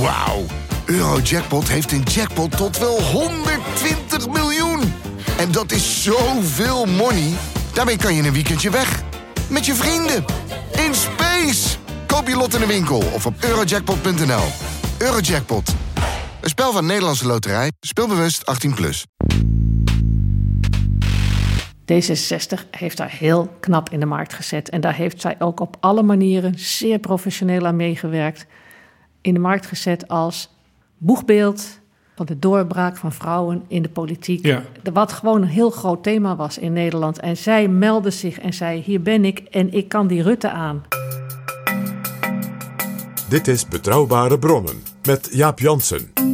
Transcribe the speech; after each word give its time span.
Wauw. 0.00 0.44
Eurojackpot 0.86 1.68
heeft 1.68 1.92
een 1.92 2.02
jackpot 2.02 2.56
tot 2.56 2.78
wel 2.78 3.02
120 3.02 4.28
miljoen. 4.28 4.80
En 5.38 5.52
dat 5.52 5.72
is 5.72 6.02
zoveel 6.02 6.86
money. 6.86 7.32
Daarmee 7.74 7.96
kan 7.96 8.14
je 8.14 8.22
een 8.22 8.32
weekendje 8.32 8.70
weg. 8.70 9.02
Met 9.50 9.66
je 9.66 9.74
vrienden. 9.74 10.24
In 10.86 10.94
space. 10.94 11.76
Koop 12.06 12.28
je 12.28 12.36
lot 12.36 12.54
in 12.54 12.60
de 12.60 12.66
winkel 12.66 13.02
of 13.14 13.26
op 13.26 13.34
eurojackpot.nl. 13.40 14.44
Eurojackpot. 14.98 15.74
Een 16.40 16.48
spel 16.48 16.72
van 16.72 16.86
Nederlandse 16.86 17.26
Loterij. 17.26 17.72
Speelbewust 17.80 18.66
18+. 18.68 18.74
Plus. 18.74 19.06
D66 21.92 22.70
heeft 22.70 22.96
daar 22.96 23.10
heel 23.18 23.56
knap 23.60 23.90
in 23.90 24.00
de 24.00 24.06
markt 24.06 24.34
gezet. 24.34 24.70
En 24.70 24.80
daar 24.80 24.94
heeft 24.94 25.20
zij 25.20 25.36
ook 25.38 25.60
op 25.60 25.76
alle 25.80 26.02
manieren 26.02 26.52
zeer 26.56 26.98
professioneel 26.98 27.66
aan 27.66 27.76
meegewerkt. 27.76 28.46
In 29.20 29.34
de 29.34 29.40
markt 29.40 29.66
gezet 29.66 30.08
als 30.08 30.50
boegbeeld 30.98 31.80
van 32.16 32.26
de 32.26 32.38
doorbraak 32.38 32.96
van 32.96 33.12
vrouwen 33.12 33.64
in 33.68 33.82
de 33.82 33.88
politiek. 33.88 34.46
Ja. 34.46 34.62
Wat 34.92 35.12
gewoon 35.12 35.42
een 35.42 35.48
heel 35.48 35.70
groot 35.70 36.02
thema 36.02 36.36
was 36.36 36.58
in 36.58 36.72
Nederland. 36.72 37.20
En 37.20 37.36
zij 37.36 37.68
meldde 37.68 38.10
zich 38.10 38.38
en 38.38 38.52
zei: 38.52 38.82
Hier 38.82 39.02
ben 39.02 39.24
ik 39.24 39.38
en 39.38 39.72
ik 39.72 39.88
kan 39.88 40.06
die 40.06 40.22
Rutte 40.22 40.50
aan. 40.50 40.82
Dit 43.28 43.48
is 43.48 43.68
Betrouwbare 43.68 44.38
Bronnen 44.38 44.82
met 45.02 45.28
Jaap 45.32 45.58
Jansen. 45.58 46.27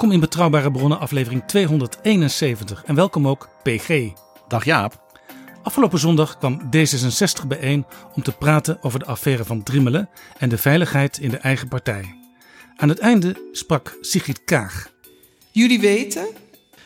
Welkom 0.00 0.18
in 0.20 0.28
Betrouwbare 0.28 0.70
Bronnen, 0.70 0.98
aflevering 0.98 1.42
271. 1.46 2.84
En 2.84 2.94
welkom 2.94 3.28
ook 3.28 3.48
PG. 3.62 4.12
Dag 4.48 4.64
Jaap. 4.64 5.20
Afgelopen 5.62 5.98
zondag 5.98 6.38
kwam 6.38 6.60
D66 6.76 7.46
bijeen 7.48 7.84
om 8.14 8.22
te 8.22 8.32
praten 8.32 8.82
over 8.82 8.98
de 8.98 9.04
affaire 9.04 9.44
van 9.44 9.62
Drimmelen 9.62 10.08
en 10.38 10.48
de 10.48 10.58
veiligheid 10.58 11.18
in 11.18 11.30
de 11.30 11.36
eigen 11.36 11.68
partij. 11.68 12.14
Aan 12.76 12.88
het 12.88 12.98
einde 12.98 13.48
sprak 13.52 13.98
Sigrid 14.00 14.44
Kaag. 14.44 14.92
Jullie 15.50 15.80
weten 15.80 16.26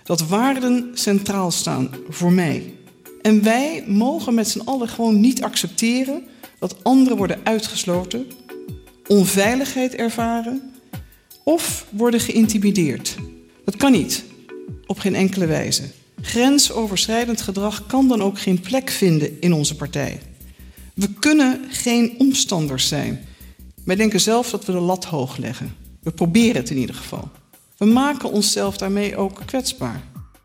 dat 0.02 0.28
waarden 0.28 0.90
centraal 0.94 1.50
staan 1.50 1.90
voor 2.08 2.32
mij. 2.32 2.74
En 3.22 3.42
wij 3.42 3.84
mogen 3.86 4.34
met 4.34 4.48
z'n 4.48 4.62
allen 4.64 4.88
gewoon 4.88 5.20
niet 5.20 5.42
accepteren 5.42 6.22
dat 6.58 6.84
anderen 6.84 7.16
worden 7.16 7.40
uitgesloten, 7.44 8.26
onveiligheid 9.06 9.94
ervaren 9.94 10.73
of 11.44 11.86
worden 11.90 12.20
geïntimideerd. 12.20 13.16
Dat 13.64 13.76
kan 13.76 13.92
niet, 13.92 14.24
op 14.86 14.98
geen 14.98 15.14
enkele 15.14 15.46
wijze. 15.46 15.82
Grensoverschrijdend 16.20 17.40
gedrag 17.40 17.86
kan 17.86 18.08
dan 18.08 18.22
ook 18.22 18.38
geen 18.38 18.60
plek 18.60 18.90
vinden 18.90 19.40
in 19.40 19.52
onze 19.52 19.76
partij. 19.76 20.20
We 20.94 21.08
kunnen 21.18 21.64
geen 21.70 22.14
omstanders 22.18 22.88
zijn. 22.88 23.24
Wij 23.84 23.96
denken 23.96 24.20
zelf 24.20 24.50
dat 24.50 24.64
we 24.64 24.72
de 24.72 24.78
lat 24.78 25.04
hoog 25.04 25.36
leggen. 25.36 25.74
We 26.02 26.10
proberen 26.10 26.56
het 26.56 26.70
in 26.70 26.76
ieder 26.76 26.94
geval. 26.94 27.30
We 27.76 27.84
maken 27.84 28.30
onszelf 28.30 28.76
daarmee 28.76 29.16
ook 29.16 29.40
kwetsbaar. 29.44 30.02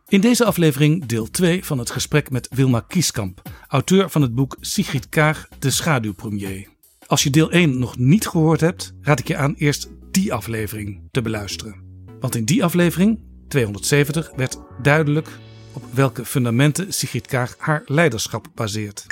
In 0.08 0.22
deze 0.22 0.46
aflevering 0.46 1.06
deel 1.06 1.32
2 1.32 1.66
van 1.66 1.78
het 1.78 1.90
gesprek 1.90 2.30
met 2.30 2.48
Wilma 2.52 2.80
Kieskamp, 2.80 3.42
auteur 3.68 4.10
van 4.10 4.22
het 4.22 4.36
boek 4.36 4.58
Sigrid 4.60 5.10
Kaag, 5.10 5.48
de 5.60 5.70
schaduwpremier. 5.70 6.68
Als 7.08 7.24
je 7.24 7.30
deel 7.30 7.52
1 7.52 7.80
nog 7.80 7.98
niet 7.98 8.28
gehoord 8.28 8.62
hebt, 8.62 8.94
raad 9.02 9.20
ik 9.20 9.28
je 9.28 9.38
aan 9.38 9.56
eerst 9.58 9.88
die 10.12 10.34
aflevering 10.34 11.02
te 11.12 11.22
beluisteren. 11.22 11.76
Want 12.20 12.36
in 12.36 12.46
die 12.46 12.64
aflevering, 12.64 13.20
270, 13.48 14.32
werd 14.36 14.58
duidelijk 14.82 15.28
op 15.74 15.84
welke 15.94 16.26
fundamenten 16.26 16.94
Sigrid 16.94 17.28
Kaag 17.28 17.56
haar 17.58 17.82
leiderschap 17.86 18.48
baseert. 18.56 19.06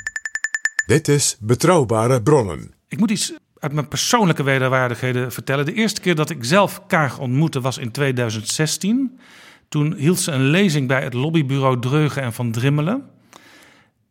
Dit 0.85 1.07
is 1.07 1.37
Betrouwbare 1.39 2.21
Bronnen. 2.21 2.73
Ik 2.87 2.99
moet 2.99 3.11
iets 3.11 3.33
uit 3.59 3.73
mijn 3.73 3.87
persoonlijke 3.87 4.43
wederwaardigheden 4.43 5.31
vertellen. 5.31 5.65
De 5.65 5.73
eerste 5.73 6.01
keer 6.01 6.15
dat 6.15 6.29
ik 6.29 6.43
zelf 6.43 6.81
Kaag 6.87 7.19
ontmoette 7.19 7.61
was 7.61 7.77
in 7.77 7.91
2016. 7.91 9.19
Toen 9.69 9.93
hield 9.93 10.19
ze 10.19 10.31
een 10.31 10.49
lezing 10.49 10.87
bij 10.87 11.03
het 11.03 11.13
lobbybureau 11.13 11.79
Dreugen 11.79 12.21
en 12.21 12.33
Van 12.33 12.51
Drimmelen. 12.51 13.09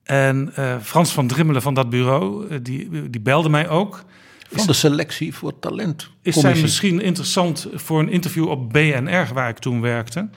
En 0.02 0.52
uh, 0.58 0.76
Frans 0.80 1.12
van 1.12 1.26
Drimmelen 1.26 1.62
van 1.62 1.74
dat 1.74 1.90
bureau, 1.90 2.46
uh, 2.48 2.58
die, 2.62 3.10
die 3.10 3.20
belde 3.20 3.48
mij 3.48 3.68
ook. 3.68 4.04
Van 4.50 4.66
de 4.66 4.72
selectie 4.72 5.34
voor 5.34 5.58
talent. 5.58 6.10
Is 6.22 6.34
zij 6.34 6.60
misschien 6.60 7.00
interessant 7.00 7.68
voor 7.74 8.00
een 8.00 8.08
interview 8.08 8.48
op 8.48 8.72
BNR, 8.72 9.28
waar 9.34 9.48
ik 9.48 9.58
toen 9.58 9.80
werkte? 9.80 10.28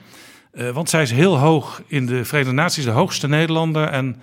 Uh, 0.52 0.70
want 0.70 0.90
zij 0.90 1.02
is 1.02 1.10
heel 1.10 1.38
hoog 1.38 1.82
in 1.86 2.06
de 2.06 2.24
Verenigde 2.24 2.54
Naties, 2.54 2.84
de 2.84 2.90
hoogste 2.90 3.28
Nederlander. 3.28 3.88
En 3.88 4.16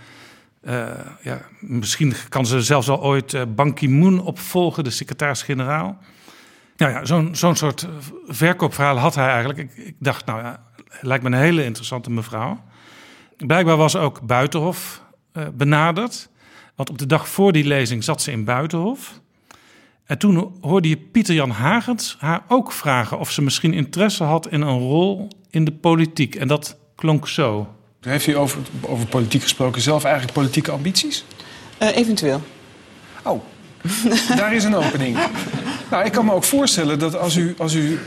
ja, 1.22 1.42
misschien 1.59 2.14
kan 2.30 2.46
ze 2.46 2.62
zelfs 2.62 2.90
al 2.90 3.02
ooit 3.02 3.56
Ban 3.56 3.74
Ki-moon 3.74 4.22
opvolgen, 4.22 4.84
de 4.84 4.90
secretaris-generaal. 4.90 5.98
Nou 6.78 6.92
ja, 6.92 7.06
zo'n 7.06 7.36
zo'n 7.36 7.56
soort 7.56 7.88
verkoopverhaal 8.28 8.98
had 8.98 9.16
hij 9.16 9.28
eigenlijk. 9.28 9.59
Ik, 9.59 9.86
ik 9.86 9.96
dacht, 10.00 10.25
nou 10.25 10.42
ja, 10.42 10.64
lijkt 11.02 11.24
me 11.24 11.30
een 11.30 11.38
hele 11.38 11.64
interessante 11.64 12.12
mevrouw. 12.12 12.64
Blijkbaar 13.38 13.78
was 13.78 13.96
ook 13.96 14.22
Buitenhof 14.22 15.04
benaderd. 15.54 16.30
Want 16.75 16.90
op 16.90 16.98
de 16.98 17.06
dag 17.06 17.30
voor 17.30 17.52
die 17.52 17.66
lezing 17.66 18.04
zat 18.04 18.22
ze 18.22 18.31
in 18.31 18.44
Buitenhof. 18.44 19.22
En 20.07 20.18
toen 20.18 20.57
hoorde 20.62 20.90
je 20.90 20.97
Pieter-Jan 20.97 21.50
Hagens 21.50 22.16
haar 22.19 22.41
ook 22.47 22.72
vragen 22.72 23.19
of 23.19 23.31
ze 23.31 23.41
misschien 23.41 23.73
interesse 23.73 24.23
had 24.23 24.47
in 24.47 24.62
een 24.62 24.79
rol 24.79 25.28
in 25.50 25.66
de 25.66 25.72
politiek. 25.72 26.35
En 26.35 26.47
dat 26.47 26.78
klonk 26.95 27.28
zo. 27.28 27.68
Heeft 28.01 28.28
u 28.28 28.38
over, 28.38 28.59
over 28.81 29.07
politiek 29.07 29.41
gesproken 29.41 29.81
zelf 29.81 30.03
eigenlijk 30.03 30.34
politieke 30.34 30.72
ambities? 30.72 31.25
Uh, 31.81 31.95
eventueel. 31.95 32.41
Oh, 33.23 33.44
daar 34.35 34.53
is 34.53 34.63
een 34.63 34.75
opening. 34.75 35.18
Nou, 35.91 36.06
ik 36.06 36.12
kan 36.12 36.25
me 36.25 36.34
ook 36.34 36.44
voorstellen 36.44 37.00
dat 37.00 37.18
als 37.18 37.35
u, 37.35 37.56
als 37.57 37.74
u 37.74 38.00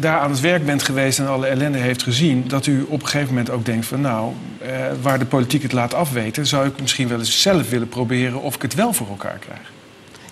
daar 0.00 0.20
aan 0.20 0.30
het 0.30 0.40
werk 0.40 0.66
bent 0.66 0.82
geweest 0.82 1.18
en 1.18 1.28
alle 1.28 1.46
ellende 1.46 1.78
heeft 1.78 2.02
gezien, 2.02 2.48
dat 2.48 2.66
u 2.66 2.82
op 2.88 3.02
een 3.02 3.08
gegeven 3.08 3.28
moment 3.28 3.50
ook 3.50 3.64
denkt 3.64 3.86
van 3.86 4.00
nou, 4.00 4.32
eh, 4.58 4.70
waar 5.02 5.18
de 5.18 5.24
politiek 5.24 5.62
het 5.62 5.72
laat 5.72 5.94
afweten, 5.94 6.46
zou 6.46 6.66
ik 6.66 6.80
misschien 6.80 7.08
wel 7.08 7.18
eens 7.18 7.42
zelf 7.42 7.70
willen 7.70 7.88
proberen 7.88 8.42
of 8.42 8.54
ik 8.54 8.62
het 8.62 8.74
wel 8.74 8.92
voor 8.92 9.08
elkaar 9.08 9.38
krijg. 9.38 9.72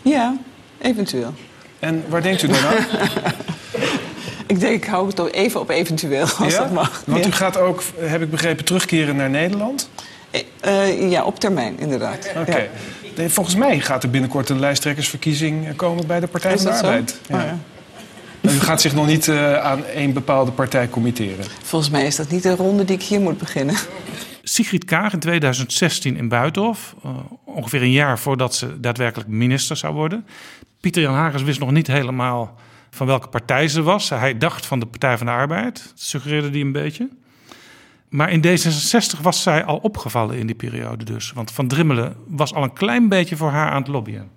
Ja, 0.03 0.37
eventueel. 0.85 1.35
En 1.79 2.05
waar 2.09 2.23
denkt 2.23 2.43
u 2.43 2.47
dan 2.47 2.57
aan? 2.57 2.75
ik 4.47 4.61
denk, 4.61 4.75
ik 4.75 4.85
hou 4.85 5.07
het 5.07 5.17
toch 5.17 5.31
even 5.31 5.61
op 5.61 5.71
eventueel, 5.71 6.27
als 6.39 6.53
ja? 6.53 6.59
dat 6.59 6.73
mag. 6.73 7.03
Want 7.07 7.25
ja. 7.25 7.31
u 7.31 7.33
gaat 7.33 7.59
ook, 7.59 7.83
heb 7.99 8.23
ik 8.23 8.31
begrepen, 8.31 8.65
terugkeren 8.65 9.17
naar 9.17 9.31
Nederland? 9.31 9.89
Uh, 10.67 11.11
ja, 11.11 11.25
op 11.25 11.41
termijn, 11.41 11.79
inderdaad. 11.79 12.29
Oké. 12.29 12.51
Okay. 12.51 12.71
Ja. 13.15 13.29
Volgens 13.29 13.57
mij 13.57 13.81
gaat 13.81 14.03
er 14.03 14.11
binnenkort 14.11 14.49
een 14.49 14.61
lijsttrekkersverkiezing 14.61 15.77
komen 15.77 16.07
bij 16.07 16.21
de 16.21 16.27
Partij 16.27 16.59
van 16.59 16.65
de 16.65 16.73
Arbeid. 16.73 17.19
Oh, 17.31 17.41
ja. 17.41 17.59
U 18.51 18.61
gaat 18.61 18.81
zich 18.81 18.95
nog 18.95 19.07
niet 19.07 19.27
uh, 19.27 19.57
aan 19.57 19.85
één 19.85 20.13
bepaalde 20.13 20.51
partij 20.51 20.89
committeren. 20.89 21.45
Volgens 21.63 21.91
mij 21.91 22.07
is 22.07 22.17
dat 22.17 22.31
niet 22.31 22.43
de 22.43 22.55
ronde 22.55 22.85
die 22.85 22.97
ik 22.97 23.03
hier 23.03 23.21
moet 23.21 23.39
beginnen. 23.39 23.75
Sigrid 24.45 24.85
Kaag 24.85 25.13
in 25.13 25.19
2016 25.19 26.17
in 26.17 26.29
Buitenhof, 26.29 26.95
uh, 27.05 27.11
ongeveer 27.45 27.83
een 27.83 27.91
jaar 27.91 28.19
voordat 28.19 28.55
ze 28.55 28.81
daadwerkelijk 28.81 29.29
minister 29.29 29.77
zou 29.77 29.95
worden. 29.95 30.27
Pieter 30.81 31.03
Jan 31.03 31.15
Hagens 31.15 31.43
wist 31.43 31.61
nog 31.61 31.71
niet 31.71 31.87
helemaal 31.87 32.59
van 32.91 33.07
welke 33.07 33.29
partij 33.29 33.69
ze 33.69 33.83
was. 33.83 34.09
Hij 34.09 34.39
dacht 34.39 34.67
van 34.67 34.81
de 34.81 34.87
Partij 34.87 35.19
van 35.19 35.27
de 35.27 35.33
Arbeid, 35.33 35.75
dat 35.75 36.01
suggereerde 36.01 36.51
hij 36.51 36.61
een 36.61 36.73
beetje. 36.73 37.09
Maar 38.09 38.31
in 38.31 38.45
D66 38.47 39.21
was 39.23 39.43
zij 39.43 39.65
al 39.65 39.77
opgevallen 39.77 40.39
in 40.39 40.47
die 40.47 40.57
periode 40.57 41.05
dus. 41.05 41.33
Want 41.33 41.51
Van 41.51 41.69
Drimmelen 41.69 42.17
was 42.27 42.55
al 42.55 42.63
een 42.63 42.73
klein 42.73 43.09
beetje 43.09 43.37
voor 43.37 43.51
haar 43.51 43.71
aan 43.71 43.83
het 43.83 43.89
lobbyen. 43.89 44.31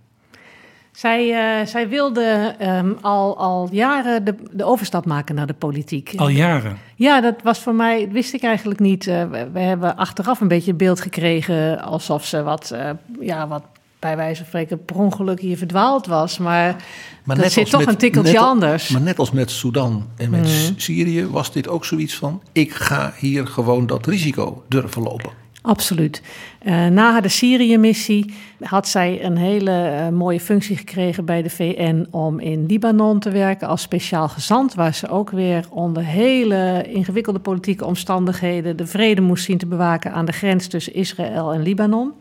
Zij, 0.98 1.28
uh, 1.60 1.66
zij 1.66 1.90
wilde 1.90 2.56
um, 2.62 2.98
al, 3.02 3.38
al 3.38 3.68
jaren 3.72 4.26
de, 4.26 4.36
de, 4.52 4.64
overstap 4.64 5.06
maken 5.06 5.36
naar 5.36 5.48
de 5.48 5.54
politiek. 5.54 6.14
Al 6.16 6.28
jaren? 6.28 6.78
Ja, 6.96 7.22
dat 7.22 7.36
was 7.44 7.60
voor 7.60 7.76
mij, 7.76 8.10
wist 8.12 8.34
ik 8.34 8.44
eigenlijk 8.44 8.80
niet. 8.80 9.08
Uh, 9.08 9.24
we, 9.24 9.50
we, 9.54 9.60
hebben 9.60 9.98
achteraf 9.98 10.42
een 10.42 10.48
beetje 10.48 10.74
beeld 10.74 11.02
gekregen 11.02 11.82
alsof 11.82 12.26
ze 12.26 12.44
wat, 12.44 12.72
uh, 12.74 12.90
ja, 13.20 13.48
wat 13.48 13.64
bij 14.00 14.16
wijze 14.16 14.36
van 14.36 14.46
spreken 14.46 14.86
per 14.86 14.96
ongeluk 14.96 15.40
hier 15.40 15.58
verdwaald 15.58 16.06
was. 16.06 16.38
Maar, 16.38 16.76
maar 17.24 17.38
dat 17.38 17.52
zit 17.52 17.70
toch 17.70 17.80
met, 17.80 17.90
een 17.90 17.98
tikkeltje 17.98 18.34
net, 18.34 18.42
anders. 18.42 18.90
Maar 18.90 19.02
net 19.02 19.20
als 19.20 19.32
met 19.32 19.52
Sudan 19.52 20.08
en 20.16 20.30
met 20.30 20.42
mm. 20.42 20.80
Syrië 20.80 21.28
was 21.28 21.52
dit 21.52 21.68
ook 21.68 21.86
zoiets 21.86 22.16
van... 22.16 22.42
ik 22.52 22.74
ga 22.74 23.14
hier 23.18 23.48
gewoon 23.48 23.86
dat 23.86 24.06
risico 24.06 24.64
durven 24.68 25.02
lopen. 25.02 25.32
Absoluut. 25.68 26.22
Uh, 26.66 26.88
na 26.88 27.22
de 27.22 27.30
Syrië-missie 27.30 28.34
had 28.60 28.88
zij 28.88 29.24
een 29.24 29.38
hele 29.38 29.92
uh, 30.02 30.18
mooie 30.18 30.40
functie 30.40 30.78
gekregen 30.78 31.26
bij 31.26 31.42
de 31.42 31.50
VN 31.50 32.08
om 32.12 32.40
in 32.40 32.66
Libanon 32.66 33.20
te 33.20 33.30
werken 33.30 33.68
als 33.68 33.82
speciaal 33.82 34.30
gezant, 34.30 34.74
waar 34.74 34.94
ze 34.94 35.10
ook 35.10 35.30
weer 35.30 35.66
onder 35.70 36.04
hele 36.04 36.86
ingewikkelde 36.90 37.40
politieke 37.40 37.86
omstandigheden 37.86 38.78
de 38.78 38.88
vrede 38.88 39.22
moest 39.22 39.44
zien 39.44 39.58
te 39.58 39.66
bewaken 39.66 40.12
aan 40.14 40.26
de 40.26 40.32
grens 40.32 40.68
tussen 40.68 40.94
Israël 40.94 41.54
en 41.54 41.62
Libanon. 41.62 42.14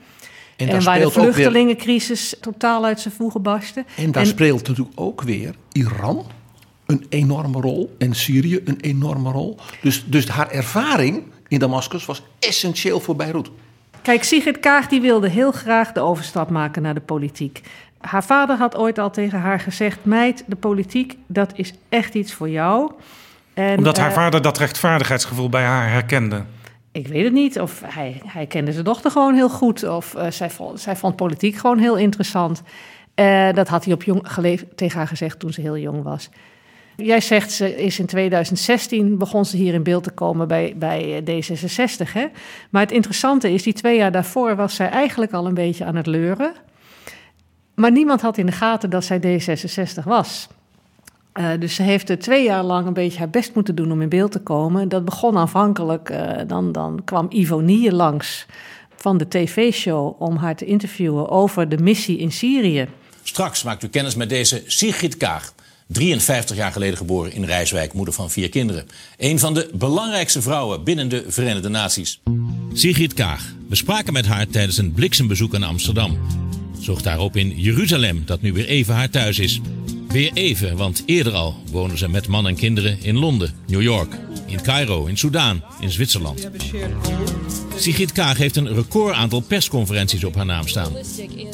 En 0.56 0.66
En, 0.66 0.72
daar 0.72 0.82
waar 0.82 0.94
de 0.98 1.00
weer- 1.00 1.10
vluchtelingencrisis 1.10 2.34
totaal 2.40 2.84
uit 2.84 3.00
zijn 3.00 3.14
voegen 3.14 3.42
barstte. 3.42 3.84
En 3.96 4.12
daar 4.12 4.26
speelt 4.26 4.68
natuurlijk 4.68 5.00
ook 5.00 5.22
weer 5.22 5.54
Iran 5.72 6.24
een 6.86 7.06
enorme 7.08 7.60
rol 7.60 7.94
en 7.98 8.14
Syrië 8.14 8.60
een 8.64 8.80
enorme 8.80 9.30
rol. 9.30 9.56
Dus, 9.82 10.04
dus 10.06 10.28
haar 10.28 10.50
ervaring 10.50 11.22
in 11.48 11.58
Damascus 11.58 12.04
was 12.04 12.22
essentieel 12.38 13.00
voor 13.00 13.16
Beirut. 13.16 13.50
Kijk, 14.02 14.24
Sigrid 14.24 14.60
Kaag 14.60 14.88
die 14.88 15.00
wilde 15.00 15.28
heel 15.28 15.52
graag 15.52 15.92
de 15.92 16.00
overstap 16.00 16.50
maken 16.50 16.82
naar 16.82 16.94
de 16.94 17.00
politiek. 17.00 17.62
Haar 18.00 18.24
vader 18.24 18.56
had 18.56 18.76
ooit 18.76 18.98
al 18.98 19.10
tegen 19.10 19.40
haar 19.40 19.60
gezegd: 19.60 19.98
Meid, 20.02 20.44
de 20.46 20.56
politiek, 20.56 21.16
dat 21.26 21.52
is 21.54 21.72
echt 21.88 22.14
iets 22.14 22.32
voor 22.32 22.48
jou. 22.48 22.92
En, 23.54 23.76
Omdat 23.76 23.96
haar 23.96 24.08
eh, 24.08 24.14
vader 24.14 24.42
dat 24.42 24.58
rechtvaardigheidsgevoel 24.58 25.48
bij 25.48 25.62
haar 25.62 25.90
herkende. 25.90 26.44
Ik 26.92 27.06
weet 27.08 27.24
het 27.24 27.32
niet. 27.32 27.60
Of 27.60 27.82
hij, 27.84 28.20
hij 28.26 28.46
kende 28.46 28.72
zijn 28.72 28.84
dochter 28.84 29.10
gewoon 29.10 29.34
heel 29.34 29.48
goed. 29.48 29.88
Of 29.88 30.14
eh, 30.14 30.30
zij, 30.30 30.50
vond, 30.50 30.80
zij 30.80 30.96
vond 30.96 31.16
politiek 31.16 31.56
gewoon 31.56 31.78
heel 31.78 31.96
interessant. 31.96 32.62
Eh, 33.14 33.52
dat 33.52 33.68
had 33.68 33.84
hij 33.84 33.94
op 33.94 34.02
jong, 34.02 34.20
geleef, 34.22 34.64
tegen 34.74 34.98
haar 34.98 35.08
gezegd 35.08 35.38
toen 35.38 35.52
ze 35.52 35.60
heel 35.60 35.78
jong 35.78 36.02
was. 36.02 36.28
Jij 36.96 37.20
zegt, 37.20 37.52
ze 37.52 37.76
is 37.76 37.98
in 37.98 38.06
2016 38.06 39.18
begon 39.18 39.44
ze 39.44 39.56
hier 39.56 39.74
in 39.74 39.82
beeld 39.82 40.04
te 40.04 40.10
komen 40.10 40.48
bij, 40.48 40.74
bij 40.76 41.24
eh, 41.24 41.42
D66. 41.42 42.12
Hè? 42.12 42.26
Maar 42.70 42.82
het 42.82 42.92
interessante 42.92 43.52
is, 43.52 43.62
die 43.62 43.72
twee 43.72 43.96
jaar 43.96 44.12
daarvoor 44.12 44.56
was 44.56 44.74
zij 44.74 44.88
eigenlijk 44.88 45.32
al 45.32 45.46
een 45.46 45.54
beetje 45.54 45.84
aan 45.84 45.96
het 45.96 46.06
leuren. 46.06 46.52
Maar 47.74 47.92
niemand 47.92 48.20
had 48.20 48.38
in 48.38 48.46
de 48.46 48.52
gaten 48.52 48.90
dat 48.90 49.04
zij 49.04 49.20
D66 49.20 50.04
was. 50.04 50.48
Eh, 51.32 51.50
dus 51.58 51.74
ze 51.74 51.82
heeft 51.82 52.10
er 52.10 52.18
twee 52.18 52.44
jaar 52.44 52.62
lang 52.62 52.86
een 52.86 52.92
beetje 52.92 53.18
haar 53.18 53.30
best 53.30 53.54
moeten 53.54 53.74
doen 53.74 53.92
om 53.92 54.02
in 54.02 54.08
beeld 54.08 54.32
te 54.32 54.40
komen. 54.40 54.88
Dat 54.88 55.04
begon 55.04 55.36
aanvankelijk, 55.36 56.10
eh, 56.10 56.40
dan, 56.46 56.72
dan 56.72 57.00
kwam 57.04 57.26
Ivonie 57.30 57.92
langs 57.92 58.46
van 58.96 59.18
de 59.18 59.28
tv-show 59.28 60.22
om 60.22 60.36
haar 60.36 60.56
te 60.56 60.64
interviewen 60.64 61.28
over 61.28 61.68
de 61.68 61.78
missie 61.78 62.18
in 62.18 62.32
Syrië. 62.32 62.88
Straks 63.22 63.62
maakt 63.62 63.82
u 63.82 63.88
kennis 63.88 64.14
met 64.14 64.28
deze 64.28 64.62
Sigrid 64.66 65.16
Kaag. 65.16 65.54
53 65.86 66.56
jaar 66.56 66.72
geleden 66.72 66.96
geboren 66.96 67.32
in 67.32 67.44
Rijswijk, 67.44 67.92
moeder 67.92 68.14
van 68.14 68.30
vier 68.30 68.48
kinderen. 68.48 68.86
Een 69.16 69.38
van 69.38 69.54
de 69.54 69.70
belangrijkste 69.74 70.42
vrouwen 70.42 70.84
binnen 70.84 71.08
de 71.08 71.24
Verenigde 71.28 71.68
Naties. 71.68 72.20
Sigrid 72.72 73.14
Kaag. 73.14 73.54
We 73.68 73.74
spraken 73.74 74.12
met 74.12 74.26
haar 74.26 74.46
tijdens 74.46 74.78
een 74.78 74.92
bliksembezoek 74.92 75.54
aan 75.54 75.62
Amsterdam. 75.62 76.18
Zocht 76.80 77.04
daarop 77.04 77.36
in 77.36 77.60
Jeruzalem, 77.60 78.22
dat 78.26 78.42
nu 78.42 78.52
weer 78.52 78.66
even 78.66 78.94
haar 78.94 79.10
thuis 79.10 79.38
is. 79.38 79.60
Weer 80.08 80.30
even, 80.34 80.76
want 80.76 81.02
eerder 81.06 81.32
al 81.32 81.54
wonen 81.70 81.98
ze 81.98 82.08
met 82.08 82.28
man 82.28 82.46
en 82.46 82.54
kinderen 82.54 83.02
in 83.02 83.16
Londen, 83.16 83.54
New 83.66 83.82
York, 83.82 84.14
in 84.46 84.62
Cairo, 84.62 85.06
in 85.06 85.16
Soudaan, 85.18 85.64
in 85.80 85.90
Zwitserland. 85.90 86.50
Sigrid 87.76 88.12
Kaag 88.12 88.36
heeft 88.36 88.56
een 88.56 88.74
record 88.74 89.14
aantal 89.14 89.40
persconferenties 89.40 90.24
op 90.24 90.34
haar 90.34 90.46
naam 90.46 90.68
staan. 90.68 90.92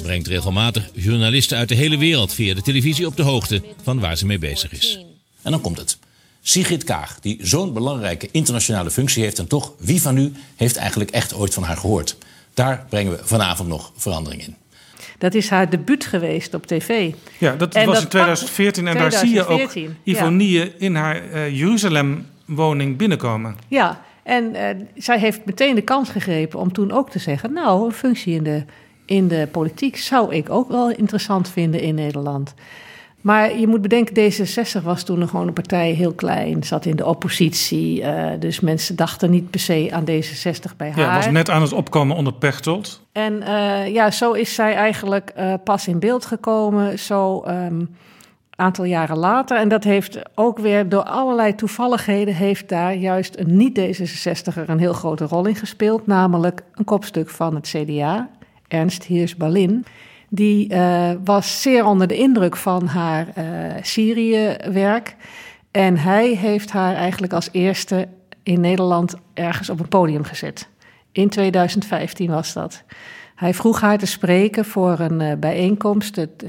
Brengt 0.02 0.26
regelmatig 0.26 0.90
journalisten 0.94 1.58
uit 1.58 1.68
de 1.68 1.74
hele 1.74 1.96
wereld 1.96 2.32
via 2.32 2.54
de 2.54 2.62
televisie 2.62 3.06
op 3.06 3.16
de 3.16 3.22
hoogte 3.22 3.62
van 3.82 4.00
waar 4.00 4.16
ze 4.16 4.26
mee 4.26 4.38
bezig 4.38 4.72
is. 4.72 5.04
En 5.42 5.50
dan 5.50 5.60
komt 5.60 5.78
het. 5.78 5.98
Sigrid 6.42 6.84
Kaag, 6.84 7.20
die 7.20 7.38
zo'n 7.42 7.72
belangrijke 7.72 8.28
internationale 8.32 8.90
functie 8.90 9.22
heeft 9.22 9.38
en 9.38 9.46
toch, 9.46 9.72
wie 9.78 10.02
van 10.02 10.16
u 10.16 10.32
heeft 10.56 10.76
eigenlijk 10.76 11.10
echt 11.10 11.34
ooit 11.34 11.54
van 11.54 11.62
haar 11.62 11.76
gehoord? 11.76 12.16
Daar 12.54 12.86
brengen 12.88 13.12
we 13.12 13.20
vanavond 13.22 13.68
nog 13.68 13.92
verandering 13.96 14.42
in. 14.42 14.56
Dat 15.22 15.34
is 15.34 15.50
haar 15.50 15.70
debuut 15.70 16.04
geweest 16.04 16.54
op 16.54 16.66
tv. 16.66 17.12
Ja, 17.38 17.54
dat 17.56 17.74
En 17.74 17.86
was 17.86 17.94
dat 17.94 18.02
in 18.02 18.08
2014 18.08 18.86
en 18.86 18.98
daar 18.98 19.12
zie 19.12 19.30
je 19.30 19.40
ook 19.40 19.46
2014, 19.46 19.96
ja. 20.02 20.12
Ivonie 20.12 20.76
in 20.76 20.94
haar 20.94 21.30
eh, 21.30 21.58
Jeruzalem-woning 21.58 22.96
binnenkomen. 22.96 23.56
Ja, 23.68 24.00
en 24.22 24.54
eh, 24.54 24.76
zij 24.96 25.18
heeft 25.18 25.44
meteen 25.44 25.74
de 25.74 25.82
kans 25.82 26.08
gegrepen 26.08 26.58
om 26.58 26.72
toen 26.72 26.92
ook 26.92 27.10
te 27.10 27.18
zeggen... 27.18 27.52
nou, 27.52 27.86
een 27.86 27.92
functie 27.92 28.34
in 28.34 28.42
de, 28.42 28.64
in 29.04 29.28
de 29.28 29.48
politiek 29.52 29.96
zou 29.96 30.34
ik 30.34 30.50
ook 30.50 30.68
wel 30.68 30.90
interessant 30.90 31.48
vinden 31.48 31.80
in 31.80 31.94
Nederland. 31.94 32.54
Maar 33.22 33.58
je 33.58 33.66
moet 33.66 33.82
bedenken, 33.82 34.32
D66 34.32 34.82
was 34.82 35.02
toen 35.02 35.18
nog 35.18 35.30
gewoon 35.30 35.46
een 35.46 35.52
partij 35.52 35.90
heel 35.90 36.12
klein... 36.12 36.64
zat 36.64 36.84
in 36.84 36.96
de 36.96 37.06
oppositie, 37.06 38.02
eh, 38.02 38.40
dus 38.40 38.60
mensen 38.60 38.96
dachten 38.96 39.30
niet 39.30 39.50
per 39.50 39.60
se 39.60 39.88
aan 39.90 40.04
D66 40.04 40.76
bij 40.76 40.90
haar. 40.90 40.98
Ja, 40.98 41.14
was 41.14 41.30
net 41.30 41.50
aan 41.50 41.62
het 41.62 41.72
opkomen 41.72 42.16
onder 42.16 42.32
Pechtold. 42.32 43.00
En 43.12 43.42
eh, 43.42 43.92
ja, 43.92 44.10
zo 44.10 44.32
is 44.32 44.54
zij 44.54 44.74
eigenlijk 44.74 45.30
eh, 45.34 45.54
pas 45.64 45.88
in 45.88 45.98
beeld 45.98 46.26
gekomen, 46.26 46.98
zo 46.98 47.42
een 47.44 47.96
aantal 48.56 48.84
jaren 48.84 49.18
later. 49.18 49.56
En 49.56 49.68
dat 49.68 49.84
heeft 49.84 50.18
ook 50.34 50.58
weer 50.58 50.88
door 50.88 51.02
allerlei 51.02 51.54
toevalligheden... 51.54 52.34
heeft 52.34 52.68
daar 52.68 52.94
juist 52.94 53.38
een 53.38 53.56
niet-D66er 53.56 54.68
een 54.68 54.78
heel 54.78 54.92
grote 54.92 55.24
rol 55.24 55.46
in 55.46 55.56
gespeeld. 55.56 56.06
Namelijk 56.06 56.62
een 56.74 56.84
kopstuk 56.84 57.30
van 57.30 57.54
het 57.54 57.74
CDA, 57.76 58.28
Ernst 58.68 59.04
Heers-Ballin. 59.04 59.84
Die 60.34 60.68
eh, 60.68 61.10
was 61.24 61.62
zeer 61.62 61.84
onder 61.84 62.06
de 62.06 62.16
indruk 62.16 62.56
van 62.56 62.86
haar 62.86 63.28
eh, 63.34 63.44
Syrië-werk. 63.82 65.16
En 65.70 65.96
hij 65.96 66.28
heeft 66.28 66.70
haar 66.70 66.94
eigenlijk 66.94 67.32
als 67.32 67.48
eerste 67.52 68.08
in 68.42 68.60
Nederland 68.60 69.14
ergens 69.34 69.70
op 69.70 69.80
een 69.80 69.88
podium 69.88 70.24
gezet. 70.24 70.68
In 71.10 71.28
2015 71.28 72.30
was 72.30 72.52
dat. 72.52 72.82
Hij 73.34 73.54
vroeg 73.54 73.80
haar 73.80 73.98
te 73.98 74.06
spreken 74.06 74.64
voor 74.64 74.98
een 74.98 75.20
eh, 75.20 75.36
bijeenkomst. 75.36 76.16
Het 76.16 76.44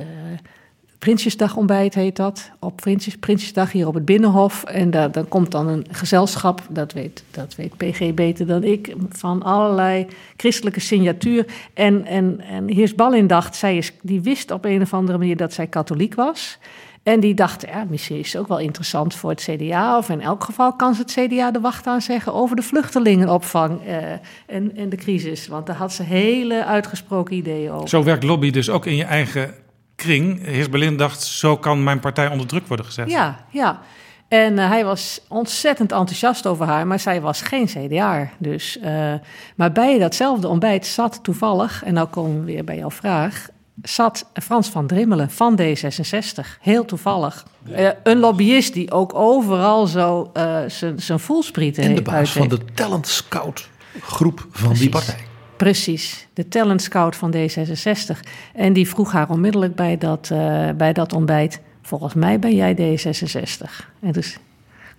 Prinsjesdagontbijt 1.03 1.93
heet 1.93 2.15
dat. 2.15 2.51
Op 2.59 2.75
Prinsjes, 2.75 3.17
Prinsjesdag 3.17 3.71
hier 3.71 3.87
op 3.87 3.93
het 3.93 4.05
Binnenhof. 4.05 4.63
En 4.63 4.91
daar, 4.91 5.11
dan 5.11 5.27
komt 5.27 5.51
dan 5.51 5.67
een 5.67 5.85
gezelschap, 5.91 6.61
dat 6.69 6.93
weet, 6.93 7.23
dat 7.31 7.55
weet 7.55 7.77
PG 7.77 8.13
beter 8.13 8.47
dan 8.47 8.63
ik, 8.63 8.95
van 9.09 9.43
allerlei 9.43 10.07
christelijke 10.37 10.79
signatuur. 10.79 11.45
En, 11.73 12.05
en, 12.05 12.41
en 12.41 12.69
Heers 12.69 12.95
Ballin 12.95 13.27
dacht, 13.27 13.55
zij 13.55 13.77
is, 13.77 13.91
die 14.01 14.21
wist 14.21 14.51
op 14.51 14.65
een 14.65 14.81
of 14.81 14.93
andere 14.93 15.17
manier 15.17 15.37
dat 15.37 15.53
zij 15.53 15.67
katholiek 15.67 16.15
was. 16.15 16.57
En 17.03 17.19
die 17.19 17.33
dacht, 17.33 17.65
ja, 17.67 17.85
misschien 17.89 18.17
is 18.19 18.37
ook 18.37 18.47
wel 18.47 18.59
interessant 18.59 19.15
voor 19.15 19.29
het 19.29 19.49
CDA. 19.49 19.97
Of 19.97 20.09
in 20.09 20.21
elk 20.21 20.43
geval 20.43 20.73
kan 20.75 20.95
ze 20.95 21.01
het 21.01 21.11
CDA 21.11 21.51
de 21.51 21.59
wacht 21.59 21.87
aan 21.87 22.01
zeggen 22.01 22.33
over 22.33 22.55
de 22.55 22.61
vluchtelingenopvang 22.61 23.85
eh, 23.85 24.11
en, 24.45 24.75
en 24.75 24.89
de 24.89 24.95
crisis. 24.95 25.47
Want 25.47 25.65
daar 25.65 25.75
had 25.75 25.93
ze 25.93 26.03
hele 26.03 26.65
uitgesproken 26.65 27.35
ideeën 27.35 27.71
over. 27.71 27.89
Zo 27.89 28.03
werkt 28.03 28.23
lobby 28.23 28.51
dus 28.51 28.69
ook 28.69 28.85
in 28.85 28.95
je 28.95 29.03
eigen 29.03 29.62
kring. 29.95 30.45
Heers 30.45 30.69
Berlin 30.69 30.97
dacht, 30.97 31.21
zo 31.23 31.57
kan 31.57 31.83
mijn 31.83 31.99
partij 31.99 32.27
onder 32.27 32.47
druk 32.47 32.67
worden 32.67 32.85
gezet. 32.85 33.09
Ja, 33.09 33.45
ja. 33.49 33.79
En 34.27 34.59
eh, 34.59 34.67
hij 34.69 34.85
was 34.85 35.21
ontzettend 35.29 35.91
enthousiast 35.91 36.47
over 36.47 36.65
haar, 36.65 36.87
maar 36.87 36.99
zij 36.99 37.21
was 37.21 37.41
geen 37.41 37.65
CDA. 37.65 38.29
Dus, 38.37 38.79
eh, 38.79 39.13
maar 39.55 39.71
bij 39.71 39.99
datzelfde 39.99 40.47
ontbijt 40.47 40.85
zat 40.85 41.19
toevallig, 41.23 41.83
en 41.83 41.93
nou 41.93 42.07
komen 42.07 42.39
we 42.39 42.45
weer 42.45 42.63
bij 42.63 42.77
jouw 42.77 42.91
vraag, 42.91 43.47
zat 43.81 44.25
Frans 44.33 44.69
van 44.69 44.87
Drimmelen 44.87 45.29
van 45.31 45.59
D66. 45.61 46.57
Heel 46.61 46.85
toevallig. 46.85 47.45
Eh, 47.71 47.89
een 48.03 48.19
lobbyist 48.19 48.73
die 48.73 48.91
ook 48.91 49.13
overal 49.13 49.87
zo 49.87 50.29
eh, 50.33 50.57
zijn 50.67 50.99
zijn 51.01 51.19
voelsprieten 51.19 51.83
En 51.83 51.89
de 51.89 51.93
heeft- 51.95 52.05
baas 52.09 52.31
van 52.31 52.47
de 52.47 52.59
Talent 52.73 53.07
Scout 53.07 53.69
groep 54.01 54.45
van 54.51 54.73
die 54.73 54.89
partij. 54.89 55.17
Precies, 55.63 56.27
de 56.33 56.47
talent 56.47 56.81
scout 56.81 57.15
van 57.15 57.33
D66. 57.35 58.19
En 58.53 58.73
die 58.73 58.87
vroeg 58.89 59.11
haar 59.11 59.29
onmiddellijk 59.29 59.75
bij 59.75 59.97
dat, 59.97 60.29
eh, 60.31 60.69
bij 60.77 60.93
dat 60.93 61.13
ontbijt... 61.13 61.61
volgens 61.81 62.13
mij 62.13 62.39
ben 62.39 62.55
jij 62.55 62.75
D66. 62.75 63.85
En 63.99 64.11
dus 64.11 64.37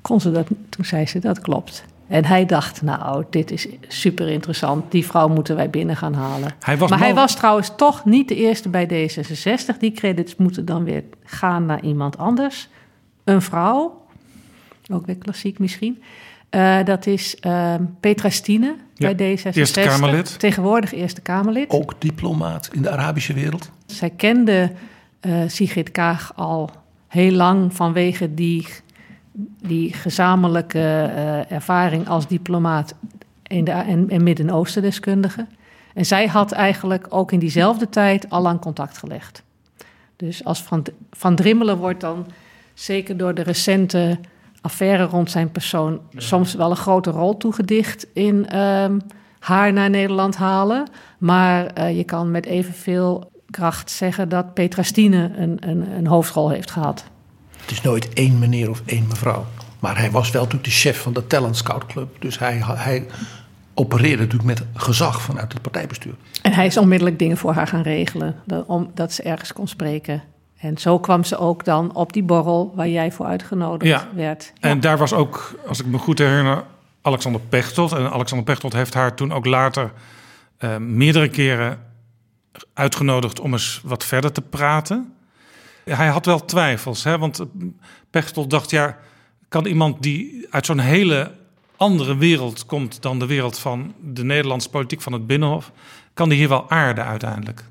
kon 0.00 0.21
ze 0.21 0.30
dat, 0.30 0.47
toen 0.68 0.85
zei 0.85 1.06
ze, 1.06 1.18
dat 1.18 1.40
klopt. 1.40 1.85
En 2.06 2.25
hij 2.25 2.47
dacht, 2.47 2.83
nou, 2.83 3.25
dit 3.30 3.50
is 3.50 3.68
super 3.88 4.28
interessant. 4.28 4.90
Die 4.90 5.06
vrouw 5.06 5.28
moeten 5.28 5.56
wij 5.56 5.71
binnen 5.71 5.97
gaan 5.97 6.14
halen. 6.14 6.50
Hij 6.61 6.76
was 6.76 6.90
maar 6.90 6.99
hij 6.99 7.14
was 7.14 7.37
trouwens 7.37 7.73
toch 7.76 8.04
niet 8.04 8.28
de 8.28 8.37
eerste 8.37 8.68
bij 8.68 8.87
D66. 8.87 9.78
Die 9.78 9.92
credits 9.92 10.37
moeten 10.37 10.64
dan 10.64 10.85
weer 10.85 11.02
gaan 11.25 11.66
naar 11.66 11.83
iemand 11.83 12.18
anders. 12.18 12.68
Een 13.25 13.42
vrouw, 13.42 14.06
ook 14.92 15.06
weer 15.06 15.16
klassiek 15.16 15.59
misschien. 15.59 16.02
Eh, 16.54 16.85
dat 16.85 17.06
is 17.06 17.37
eh, 17.40 17.75
Petra 18.00 18.30
Stine 18.30 18.75
Ja, 19.08 19.14
bij 19.14 19.38
D66. 19.38 19.56
Eerste 19.56 19.80
Kamerlid. 19.80 20.38
Tegenwoordig 20.38 20.92
Eerste 20.92 21.20
Kamerlid. 21.20 21.70
Ook 21.70 21.94
diplomaat 21.99 22.68
in 22.73 22.82
de 22.82 22.90
Arabische 22.90 23.32
wereld. 23.32 23.70
Zij 23.87 24.11
kende 24.11 24.73
eh, 25.20 25.32
Sigrid 25.46 25.90
Kaag 25.90 26.32
al 26.37 26.70
heel 27.08 27.32
lang 27.32 27.75
vanwege 27.75 28.34
die, 28.34 28.66
die 29.62 29.92
gezamenlijke 29.92 30.78
eh, 30.78 31.52
ervaring 31.52 32.08
als 32.08 32.28
diplomaat 32.28 32.94
in 33.42 33.64
de, 33.64 33.70
en, 33.70 34.11
en 34.11 34.23
Midden-Oosten 34.23 34.82
deskundige. 34.82 35.46
En 35.94 36.06
zij 36.06 36.26
had 36.26 36.52
eigenlijk 36.52 37.06
ook 37.08 37.32
in 37.32 37.38
diezelfde 37.38 37.88
tijd 37.88 38.30
al 38.30 38.49
aan 38.49 38.58
contact 38.58 38.99
gelegd. 38.99 39.42
Dus 40.16 40.44
als 40.44 40.62
Van, 40.62 40.84
Van 41.11 41.34
Drimmelen 41.34 41.78
wordt 41.78 42.00
dan 42.00 42.26
zeker 42.75 43.16
door 43.16 43.34
de 43.34 43.42
recente 43.42 44.18
affaire 44.64 45.04
rond 45.04 45.30
zijn 45.30 45.50
persoon 45.50 46.00
soms 46.16 46.54
wel 46.54 46.71
een 46.71 46.76
grote 46.76 47.11
rol 47.11 47.37
toegedicht 47.37 48.06
in 48.12 48.49
ehm, 48.49 48.99
haar 49.38 49.73
naar 49.73 49.90
Nederland 49.90 50.37
halen. 50.37 50.88
Maar 51.18 51.66
eh, 51.66 51.97
je 51.97 52.04
kan 52.04 52.30
met 52.30 52.47
evenveel 52.47 53.30
kracht 53.50 53.90
zeggen 53.90 54.28
dat 54.28 54.54
Petra 54.54 54.83
Stine 54.83 55.30
een, 55.37 55.56
een, 55.68 55.92
een 55.92 56.06
hoofdrol 56.06 56.50
heeft 56.50 56.71
gehad. 56.71 57.04
Het 57.61 57.71
is 57.71 57.83
nooit 57.83 58.12
één 58.12 58.38
meneer 58.38 58.71
of 58.71 58.83
één 58.87 59.06
mevrouw. 59.09 59.47
Maar 59.78 59.99
hij 59.99 60.11
was 60.11 60.30
wel 60.30 60.42
natuurlijk 60.42 60.71
de 60.71 60.76
chef 60.76 61.00
van 61.00 61.12
de 61.12 61.26
Talent 61.26 61.56
Scout 61.56 61.87
Club. 61.87 62.16
Dus 62.18 62.38
hij, 62.38 62.61
hij 62.64 63.06
opereerde 63.75 64.23
natuurlijk 64.23 64.59
met 64.59 64.62
gezag 64.75 65.23
vanuit 65.23 65.52
het 65.52 65.62
partijbestuur. 65.62 66.14
En 66.42 66.52
hij 66.52 66.66
is 66.66 66.76
onmiddellijk 66.76 67.18
dingen 67.18 67.37
voor 67.37 67.52
haar 67.52 67.66
gaan 67.66 67.83
regelen, 67.83 68.35
dat, 68.44 68.66
om, 68.66 68.90
dat 68.94 69.12
ze 69.12 69.23
ergens 69.23 69.52
kon 69.52 69.68
spreken. 69.68 70.23
En 70.64 70.78
zo 70.78 70.99
kwam 70.99 71.25
ze 71.25 71.37
ook 71.37 71.64
dan 71.64 71.94
op 71.94 72.12
die 72.12 72.23
borrel 72.23 72.73
waar 72.75 72.88
jij 72.88 73.12
voor 73.12 73.26
uitgenodigd 73.26 73.90
Ja. 73.90 74.09
werd. 74.14 74.52
En 74.61 74.80
daar 74.80 74.99
was 74.99 75.12
ook, 75.12 75.54
als 75.66 75.80
ik 75.80 75.87
me 75.87 75.99
goed 75.99 76.18
herinner, 76.18 76.64
Alexander 77.02 77.40
Pechtold. 77.49 77.92
En 77.92 78.11
Alexander 78.11 78.47
Pechtold 78.47 78.73
heeft 78.73 78.94
haar 78.94 79.14
toen 79.14 79.33
ook 79.33 79.44
later 79.44 79.92
eh, 80.56 80.76
meerdere 80.76 81.28
keren 81.28 81.78
uitgenodigd 82.73 83.40
om 83.40 83.52
eens 83.52 83.80
wat 83.85 84.04
verder 84.04 84.33
te 84.33 84.40
praten. 84.40 85.14
Hij 85.85 86.09
had 86.09 86.26
wel 86.26 86.44
twijfels, 86.44 87.04
hè? 87.04 87.18
want 87.18 87.44
Pechtold 88.11 88.50
dacht, 88.50 88.71
ja, 88.71 88.99
kan 89.49 89.66
iemand 89.66 90.02
die 90.02 90.47
uit 90.50 90.66
zo'n 90.66 90.78
hele 90.78 91.30
andere 91.76 92.16
wereld 92.16 92.66
komt 92.66 93.02
dan 93.02 93.18
de 93.18 93.26
wereld 93.26 93.59
van 93.59 93.94
de 94.00 94.25
Nederlandse 94.25 94.71
politiek 94.71 95.00
van 95.00 95.12
het 95.12 95.26
Binnenhof, 95.26 95.73
kan 96.14 96.28
die 96.28 96.38
hier 96.38 96.49
wel 96.49 96.71
aarden 96.71 97.04
uiteindelijk? 97.04 97.64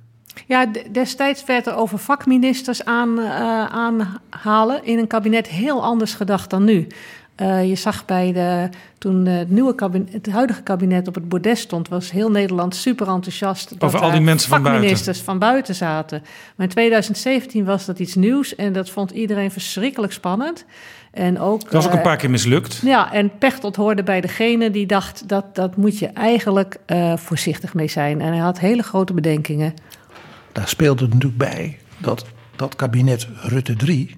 Ja, 0.48 0.66
destijds 0.92 1.46
werd 1.46 1.68
er 1.68 1.76
over 1.76 1.98
vakministers 2.00 2.86
aan, 2.86 3.20
eh, 3.20 3.66
aanhalen 3.66 4.86
in 4.86 4.98
een 4.98 5.08
kabinet 5.08 5.48
heel 5.48 5.84
anders 5.84 6.14
gedacht 6.14 6.50
dan 6.50 6.64
nu. 6.64 6.88
Eh, 7.36 7.70
je 7.70 7.76
zag 7.76 8.06
bij 8.06 8.32
de, 8.32 8.70
toen 8.98 9.26
het, 9.26 9.50
nieuwe 9.50 9.76
kabinet, 9.76 10.14
het 10.14 10.30
huidige 10.30 10.62
kabinet 10.62 11.08
op 11.08 11.16
het 11.16 11.30
bordes 11.30 11.60
stond, 11.60 11.90
was 11.90 12.12
heel 12.12 12.32
Nederland 12.32 12.76
super 12.76 13.08
enthousiast. 13.08 13.70
dat 13.70 13.84
Over 13.84 14.00
al 14.00 14.12
die 14.12 14.22
mensen 14.22 14.50
van 14.50 14.62
buiten. 14.62 14.82
vakministers 14.82 15.20
van 15.20 15.40
buiten 15.40 15.76
zaten. 15.76 16.22
Maar 16.56 16.66
in 16.66 16.72
2017 16.72 17.66
was 17.66 17.86
dat 17.86 18.00
iets 18.00 18.16
nieuws 18.16 18.56
en 18.56 18.74
dat 18.74 18.90
vond 18.90 19.12
iedereen 19.12 19.52
verschrikkelijk 19.52 20.14
spannend. 20.14 20.66
En 21.12 21.40
ook, 21.40 21.62
Dat 21.62 21.72
was 21.72 21.86
ook 21.86 21.92
eh, 21.92 21.98
een 21.98 22.04
paar 22.04 22.18
keer 22.18 22.30
mislukt. 22.30 22.80
ja, 22.84 23.14
en 23.14 23.38
Pechtold 23.38 23.76
hoorde 23.76 24.04
bij 24.04 24.22
degene 24.22 24.72
die 24.72 24.86
dacht 24.86 25.28
dat 25.28 25.56
dat 25.56 25.76
moet 25.76 26.00
je 26.00 26.08
eigenlijk 26.08 26.78
eh, 26.86 27.18
voorzichtig 27.18 27.74
mee 27.74 27.88
zijn. 27.88 28.22
En 28.22 28.28
hij 28.28 28.38
had 28.42 28.60
hele 28.60 28.84
grote 28.84 29.14
bedenkingen. 29.14 29.74
Daar 30.54 30.68
speelde 30.68 31.04
het 31.04 31.14
natuurlijk 31.14 31.40
bij 31.40 31.80
dat 31.98 32.26
dat 32.56 32.76
kabinet 32.76 33.28
Rutte 33.42 33.76
3... 33.76 34.18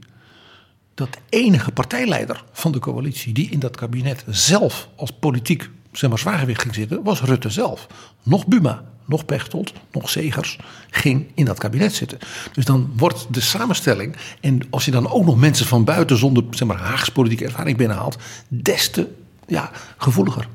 dat 0.94 1.18
enige 1.30 1.72
partijleider 1.72 2.44
van 2.51 2.72
de 2.72 2.80
coalitie 2.80 3.34
die 3.34 3.50
in 3.50 3.60
dat 3.60 3.75
kabinet 3.75 4.24
zelf 4.27 4.89
als 4.96 5.12
politiek 5.20 5.70
zeg 5.92 6.10
maar, 6.10 6.20
zwaargewicht 6.20 6.62
ging 6.62 6.74
zitten, 6.74 7.04
was 7.04 7.22
Rutte 7.22 7.50
zelf. 7.50 7.88
Nog 8.24 8.48
Buma, 8.48 8.84
nog 9.06 9.25
Pechtold, 9.25 9.74
nog 9.92 10.10
Segers 10.10 10.60
ging 10.89 11.32
in 11.34 11.46
dat 11.46 11.60
kabinet 11.60 11.94
zitten. 11.94 12.18
Dus 12.54 12.65
dan 12.65 12.92
wordt 12.96 13.27
de 13.30 13.42
samenstelling, 13.42 14.15
en 14.42 14.62
als 14.70 14.86
je 14.86 14.92
dan 14.92 15.10
ook 15.10 15.25
nog 15.25 15.38
mensen 15.38 15.65
van 15.65 15.84
buiten 15.84 16.18
zonder 16.18 16.44
zeg 16.50 16.68
maar, 16.68 16.77
Haagse 16.77 17.12
politieke 17.12 17.46
ervaring 17.46 17.77
binnenhaalt, 17.77 18.18
des 18.48 18.89
te 18.89 19.08
ja, 19.48 19.72
gevoeliger. 19.98 20.48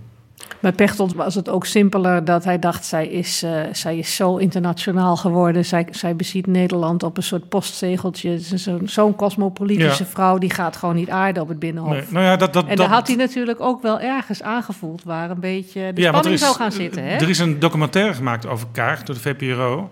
Bij 0.61 0.73
Pechtold 0.73 1.15
was 1.15 1.35
het 1.35 1.49
ook 1.49 1.67
simpeler 1.67 2.25
dat 2.25 2.45
hij 2.45 2.59
dacht... 2.59 2.85
zij 2.85 3.07
is, 3.07 3.43
eh, 3.43 3.61
zij 3.73 3.99
is 3.99 4.15
zo 4.17 4.37
internationaal 4.37 5.17
geworden. 5.17 5.65
Zij, 5.65 5.87
zij 5.91 6.17
beziet 6.17 6.47
Nederland 6.47 7.03
op 7.03 7.17
een 7.17 7.23
soort 7.23 7.49
postzegeltje. 7.49 8.39
Zo'n 8.39 8.81
zo'n 8.85 9.17
cosmopolitische 9.17 10.03
Ja. 10.03 10.09
vrouw... 10.11 10.39
die 10.39 10.51
gaat 10.51 10.77
gewoon 10.77 10.95
niet 10.95 11.11
aarden 11.11 11.43
op 11.43 11.49
het 11.49 11.59
Binnenhof. 11.59 11.93
Nee, 11.93 12.05
nou 12.11 12.25
ja, 12.25 12.37
dat, 12.37 12.53
dat, 12.53 12.63
en 12.63 12.69
dat, 12.69 12.79
daar 12.79 12.89
had 12.89 13.07
hij 13.07 13.17
natuurlijk 13.17 13.61
ook 13.61 13.83
wel 13.83 14.01
ergens 14.01 14.43
aangevoeld... 14.43 15.03
waar 15.05 15.31
een 15.31 15.41
beetje 15.41 15.93
de 15.93 16.01
Ja, 16.01 16.09
spanning 16.09 16.35
is- 16.35 16.41
zou 16.41 16.55
gaan 16.55 16.73
zitten. 16.73 17.05
Hè? 17.05 17.15
Er 17.17 17.29
is 17.29 17.39
een 17.39 17.59
documentaire 17.59 18.15
gemaakt 18.15 18.47
over 18.47 18.67
Kaag 18.73 19.03
door 19.03 19.15
de 19.15 19.21
VPRO. 19.21 19.91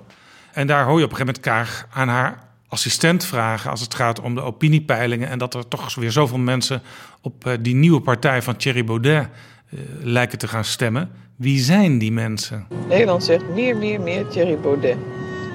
En 0.53 0.67
daar 0.67 0.85
hoor 0.85 0.99
je 0.99 1.05
op 1.05 1.11
een 1.11 1.17
gegeven 1.17 1.43
moment 1.45 1.67
Kaag 1.69 1.87
aan 1.93 2.09
haar 2.09 2.39
assistent 2.69 3.25
vragen... 3.25 3.71
als 3.71 3.81
het 3.81 3.95
gaat 3.95 4.21
om 4.21 4.35
de 4.35 4.41
opiniepeilingen... 4.41 5.29
en 5.29 5.39
dat 5.39 5.55
er 5.55 5.69
toch 5.69 5.95
weer 5.95 6.13
zoveel 6.13 6.39
mensen 6.39 6.83
op 7.23 7.47
eh, 7.47 7.53
die 7.61 7.75
nieuwe 7.75 8.01
partij 8.01 8.43
van 8.43 8.57
Thierry 8.57 8.85
Baudet... 8.85 9.29
eh, 9.71 9.79
lijken 10.03 10.39
te 10.39 10.49
gaan 10.49 10.65
stemmen. 10.65 11.11
Wie 11.37 11.61
zijn 11.61 11.99
die 11.99 12.13
mensen? 12.13 12.67
Nederland 12.89 13.25
zegt 13.25 13.49
meer, 13.49 13.77
meer, 13.77 14.01
meer 14.01 14.29
Thierry 14.29 14.59
Baudet. 14.59 14.97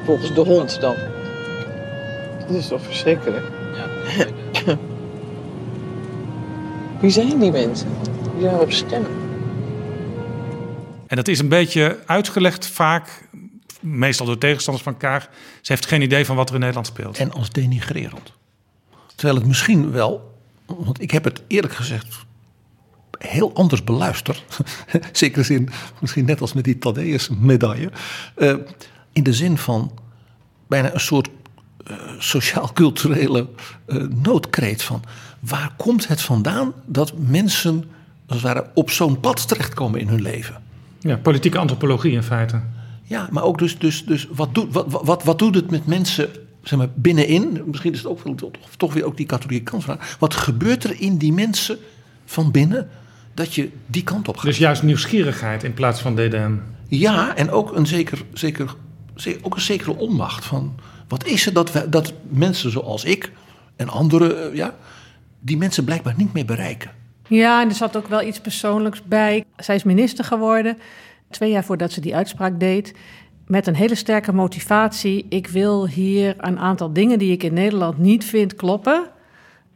Volgens 0.05 0.34
de 0.34 0.41
hond 0.41 0.82
dan. 0.82 0.96
Dat 2.39 2.50
is 2.50 2.67
toch 2.67 2.84
verschrikkelijk? 2.84 3.46
Wie 7.01 7.12
zijn 7.12 7.39
die 7.39 7.51
mensen? 7.51 7.88
Die 8.38 8.43
daarop 8.43 8.72
stemmen. 8.72 9.12
En 11.08 11.15
dat 11.15 11.27
is 11.27 11.39
een 11.39 11.48
beetje 11.48 12.00
uitgelegd 12.05 12.67
vaak... 12.67 13.27
meestal 13.79 14.25
door 14.25 14.38
tegenstanders 14.38 14.86
van 14.86 14.98
Kaag. 14.98 15.29
Ze 15.62 15.72
heeft 15.72 15.86
geen 15.86 16.01
idee 16.01 16.25
van 16.25 16.36
wat 16.36 16.48
er 16.48 16.53
in 16.53 16.60
Nederland 16.60 16.88
speelt. 16.88 17.17
En 17.17 17.32
als 17.32 17.50
denigrerend. 17.50 18.34
Terwijl 19.15 19.38
het 19.38 19.48
misschien 19.48 19.91
wel, 19.91 20.34
want 20.65 21.01
ik 21.01 21.12
heb 21.12 21.24
het 21.24 21.41
eerlijk 21.48 21.74
gezegd 21.74 22.25
heel 23.17 23.53
anders 23.53 23.84
beluisterd. 23.84 24.43
Zeker 25.12 25.46
zin, 25.46 25.70
misschien 26.00 26.25
net 26.25 26.41
als 26.41 26.53
met 26.53 26.63
die 26.63 26.77
Thaddeus 26.77 27.29
medaille. 27.29 27.91
Eh, 28.36 28.55
in 29.12 29.24
de 29.24 29.34
zin 29.34 29.58
van 29.58 29.91
bijna 30.67 30.93
een 30.93 31.00
soort 31.00 31.29
eh, 31.86 31.96
sociaal-culturele 32.17 33.48
eh, 33.86 33.98
noodkreet 34.24 34.84
van... 34.84 35.03
waar 35.39 35.74
komt 35.77 36.08
het 36.08 36.22
vandaan 36.22 36.74
dat 36.86 37.13
mensen 37.17 37.84
als 38.27 38.41
het 38.41 38.53
ware 38.53 38.70
op 38.74 38.89
zo'n 38.89 39.20
pad 39.20 39.48
terechtkomen 39.48 40.00
in 40.00 40.08
hun 40.08 40.22
leven? 40.22 40.62
Ja, 41.00 41.17
politieke 41.17 41.58
antropologie 41.58 42.12
in 42.12 42.24
feite. 42.24 42.62
Ja, 43.03 43.27
maar 43.32 43.43
ook 43.43 43.58
dus, 43.58 43.79
dus, 43.79 44.05
dus 44.05 44.27
wat, 44.32 44.55
doet, 44.55 44.74
wat, 44.74 44.86
wat, 45.03 45.24
wat 45.24 45.39
doet 45.39 45.55
het 45.55 45.72
met 45.72 45.86
mensen 45.86 46.29
zeg 46.63 46.79
maar, 46.79 46.89
binnenin? 46.96 47.63
Misschien 47.65 47.91
is 47.91 47.98
het 47.98 48.08
ook 48.08 48.38
toch, 48.38 48.51
toch 48.77 48.93
weer 48.93 49.05
ook 49.05 49.17
die 49.17 49.25
katholieke 49.25 49.72
kant 49.72 49.84
van. 49.84 50.00
Wat 50.20 50.34
gebeurt 50.34 50.84
er 50.84 51.01
in 51.01 51.17
die 51.17 51.34
mensen 51.34 51.77
van 52.25 52.51
binnen 52.51 52.89
dat 53.34 53.53
je 53.53 53.70
die 53.86 54.03
kant 54.03 54.27
op 54.27 54.36
gaat? 54.38 54.46
Dus 54.46 54.58
juist 54.58 54.84
nieuwsgierigheid 54.84 55.63
in 55.63 55.74
plaats 55.74 56.01
van 56.01 56.15
DDM. 56.15 56.51
Ja, 56.88 57.36
en 57.36 57.51
ook 57.51 57.75
een, 57.75 57.88
zeker, 57.88 58.22
zeker, 58.34 58.75
zeker, 59.15 59.46
ook 59.46 59.56
een 59.56 59.62
zekere 59.62 59.98
onmacht 59.98 60.46
van... 60.46 60.75
wat 61.08 61.25
is 61.25 61.46
het 61.46 61.56
dat, 61.56 61.86
dat 61.89 62.13
mensen 62.30 62.72
zoals 62.72 63.03
ik 63.03 63.32
en 63.75 63.89
anderen... 63.89 64.51
eh, 64.51 64.56
ja, 64.56 64.75
die 65.39 65.58
mensen 65.58 65.84
blijkbaar 65.84 66.13
niet 66.18 66.34
meer 66.34 66.46
bereiken. 66.46 66.92
Ja, 67.27 67.62
en 67.62 67.70
er 67.70 67.75
zat 67.75 67.98
ook 67.98 68.08
wel 68.08 68.22
iets 68.22 68.39
persoonlijks 68.39 69.01
bij. 69.03 69.46
Zij 69.58 69.75
is 69.75 69.84
minister 69.84 70.25
geworden, 70.25 70.77
twee 71.30 71.51
jaar 71.51 71.63
voordat 71.63 71.92
ze 71.92 72.01
die 72.01 72.15
uitspraak 72.15 72.60
deed. 72.60 72.94
Met 73.48 73.68
een 73.68 73.75
hele 73.75 73.96
sterke 73.96 74.34
motivatie. 74.34 75.25
Ik 75.30 75.48
wil 75.48 75.88
hier 75.88 76.36
een 76.38 76.60
aantal 76.60 76.94
dingen 76.94 77.20
die 77.20 77.32
ik 77.32 77.44
in 77.44 77.53
Nederland 77.53 77.98
niet 77.98 78.25
vind 78.25 78.56
kloppen. 78.56 79.10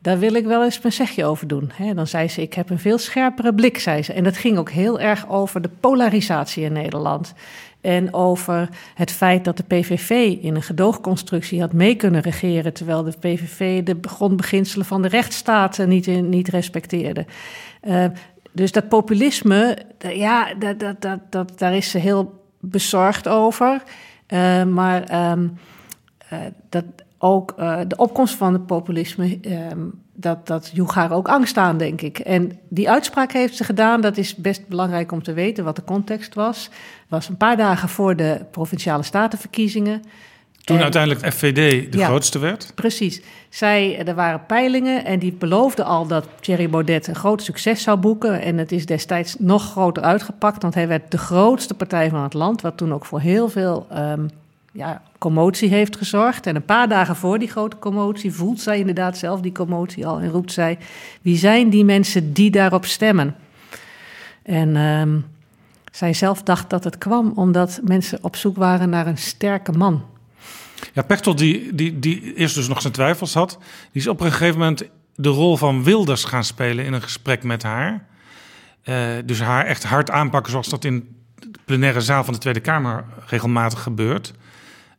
Daar 0.08 0.20
wil 0.20 0.34
ik 0.34 0.46
wel 0.46 0.64
eens 0.64 0.82
mijn 0.82 0.94
zegje 0.94 1.26
over 1.26 1.48
doen. 1.48 1.72
Hè, 1.74 1.94
dan 1.94 2.08
zei 2.08 2.28
ze, 2.28 2.42
ik 2.42 2.54
heb 2.54 2.70
een 2.70 2.80
veel 2.80 2.98
scherpere 2.98 3.54
blik, 3.54 3.80
zei 3.80 4.04
ze. 4.04 4.14
En 4.14 4.24
dat 4.24 4.38
ging 4.38 4.58
ook 4.58 4.70
heel 4.70 5.00
erg 5.00 5.30
over 5.30 5.62
de 5.62 5.70
polarisatie 5.80 6.64
in 6.64 6.74
Nederland. 6.74 7.34
En 7.82 8.14
over 8.14 8.70
het 8.94 9.12
feit 9.12 9.46
dat 9.46 9.58
de 9.58 9.64
PVV 9.64 10.38
in 10.42 10.56
een 10.56 10.62
gedoogconstructie 10.62 11.60
had 11.60 11.74
mee 11.74 11.96
kunnen 11.96 12.22
regeren... 12.22 12.74
terwijl 12.74 13.04
de 13.04 13.18
PVV 13.20 13.84
de 13.84 13.98
grondbeginselen 14.02 14.86
van 14.86 15.02
de 15.02 15.08
rechtsstaat 15.08 15.80
eh, 15.80 15.88
niet, 15.88 16.08
in, 16.08 16.30
niet 16.30 16.48
respecteerde. 16.48 17.26
Uh, 17.84 18.06
dus 18.52 18.72
dat 18.72 18.90
populisme, 18.90 19.78
ja, 20.00 20.54
dat, 20.54 20.80
dat, 20.80 21.02
dat, 21.02 21.20
dat, 21.30 21.60
daar 21.60 21.76
is 21.76 21.90
ze 21.92 21.98
heel 21.98 22.44
bezorgd 22.60 23.28
over. 23.28 23.84
Uh, 24.28 24.64
maar 24.64 25.32
um, 25.32 25.58
uh, 26.34 26.40
dat 26.70 26.86
ook 27.18 27.54
uh, 27.60 27.80
de 27.88 27.98
opkomst 27.98 28.36
van 28.36 28.54
het 28.54 28.66
populisme, 28.66 29.40
um, 29.72 29.94
dat, 30.14 30.48
dat 30.48 30.72
joeg 30.74 30.94
haar 30.94 31.12
ook 31.12 31.28
angst 31.28 31.58
aan, 31.58 31.78
denk 31.78 32.02
ik. 32.02 32.20
En 32.20 32.60
die 32.70 32.90
uitspraak 32.90 33.32
heeft 33.32 33.56
ze 33.56 33.64
gedaan, 33.64 34.02
dat 34.02 34.18
is 34.18 34.36
best 34.36 34.68
belangrijk 34.68 35.12
om 35.12 35.24
te 35.24 35.34
weten 35.34 35.64
wat 35.64 35.76
de 35.76 35.84
context 35.84 36.34
was. 36.34 36.70
was 37.08 37.30
een 37.30 37.38
paar 37.38 37.58
dagen 37.58 37.90
voor 37.90 38.16
de 38.16 38.46
provinciale 38.52 39.04
statenverkiezingen. 39.04 40.02
Toen 40.64 40.78
en, 40.78 40.84
uiteindelijk 40.84 41.24
de 41.24 41.32
FVD 41.32 41.92
de 41.92 41.98
ja, 41.98 42.06
grootste 42.06 42.40
werd? 42.40 42.72
Precies. 42.76 43.22
Zij, 43.50 44.06
er 44.06 44.16
waren 44.16 44.46
peilingen 44.46 45.06
en 45.06 45.20
die 45.20 45.34
beloofden 45.34 45.86
al 45.86 46.08
dat 46.08 46.28
Thierry 46.40 46.70
Baudet 46.70 47.08
een 47.08 47.16
groot 47.16 47.42
succes 47.42 47.82
zou 47.82 47.98
boeken. 47.98 48.42
En 48.42 48.58
het 48.58 48.72
is 48.72 48.86
destijds 48.86 49.36
nog 49.40 49.72
groter 49.72 50.04
uitgepakt, 50.04 50.62
want 50.62 50.74
hij 50.74 50.88
werd 50.88 51.12
de 51.12 51.18
grootste 51.18 51.74
partij 51.74 52.10
van 52.10 52.24
het 52.24 52.34
land. 52.34 52.62
Wat 52.62 52.78
toen 52.78 52.94
ook 52.94 53.06
voor 53.06 53.20
heel 53.20 53.50
veel 53.50 53.88
um, 53.94 54.30
ja, 54.78 55.02
commotie 55.18 55.70
heeft 55.70 55.98
gezorgd. 55.98 56.46
En 56.48 56.56
een 56.56 56.66
paar 56.66 56.90
dagen 56.90 57.16
voor 57.16 57.40
die 57.40 57.48
grote 57.48 57.80
commotie 57.80 58.34
voelt 58.34 58.62
zij 58.62 58.80
inderdaad 58.80 59.18
zelf 59.18 59.42
die 59.42 59.52
commotie 59.52 60.08
al. 60.08 60.20
En 60.20 60.30
roept 60.30 60.52
zij, 60.52 60.78
wie 61.22 61.38
zijn 61.38 61.70
die 61.70 61.86
mensen 61.86 62.34
die 62.34 62.52
daarop 62.52 62.86
stemmen? 62.86 63.36
En 64.44 64.76
um, 64.76 65.26
zij 65.92 66.14
zelf 66.14 66.44
dacht 66.44 66.70
dat 66.70 66.84
het 66.84 66.98
kwam 66.98 67.32
omdat 67.36 67.80
mensen 67.84 68.20
op 68.22 68.36
zoek 68.36 68.58
waren 68.58 68.90
naar 68.90 69.08
een 69.08 69.18
sterke 69.18 69.72
man. 69.72 70.06
Ja, 70.94 71.02
Pechtold, 71.02 71.38
die, 71.38 71.76
die, 71.76 72.00
die 72.00 72.34
eerst 72.34 72.56
dus 72.56 72.68
nog 72.68 72.82
zijn 72.82 72.94
twijfels 72.94 73.34
had, 73.34 73.58
die 73.92 74.02
is 74.02 74.08
op 74.08 74.22
een 74.22 74.32
gegeven 74.32 74.60
moment 74.60 74.84
de 75.16 75.30
rol 75.30 75.58
van 75.58 75.84
Wilders 75.84 76.24
gaan 76.24 76.44
spelen 76.44 76.86
in 76.86 76.94
een 76.94 77.02
gesprek 77.02 77.44
met 77.44 77.64
haar. 77.64 78.06
Uh, 78.84 79.08
dus 79.26 79.40
haar 79.40 79.66
echt 79.66 79.84
hard 79.84 80.12
aanpakken 80.12 80.52
zoals 80.52 80.70
dat 80.70 80.84
in 80.84 81.16
de 81.36 81.60
plenaire 81.66 82.02
zaal 82.02 82.24
van 82.24 82.34
de 82.34 82.40
Tweede 82.40 82.60
Kamer 82.60 83.06
regelmatig 83.26 83.82
gebeurt. 83.82 84.34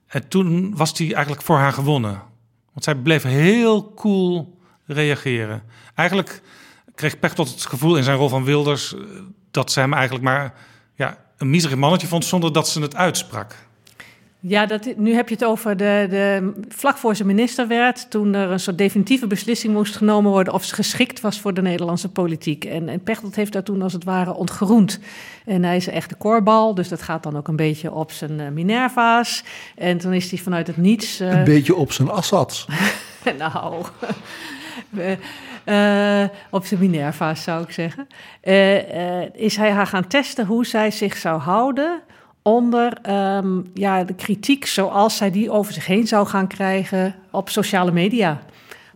En 0.08 0.28
toen 0.28 0.76
was 0.76 0.98
hij 0.98 1.12
eigenlijk 1.12 1.42
voor 1.42 1.56
haar 1.56 1.72
gewonnen. 1.72 2.22
Want 2.72 2.84
zij 2.84 2.94
bleef 2.94 3.22
heel 3.22 3.94
cool 3.94 4.58
reageren. 4.84 5.62
Eigenlijk 5.94 6.42
kreeg 6.94 7.18
Pechtold 7.18 7.50
het 7.50 7.66
gevoel 7.66 7.96
in 7.96 8.02
zijn 8.02 8.16
rol 8.16 8.28
van 8.28 8.44
Wilders... 8.44 8.94
dat 9.50 9.72
ze 9.72 9.80
hem 9.80 9.92
eigenlijk 9.92 10.24
maar 10.24 10.54
ja, 10.94 11.18
een 11.36 11.50
miserig 11.50 11.76
mannetje 11.76 12.06
vond 12.06 12.24
zonder 12.24 12.52
dat 12.52 12.68
ze 12.68 12.80
het 12.80 12.96
uitsprak. 12.96 13.67
Ja, 14.40 14.66
dat, 14.66 14.96
nu 14.96 15.14
heb 15.14 15.28
je 15.28 15.34
het 15.34 15.44
over 15.44 15.76
de, 15.76 16.06
de, 16.10 16.52
vlak 16.68 16.96
voor 16.96 17.16
ze 17.16 17.24
minister 17.24 17.68
werd, 17.68 18.10
toen 18.10 18.34
er 18.34 18.50
een 18.50 18.60
soort 18.60 18.78
definitieve 18.78 19.26
beslissing 19.26 19.72
moest 19.72 19.96
genomen 19.96 20.30
worden 20.30 20.52
of 20.52 20.64
ze 20.64 20.74
geschikt 20.74 21.20
was 21.20 21.40
voor 21.40 21.54
de 21.54 21.62
Nederlandse 21.62 22.08
politiek. 22.08 22.64
En, 22.64 22.88
en 22.88 23.02
Pechtold 23.02 23.36
heeft 23.36 23.52
daar 23.52 23.62
toen 23.62 23.82
als 23.82 23.92
het 23.92 24.04
ware 24.04 24.34
ontgeroend. 24.34 24.98
En 25.44 25.64
hij 25.64 25.76
is 25.76 25.88
echt 25.88 26.08
de 26.08 26.14
korbal, 26.14 26.74
dus 26.74 26.88
dat 26.88 27.02
gaat 27.02 27.22
dan 27.22 27.36
ook 27.36 27.48
een 27.48 27.56
beetje 27.56 27.92
op 27.92 28.12
zijn 28.12 28.40
uh, 28.40 28.48
Minerva's. 28.48 29.44
En 29.74 29.98
toen 29.98 30.12
is 30.12 30.30
hij 30.30 30.38
vanuit 30.38 30.66
het 30.66 30.76
niets... 30.76 31.20
Uh... 31.20 31.38
Een 31.38 31.44
beetje 31.44 31.74
op 31.74 31.92
zijn 31.92 32.10
Assads. 32.10 32.66
nou... 33.38 33.84
Uh, 35.64 36.24
op 36.50 36.64
zijn 36.64 36.80
Minerva's 36.80 37.42
zou 37.42 37.62
ik 37.62 37.70
zeggen. 37.70 38.06
is 39.32 39.56
hij 39.56 39.70
haar 39.70 39.86
gaan 39.86 40.06
testen 40.06 40.46
hoe 40.46 40.66
zij 40.66 40.90
zich 40.90 41.16
zou 41.16 41.40
houden 41.40 42.02
onder 42.42 43.10
um, 43.36 43.70
ja, 43.74 44.04
de 44.04 44.14
kritiek 44.14 44.66
zoals 44.66 45.16
zij 45.16 45.30
die 45.30 45.50
over 45.50 45.72
zich 45.72 45.86
heen 45.86 46.06
zou 46.06 46.26
gaan 46.26 46.46
krijgen 46.46 47.14
op 47.30 47.48
sociale 47.48 47.92
media. 47.92 48.38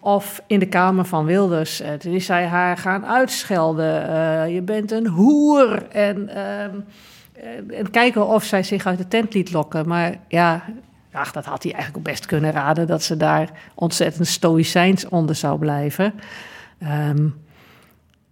Of 0.01 0.43
in 0.47 0.59
de 0.59 0.67
Kamer 0.67 1.05
van 1.05 1.25
Wilders. 1.25 1.81
Uh, 1.81 1.93
toen 1.93 2.13
is 2.13 2.27
zij 2.27 2.47
haar 2.47 2.77
gaan 2.77 3.07
uitschelden. 3.07 4.11
Uh, 4.11 4.55
je 4.55 4.63
bent 4.63 4.91
een 4.91 5.07
hoer. 5.07 5.89
En, 5.89 6.31
uh, 6.35 7.79
en 7.79 7.91
kijken 7.91 8.27
of 8.27 8.45
zij 8.45 8.63
zich 8.63 8.87
uit 8.87 8.99
de 8.99 9.09
tent 9.09 9.35
liet 9.35 9.53
lokken. 9.53 9.89
Maar 9.89 10.15
ja, 10.29 10.65
ach, 11.13 11.33
dat 11.33 11.45
had 11.45 11.63
hij 11.63 11.73
eigenlijk 11.73 12.05
best 12.05 12.27
kunnen 12.27 12.51
raden. 12.51 12.87
Dat 12.87 13.03
ze 13.03 13.17
daar 13.17 13.51
ontzettend 13.75 14.27
stoïcijns 14.27 15.09
onder 15.09 15.35
zou 15.35 15.59
blijven. 15.59 16.15
Um, 16.83 17.42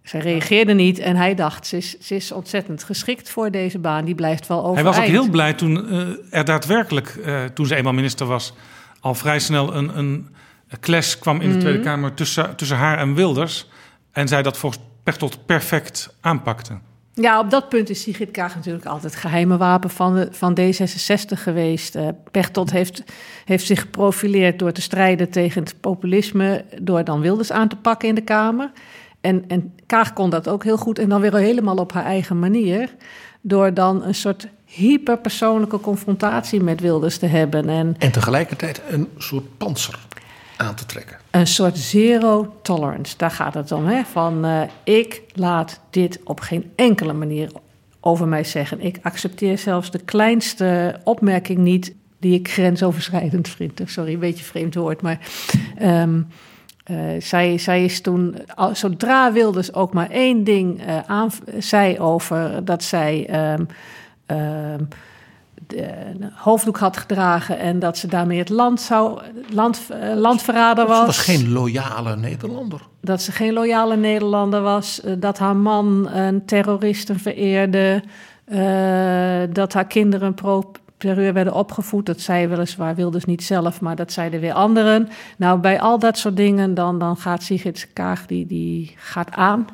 zij 0.03 0.19
reageerde 0.19 0.73
niet 0.73 0.99
en 0.99 1.15
hij 1.15 1.35
dacht, 1.35 1.67
ze 1.67 1.77
is, 1.77 1.99
ze 1.99 2.15
is 2.15 2.31
ontzettend 2.31 2.83
geschikt 2.83 3.29
voor 3.29 3.51
deze 3.51 3.79
baan. 3.79 4.05
Die 4.05 4.15
blijft 4.15 4.47
wel 4.47 4.57
overeind. 4.57 4.77
Hij 4.77 4.87
was 4.87 4.97
ook 4.97 5.21
heel 5.21 5.29
blij 5.29 5.53
toen 5.53 5.93
uh, 5.93 6.07
er 6.29 6.45
daadwerkelijk, 6.45 7.15
uh, 7.25 7.43
toen 7.43 7.65
ze 7.65 7.75
eenmaal 7.75 7.93
minister 7.93 8.25
was... 8.25 8.53
al 8.99 9.15
vrij 9.15 9.39
snel 9.39 9.75
een, 9.75 9.97
een 9.97 10.27
clash 10.79 11.15
kwam 11.15 11.35
in 11.35 11.41
de 11.41 11.45
mm 11.45 11.51
-hmm. 11.51 11.59
Tweede 11.59 11.79
Kamer 11.79 12.13
tussen, 12.13 12.55
tussen 12.55 12.77
haar 12.77 12.97
en 12.97 13.13
Wilders. 13.13 13.69
En 14.11 14.27
zij 14.27 14.41
dat 14.41 14.57
volgens 14.57 14.83
Pechtold 15.03 15.45
perfect 15.45 16.15
aanpakte. 16.21 16.73
Ja, 17.13 17.39
op 17.39 17.49
dat 17.49 17.69
punt 17.69 17.89
is 17.89 18.01
Sigrid 18.01 18.31
Kaag 18.31 18.55
natuurlijk 18.55 18.85
altijd 18.85 19.13
het 19.13 19.21
geheime 19.21 19.57
wapen 19.57 19.89
van, 19.89 20.15
de, 20.15 20.27
van 20.31 20.57
D66 20.59 21.41
geweest. 21.41 21.95
Uh, 21.95 22.07
Pechtold 22.31 22.71
heeft, 22.71 23.03
heeft 23.45 23.65
zich 23.65 23.79
geprofileerd 23.79 24.59
door 24.59 24.71
te 24.71 24.81
strijden 24.81 25.29
tegen 25.29 25.63
het 25.63 25.75
populisme... 25.81 26.65
door 26.81 27.03
dan 27.03 27.21
Wilders 27.21 27.51
aan 27.51 27.67
te 27.67 27.75
pakken 27.75 28.09
in 28.09 28.15
de 28.15 28.21
Kamer... 28.21 28.71
En, 29.21 29.43
en 29.47 29.73
Kaag 29.85 30.13
kon 30.13 30.29
dat 30.29 30.49
ook 30.49 30.63
heel 30.63 30.77
goed. 30.77 30.99
En 30.99 31.09
dan 31.09 31.21
weer 31.21 31.35
helemaal 31.35 31.75
op 31.75 31.93
haar 31.93 32.05
eigen 32.05 32.39
manier. 32.39 32.95
Door 33.41 33.73
dan 33.73 34.03
een 34.03 34.15
soort 34.15 34.47
hyperpersoonlijke 34.65 35.79
confrontatie 35.79 36.61
met 36.61 36.79
Wilders 36.79 37.17
te 37.17 37.25
hebben. 37.25 37.69
En, 37.69 37.95
en 37.99 38.11
tegelijkertijd 38.11 38.81
een 38.89 39.07
soort 39.17 39.57
panzer 39.57 39.99
aan 40.57 40.75
te 40.75 40.85
trekken. 40.85 41.17
Een 41.31 41.47
soort 41.47 41.77
zero 41.77 42.55
tolerance, 42.61 43.17
daar 43.17 43.31
gaat 43.31 43.53
het 43.53 43.71
om. 43.71 43.85
Hè? 43.85 44.03
Van 44.03 44.45
uh, 44.45 44.61
ik 44.83 45.21
laat 45.33 45.79
dit 45.89 46.19
op 46.23 46.39
geen 46.39 46.71
enkele 46.75 47.13
manier 47.13 47.51
over 47.99 48.27
mij 48.27 48.43
zeggen. 48.43 48.81
Ik 48.81 48.99
accepteer 49.01 49.57
zelfs 49.57 49.91
de 49.91 49.99
kleinste 49.99 50.99
opmerking 51.03 51.59
niet 51.59 51.93
die 52.19 52.33
ik 52.33 52.51
grensoverschrijdend 52.51 53.49
vind. 53.49 53.81
Sorry, 53.85 54.13
een 54.13 54.19
beetje 54.19 54.43
vreemd 54.43 54.75
woord, 54.75 55.01
maar... 55.01 55.19
Um, 55.81 56.27
uh, 56.85 56.97
zij, 57.19 57.57
zij 57.57 57.83
is 57.83 58.01
toen, 58.01 58.35
zodra 58.71 59.31
Wilders 59.31 59.73
ook 59.73 59.93
maar 59.93 60.09
één 60.09 60.43
ding 60.43 60.87
uh, 60.87 60.99
aan, 61.05 61.29
zei 61.57 61.99
over 61.99 62.65
dat 62.65 62.83
zij 62.83 63.29
um, 63.53 63.67
um, 64.37 64.87
de 65.67 65.89
hoofddoek 66.35 66.77
had 66.77 66.97
gedragen 66.97 67.59
en 67.59 67.79
dat 67.79 67.97
ze 67.97 68.07
daarmee 68.07 68.39
het 68.39 68.49
land 68.49 68.81
zou, 68.81 69.21
land, 69.49 69.81
uh, 69.91 70.15
landverrader 70.15 70.87
was. 70.87 70.99
Ze 70.99 71.05
was 71.05 71.17
geen 71.17 71.51
loyale 71.51 72.15
Nederlander. 72.15 72.81
Dat 73.01 73.21
ze 73.21 73.31
geen 73.31 73.53
loyale 73.53 73.95
Nederlander 73.95 74.61
was, 74.61 75.01
dat 75.17 75.37
haar 75.37 75.55
man 75.55 76.09
een 76.09 76.45
terroristen 76.45 77.19
vereerde, 77.19 78.03
dat 79.51 79.73
haar 79.73 79.87
kinderen 79.87 80.33
pro 80.33 80.71
terreur 81.01 81.33
werden 81.33 81.53
opgevoed. 81.53 82.05
Dat 82.05 82.19
zei 82.19 82.47
weliswaar 82.47 82.95
Wilders 82.95 83.25
niet 83.25 83.43
zelf, 83.43 83.81
maar 83.81 83.95
dat 83.95 84.11
zeiden 84.11 84.39
weer 84.39 84.53
anderen. 84.53 85.09
Nou, 85.37 85.59
bij 85.59 85.81
al 85.81 85.99
dat 85.99 86.17
soort 86.17 86.37
dingen, 86.37 86.73
dan, 86.73 86.99
dan 86.99 87.17
gaat 87.17 87.43
Sigrid 87.43 87.89
Kaag, 87.93 88.25
die, 88.25 88.45
die 88.45 88.93
gaat 88.95 89.31
aan. 89.31 89.67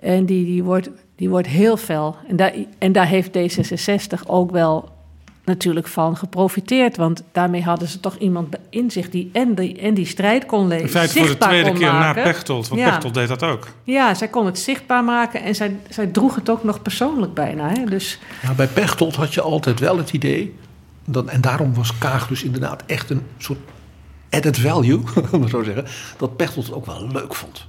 En 0.00 0.26
die, 0.26 0.44
die, 0.44 0.64
wordt, 0.64 0.90
die 1.16 1.28
wordt 1.28 1.46
heel 1.46 1.76
fel. 1.76 2.16
En 2.28 2.36
daar, 2.36 2.54
en 2.78 2.92
daar 2.92 3.06
heeft 3.06 3.38
D66 3.38 4.26
ook 4.26 4.50
wel 4.50 4.95
natuurlijk 5.46 5.86
van 5.86 6.16
geprofiteerd. 6.16 6.96
Want 6.96 7.22
daarmee 7.32 7.62
hadden 7.62 7.88
ze 7.88 8.00
toch 8.00 8.16
iemand 8.16 8.56
in 8.70 8.90
zich 8.90 9.10
die 9.10 9.30
en 9.32 9.54
die, 9.54 9.80
en 9.80 9.94
die 9.94 10.06
strijd 10.06 10.46
kon 10.46 10.66
lezen. 10.66 10.84
In 10.84 10.90
feite 10.90 11.18
voor 11.18 11.26
de 11.26 11.38
tweede 11.38 11.72
keer 11.72 11.92
maken. 11.92 12.22
na 12.22 12.30
Pechtold, 12.30 12.68
want 12.68 12.80
ja. 12.80 12.90
Pechtold 12.90 13.14
deed 13.14 13.28
dat 13.28 13.42
ook. 13.42 13.68
Ja, 13.84 14.14
zij 14.14 14.28
kon 14.28 14.46
het 14.46 14.58
zichtbaar 14.58 15.04
maken 15.04 15.42
en 15.42 15.54
zij, 15.54 15.76
zij 15.88 16.06
droeg 16.06 16.34
het 16.34 16.50
ook 16.50 16.64
nog 16.64 16.82
persoonlijk 16.82 17.34
bijna. 17.34 17.68
Hè? 17.68 17.84
Dus... 17.84 18.18
Ja, 18.42 18.52
bij 18.52 18.66
Pechtold 18.66 19.16
had 19.16 19.34
je 19.34 19.40
altijd 19.40 19.80
wel 19.80 19.96
het 19.96 20.12
idee... 20.12 20.54
Dat, 21.08 21.26
en 21.26 21.40
daarom 21.40 21.74
was 21.74 21.98
Kaag 21.98 22.26
dus 22.28 22.42
inderdaad 22.42 22.82
echt 22.86 23.10
een 23.10 23.22
soort 23.38 23.58
added 24.30 24.58
value, 24.58 25.00
om 25.32 25.40
het 25.40 25.50
zo 25.50 25.62
zeggen... 25.62 25.84
dat 26.16 26.36
Pechtold 26.36 26.66
het 26.66 26.74
ook 26.74 26.86
wel 26.86 27.06
leuk 27.12 27.34
vond 27.34 27.66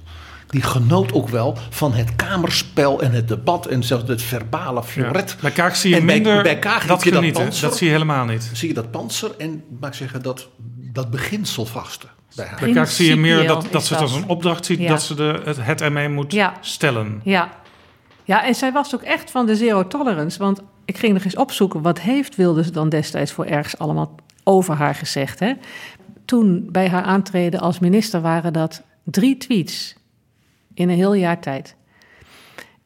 die 0.48 0.62
genoot 0.62 1.12
ook 1.12 1.28
wel 1.28 1.58
van 1.70 1.92
het 1.92 2.16
kamerspel 2.16 3.02
en 3.02 3.12
het 3.12 3.28
debat 3.28 3.66
en 3.66 3.82
zelfs 3.82 4.08
het 4.08 4.22
verbale 4.22 4.82
floret. 4.82 5.30
Ja. 5.30 5.36
Bij 5.40 5.50
Kaag 5.50 5.76
zie 5.76 5.90
je 5.90 5.96
en 5.96 6.04
minder 6.04 6.34
bij, 6.34 6.42
bij 6.42 6.58
Kaag 6.58 6.86
dat, 6.86 7.04
je 7.04 7.10
dat, 7.10 7.32
panzer, 7.32 7.68
dat 7.68 7.76
zie 7.76 7.86
je 7.86 7.92
helemaal 7.92 8.24
niet. 8.24 8.50
Zie 8.52 8.68
je 8.68 8.74
dat 8.74 8.90
panzer 8.90 9.30
en 9.38 9.64
maak 9.80 9.94
zeggen 9.94 10.22
dat, 10.22 10.48
dat 10.92 11.10
beginselvaste. 11.10 12.06
Bij, 12.36 12.46
haar. 12.46 12.60
bij 12.60 12.72
Kaag 12.72 12.90
zie 12.90 13.08
je 13.08 13.16
meer 13.16 13.46
dat, 13.46 13.66
dat 13.70 13.84
ze 13.84 13.92
het 13.92 14.02
als 14.02 14.14
een 14.14 14.28
opdracht 14.28 14.64
ziet 14.66 14.78
ja. 14.78 14.88
dat 14.88 15.02
ze 15.02 15.14
de, 15.14 15.40
het, 15.44 15.56
het 15.60 15.80
ermee 15.80 16.08
moet 16.08 16.32
ja. 16.32 16.54
stellen. 16.60 17.20
Ja. 17.24 17.48
ja, 18.24 18.44
en 18.44 18.54
zij 18.54 18.72
was 18.72 18.94
ook 18.94 19.02
echt 19.02 19.30
van 19.30 19.46
de 19.46 19.56
zero 19.56 19.86
tolerance. 19.86 20.38
Want 20.38 20.60
ik 20.84 20.98
ging 20.98 21.12
nog 21.12 21.24
eens 21.24 21.36
opzoeken, 21.36 21.82
wat 21.82 22.00
heeft 22.00 22.36
Wilders 22.36 22.72
dan 22.72 22.88
destijds 22.88 23.32
voor 23.32 23.44
ergens 23.44 23.78
allemaal 23.78 24.14
over 24.44 24.74
haar 24.74 24.94
gezegd. 24.94 25.38
Hè? 25.38 25.52
Toen 26.24 26.68
bij 26.70 26.88
haar 26.88 27.02
aantreden 27.02 27.60
als 27.60 27.78
minister 27.78 28.20
waren 28.20 28.52
dat 28.52 28.82
drie 29.04 29.36
tweets 29.36 29.97
in 30.78 30.88
een 30.88 30.96
heel 30.96 31.14
jaar 31.14 31.40
tijd. 31.40 31.74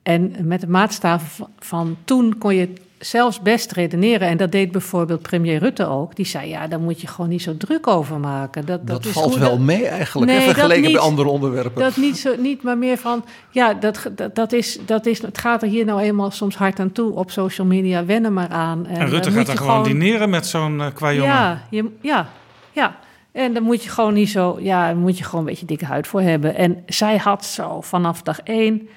En 0.02 0.34
met 0.40 0.60
de 0.60 0.68
maatstaven 0.68 1.46
van 1.58 1.96
toen 2.04 2.38
kon 2.38 2.54
je 2.54 2.72
zelfs 2.98 3.40
best 3.40 3.72
redeneren. 3.72 4.28
En 4.28 4.36
dat 4.36 4.52
deed 4.52 4.72
bijvoorbeeld 4.72 5.22
premier 5.22 5.58
Rutte 5.58 5.86
ook. 5.86 6.16
Die 6.16 6.26
zei, 6.26 6.48
ja, 6.48 6.66
daar 6.66 6.80
moet 6.80 7.00
je 7.00 7.06
gewoon 7.06 7.30
niet 7.30 7.42
zo 7.42 7.56
druk 7.56 7.86
over 7.86 8.18
maken. 8.18 8.66
Dat, 8.66 8.86
dat, 8.86 9.02
dat 9.02 9.12
valt 9.12 9.36
wel 9.36 9.58
mee 9.58 9.86
eigenlijk, 9.86 10.30
nee, 10.30 10.40
vergeleken 10.40 10.82
niet, 10.82 10.92
bij 10.92 11.00
andere 11.00 11.28
onderwerpen. 11.28 11.82
Dat 11.82 11.96
niet, 11.96 12.18
zo, 12.18 12.34
niet 12.38 12.62
maar 12.62 12.78
meer 12.78 12.96
van, 12.96 13.24
ja, 13.50 13.74
dat, 13.74 14.10
dat, 14.14 14.34
dat, 14.34 14.52
is, 14.52 14.78
dat 14.86 15.06
is, 15.06 15.22
het 15.22 15.38
gaat 15.38 15.62
er 15.62 15.68
hier 15.68 15.84
nou 15.84 16.00
eenmaal 16.00 16.30
soms 16.30 16.56
hard 16.56 16.80
aan 16.80 16.92
toe. 16.92 17.14
Op 17.14 17.30
social 17.30 17.66
media, 17.66 18.04
wennen 18.04 18.32
maar 18.32 18.48
aan. 18.48 18.86
En, 18.86 18.96
en 18.96 19.08
Rutte 19.08 19.30
gaat 19.30 19.48
er 19.48 19.56
gewoon 19.56 19.84
dineren 19.84 20.30
met 20.30 20.46
zo'n 20.46 20.78
uh, 20.78 20.86
qua 20.94 21.12
jongen. 21.12 21.28
Ja, 21.28 21.62
je, 21.70 21.90
ja, 22.00 22.28
ja. 22.72 22.96
En 23.32 23.52
daar 23.52 23.62
moet 23.62 23.84
je 23.84 23.90
gewoon 23.90 24.14
niet 24.14 24.30
zo, 24.30 24.58
ja, 24.60 24.94
moet 24.94 25.18
je 25.18 25.24
gewoon 25.24 25.40
een 25.40 25.46
beetje 25.50 25.66
dikke 25.66 25.84
huid 25.84 26.06
voor 26.06 26.20
hebben. 26.20 26.54
En 26.54 26.82
zij 26.86 27.16
had 27.16 27.44
zo 27.44 27.80
vanaf 27.80 28.22
dag 28.22 28.40
één, 28.40 28.88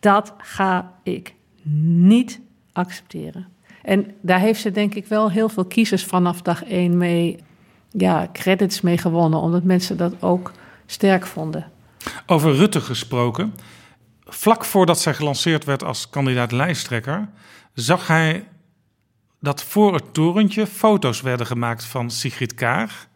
dat 0.00 0.34
ga 0.38 0.92
ik 1.02 1.34
niet 1.62 2.40
accepteren. 2.72 3.48
En 3.82 4.14
daar 4.20 4.40
heeft 4.40 4.60
ze 4.60 4.70
denk 4.70 4.94
ik 4.94 5.06
wel 5.06 5.30
heel 5.30 5.48
veel 5.48 5.64
kiezers 5.64 6.04
vanaf 6.04 6.42
dag 6.42 6.64
één 6.64 6.96
mee, 6.96 7.38
ja, 7.90 8.28
credits 8.32 8.80
mee 8.80 8.98
gewonnen, 8.98 9.40
omdat 9.40 9.62
mensen 9.62 9.96
dat 9.96 10.22
ook 10.22 10.52
sterk 10.86 11.26
vonden. 11.26 11.70
Over 12.26 12.54
Rutte 12.54 12.80
gesproken. 12.80 13.54
Vlak 14.24 14.64
voordat 14.64 15.00
zij 15.00 15.14
gelanceerd 15.14 15.64
werd 15.64 15.84
als 15.84 16.10
kandidaat 16.10 16.52
lijsttrekker, 16.52 17.28
zag 17.74 18.06
hij 18.06 18.44
dat 19.40 19.62
voor 19.62 19.94
het 19.94 20.14
torentje 20.14 20.66
foto's 20.66 21.20
werden 21.20 21.46
gemaakt 21.46 21.84
van 21.84 22.10
Sigrid 22.10 22.54
Kaag. 22.54 23.07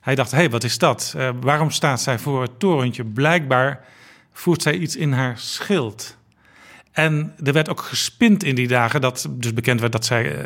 Hij 0.00 0.14
dacht, 0.14 0.30
hé, 0.30 0.36
hey, 0.36 0.50
wat 0.50 0.64
is 0.64 0.78
dat? 0.78 1.14
Uh, 1.16 1.28
waarom 1.40 1.70
staat 1.70 2.00
zij 2.00 2.18
voor 2.18 2.42
het 2.42 2.58
torentje? 2.58 3.04
Blijkbaar 3.04 3.84
voert 4.32 4.62
zij 4.62 4.76
iets 4.76 4.96
in 4.96 5.12
haar 5.12 5.38
schild. 5.38 6.16
En 6.92 7.34
er 7.44 7.52
werd 7.52 7.68
ook 7.68 7.80
gespind 7.80 8.44
in 8.44 8.54
die 8.54 8.68
dagen, 8.68 9.00
dat 9.00 9.28
dus 9.30 9.54
bekend 9.54 9.80
werd 9.80 9.92
dat 9.92 10.04
zij 10.04 10.32
uh, 10.32 10.44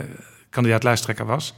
kandidaat 0.50 0.82
lijsttrekker 0.82 1.26
was. 1.26 1.54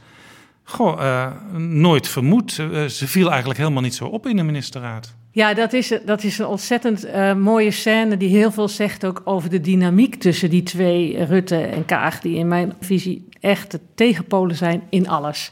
Goh, 0.63 1.01
uh, 1.01 1.31
nooit 1.57 2.07
vermoed. 2.07 2.51
ze 2.87 3.07
viel 3.07 3.29
eigenlijk 3.29 3.59
helemaal 3.59 3.81
niet 3.81 3.95
zo 3.95 4.05
op 4.05 4.27
in 4.27 4.35
de 4.35 4.43
ministerraad. 4.43 5.15
Ja, 5.31 5.53
dat 5.53 5.73
is, 5.73 5.93
dat 6.05 6.23
is 6.23 6.39
een 6.39 6.45
ontzettend 6.45 7.07
mooie 7.37 7.71
scène 7.71 8.17
die 8.17 8.29
heel 8.29 8.51
veel 8.51 8.67
zegt 8.67 9.05
ook 9.05 9.21
over 9.23 9.49
de 9.49 9.61
dynamiek 9.61 10.15
tussen 10.15 10.49
die 10.49 10.63
twee, 10.63 11.23
Rutte 11.23 11.57
en 11.57 11.85
Kaag, 11.85 12.19
die 12.19 12.37
in 12.37 12.47
mijn 12.47 12.73
visie 12.81 13.29
echt 13.39 13.71
de 13.71 13.79
tegenpolen 13.95 14.55
zijn 14.55 14.81
in 14.89 15.07
alles. 15.07 15.51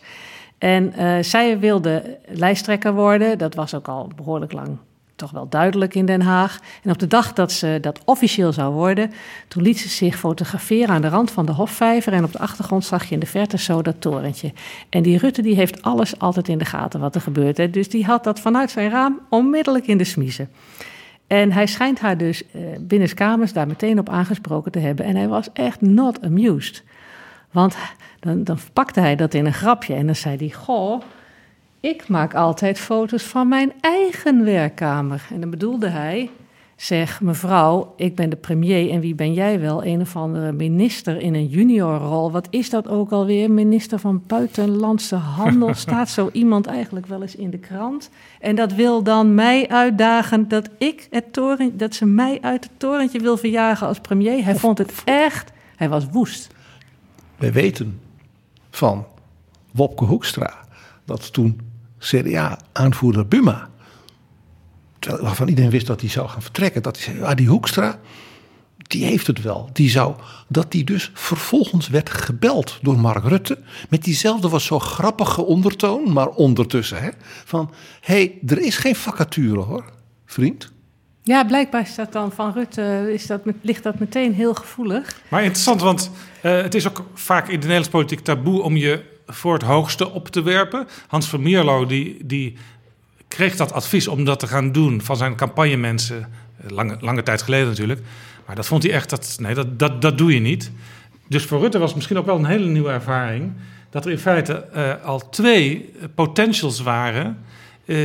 En 0.58 0.94
uh, 0.98 1.18
zij 1.22 1.60
wilde 1.60 2.18
lijsttrekker 2.26 2.94
worden. 2.94 3.38
Dat 3.38 3.56
was 3.56 3.74
ook 3.74 3.88
al 3.88 4.10
behoorlijk 4.16 4.52
lang 4.52 4.78
toch 5.16 5.32
wel 5.32 5.50
duidelijk 5.50 5.96
in 5.96 6.06
Den 6.06 6.22
Haag. 6.22 6.60
En 6.84 6.92
op 6.92 7.00
de 7.00 7.08
dag 7.08 7.34
dat 7.34 7.52
ze 7.52 7.78
dat 7.82 8.00
officieel 8.06 8.54
zou 8.54 8.74
worden, 8.74 9.12
toen 9.48 9.64
liet 9.64 9.80
ze 9.80 9.90
zich 9.90 10.16
fotograferen 10.16 10.90
aan 10.96 11.02
de 11.02 11.08
rand 11.08 11.32
van 11.32 11.46
de 11.46 11.52
Hofvijver. 11.52 12.14
En 12.14 12.24
op 12.24 12.32
de 12.32 12.40
achtergrond 12.40 12.86
zag 12.86 13.06
je 13.06 13.14
in 13.14 13.20
de 13.20 13.26
verte 13.26 13.58
zo 13.58 13.82
dat 13.82 14.02
torentje. 14.02 14.54
En 14.90 15.04
die 15.04 15.18
Rutte 15.18 15.42
die 15.42 15.56
heeft 15.56 15.82
alles 15.82 16.20
altijd 16.20 16.48
in 16.48 16.58
de 16.58 16.66
gaten 16.66 17.00
wat 17.00 17.16
er 17.16 17.22
gebeurt. 17.22 17.58
Hè. 17.58 17.70
Dus 17.70 17.90
die 17.90 18.06
had 18.06 18.24
dat 18.24 18.40
vanuit 18.40 18.72
zijn 18.72 18.90
raam 18.90 19.20
onmiddellijk 19.30 19.88
in 19.88 19.98
de 19.98 20.04
smiezen. 20.04 20.50
En 21.28 21.52
hij 21.52 21.68
schijnt 21.68 22.00
haar 22.00 22.18
dus 22.18 22.44
uh, 22.44 22.62
binnenskamers 22.80 23.54
daar 23.54 23.68
meteen 23.68 24.00
op 24.00 24.10
aangesproken 24.10 24.72
te 24.72 24.80
hebben. 24.80 25.06
En 25.06 25.16
hij 25.16 25.28
was 25.28 25.50
echt 25.54 25.82
not 25.82 26.22
amused. 26.22 26.84
Want 27.56 27.76
dan, 28.20 28.44
dan 28.44 28.58
pakte 28.74 29.00
hij 29.00 29.16
dat 29.16 29.34
in 29.34 29.46
een 29.46 29.54
grapje 29.54 29.94
en 29.94 30.06
dan 30.06 30.16
zei 30.16 30.38
hij: 30.38 30.50
Goh, 30.50 31.02
ik 31.80 32.08
maak 32.08 32.34
altijd 32.34 32.80
foto's 32.80 33.24
van 33.24 33.48
mijn 33.48 33.74
eigen 33.82 34.44
werkkamer. 34.44 35.28
En 35.34 35.40
dan 35.40 35.50
bedoelde 35.50 35.88
hij: 35.88 36.30
Zeg, 36.76 37.22
mevrouw, 37.22 37.94
ik 37.98 38.16
ben 38.16 38.30
de 38.30 38.36
premier 38.36 38.92
en 38.92 39.00
wie 39.00 39.16
ben 39.16 39.34
jij 39.34 39.60
wel? 39.60 39.86
Een 39.86 40.02
of 40.02 40.16
andere 40.16 40.52
minister 40.52 41.22
in 41.22 41.34
een 41.34 41.46
juniorrol. 41.46 42.32
Wat 42.32 42.48
is 42.50 42.70
dat 42.70 42.88
ook 42.88 43.12
alweer? 43.12 43.52
Minister 43.52 44.00
van 44.00 44.24
Buitenlandse 44.28 45.16
Handel. 45.16 45.74
Staat 45.86 46.10
zo 46.10 46.30
iemand 46.32 46.66
eigenlijk 46.66 47.06
wel 47.06 47.22
eens 47.22 47.36
in 47.36 47.50
de 47.50 47.58
krant? 47.58 48.10
En 48.40 48.56
dat 48.56 48.74
wil 48.74 49.04
dan 49.04 49.36
mij 49.36 49.68
uitdagen 49.68 50.48
dat 50.48 50.70
ik 50.78 51.08
het 51.10 51.34
toren, 51.34 51.78
dat 51.78 51.96
ze 51.96 52.06
mij 52.06 52.38
uit 52.42 52.64
het 52.64 52.80
torentje 52.80 53.20
wil 53.20 53.38
verjagen 53.38 53.88
als 53.88 54.00
premier. 54.00 54.44
Hij 54.44 54.56
vond 54.56 54.78
het 54.78 55.02
echt, 55.06 55.52
hij 55.76 55.90
was 55.90 56.06
woest. 56.12 56.54
Wij 57.38 57.54
weten 57.54 58.00
van 58.70 59.06
Wopke 59.72 60.06
Hoekstra 60.06 60.66
dat 61.06 61.34
toen 61.34 61.62
CDA-aanvoerder 62.00 63.28
Buma 63.28 63.70
waarvan 65.00 65.48
iedereen 65.48 65.70
wist 65.70 65.88
dat 65.88 66.02
hij 66.02 66.10
zou 66.10 66.28
gaan 66.28 66.42
vertrekken. 66.42 66.82
Dat 66.84 66.96
hij 66.96 67.14
zei, 67.14 67.24
ah, 67.24 67.36
die 67.36 67.48
Hoekstra, 67.48 68.00
die 68.78 69.06
heeft 69.06 69.28
het 69.28 69.42
wel. 69.42 69.70
Die 69.74 69.90
zou, 69.90 70.16
dat 70.48 70.72
die 70.72 70.84
dus 70.84 71.12
vervolgens 71.14 71.88
werd 71.88 72.10
gebeld 72.10 72.80
door 72.82 73.00
Mark 73.00 73.24
Rutte. 73.24 73.60
Met 73.90 74.04
diezelfde 74.04 74.50
was 74.50 74.66
zo 74.66 74.80
grappige 74.80 75.46
ondertoon, 75.46 76.14
maar 76.14 76.28
ondertussen. 76.28 77.02
Hè, 77.02 77.10
van, 77.46 77.72
hé, 78.02 78.14
hey, 78.14 78.40
er 78.48 78.62
is 78.62 78.78
geen 78.78 78.96
vacature 78.96 79.60
hoor, 79.60 79.86
vriend. 80.26 80.74
Ja, 81.28 81.44
blijkbaar 81.44 81.82
is 81.82 81.96
dat 81.96 82.12
dan 82.12 82.32
van 82.32 82.54
Rutte, 82.54 83.10
is 83.14 83.28
dat, 83.28 83.42
ligt 83.62 83.84
dat 83.84 84.00
meteen 84.00 84.34
heel 84.34 84.54
gevoelig. 84.54 85.22
Maar 85.28 85.42
interessant, 85.42 85.82
want 85.82 86.12
uh, 86.44 86.62
het 86.62 86.76
is 86.76 86.88
ook 86.88 87.06
vaak 87.14 87.46
in 87.46 87.54
de 87.54 87.58
Nederlandse 87.60 87.92
politiek 87.92 88.20
taboe 88.20 88.62
om 88.62 88.78
je 88.78 89.04
voor 89.28 89.54
het 89.54 89.64
hoogste 89.64 90.12
op 90.12 90.28
te 90.28 90.42
werpen. 90.42 90.88
Hans 91.08 91.28
van 91.28 91.42
Mierlo, 91.42 91.86
die, 91.86 92.18
die 92.26 92.58
kreeg 93.28 93.56
dat 93.56 93.74
advies 93.74 94.08
om 94.08 94.26
dat 94.26 94.40
te 94.40 94.48
gaan 94.48 94.72
doen 94.72 95.02
van 95.02 95.18
zijn 95.18 95.36
campagnemensen. 95.36 96.30
Eh, 96.64 96.70
lange, 96.70 96.98
lange 97.00 97.24
tijd 97.24 97.42
geleden 97.42 97.68
natuurlijk. 97.68 98.02
Maar 98.46 98.56
dat 98.56 98.66
vond 98.66 98.84
hij 98.84 98.92
echt, 98.92 99.10
dat, 99.10 99.38
nee, 99.40 99.54
dat, 99.54 99.80
dat, 99.80 100.02
dat 100.02 100.18
doe 100.18 100.34
je 100.34 100.40
niet. 100.40 100.72
Dus 101.28 101.46
voor 101.46 101.60
Rutte 101.60 101.78
was 101.78 101.88
het 101.88 101.96
misschien 101.96 102.18
ook 102.18 102.26
wel 102.26 102.38
een 102.38 102.46
hele 102.46 102.68
nieuwe 102.68 102.92
ervaring. 102.92 103.54
Dat 103.90 104.06
er 104.06 104.12
in 104.12 104.20
feite 104.20 104.66
uh, 104.76 105.06
al 105.06 105.30
twee 105.30 105.94
potentials 106.16 106.82
waren 106.82 107.38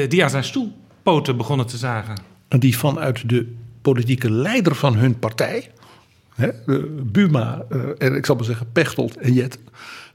die 0.08 0.22
aan 0.22 0.30
zijn 0.30 0.44
stoelpoten 0.44 1.36
begonnen 1.36 1.66
te 1.66 1.76
zagen. 1.76 2.29
En 2.50 2.58
die 2.60 2.78
vanuit 2.78 3.28
de 3.28 3.52
politieke 3.82 4.30
leider 4.30 4.74
van 4.74 4.94
hun 4.94 5.18
partij, 5.18 5.70
hè, 6.34 6.48
Buma 7.02 7.62
en 7.98 8.14
ik 8.14 8.26
zal 8.26 8.34
maar 8.34 8.44
zeggen 8.44 8.72
Pechtold 8.72 9.16
en 9.16 9.32
Jet, 9.32 9.58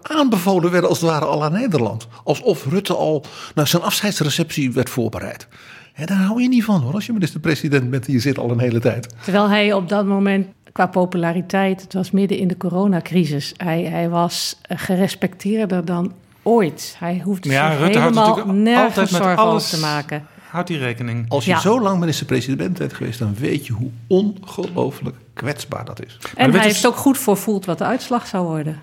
aanbevolen 0.02 0.72
werden 0.72 0.90
als 0.90 1.02
het 1.02 1.10
ware 1.10 1.26
al 1.26 1.44
aan 1.44 1.52
Nederland. 1.52 2.08
Alsof 2.24 2.66
Rutte 2.66 2.96
al 2.96 3.26
naar 3.56 3.68
zijn 3.68 3.82
afscheidsreceptie 3.82 4.72
werd 4.72 4.90
voorbereid. 4.90 5.48
En 5.94 6.06
daar 6.06 6.18
hou 6.18 6.42
je 6.42 6.48
niet 6.48 6.64
van 6.64 6.82
hoor, 6.82 6.94
als 6.94 7.06
je 7.06 7.14
minister-president 7.14 7.90
bent 7.90 8.08
en 8.08 8.14
je 8.14 8.20
zit 8.20 8.38
al 8.38 8.52
een 8.52 8.60
hele 8.60 8.80
tijd. 8.80 9.16
Terwijl 9.24 9.50
hij 9.50 9.74
op 9.74 9.90
dat 9.90 10.06
moment 10.06 10.48
qua 10.72 10.88
populariteit, 10.88 11.82
het 11.82 11.94
was 11.94 12.12
midden 12.12 12.38
in 12.38 12.48
de 12.48 12.58
coronacrisis, 12.58 13.54
hij, 13.58 13.84
hij 13.84 14.10
was 14.10 14.58
gerespecteerder 14.68 15.86
dan 15.86 16.14
ooit. 16.44 16.96
Hij 17.00 17.22
hoefde 17.24 17.50
ja, 17.50 17.72
zich 17.72 17.80
Rutte 17.80 18.00
helemaal 18.00 18.46
nergens 18.46 19.12
zorgen 19.12 19.38
over 19.38 19.70
te 19.70 19.80
maken. 19.80 20.28
Houdt 20.56 20.70
die 20.70 20.78
rekening. 20.78 21.26
Als 21.30 21.46
je 21.46 21.60
zo 21.60 21.82
lang 21.82 22.00
minister-president 22.00 22.78
bent 22.78 22.94
geweest, 22.94 23.20
dan 23.20 23.36
weet 23.36 23.68
je 23.68 23.74
hoe 23.74 23.90
ongelooflijk 24.08 25.16
kwetsbaar 25.34 25.86
dat 25.86 26.06
is. 26.06 26.18
En 26.36 26.52
hij 26.52 26.62
heeft 26.62 26.88
ook 26.88 26.96
goed 26.96 27.18
voorvoeld 27.18 27.66
wat 27.66 27.78
de 27.78 27.84
uitslag 27.84 28.28
zou 28.28 28.46
worden 28.48 28.82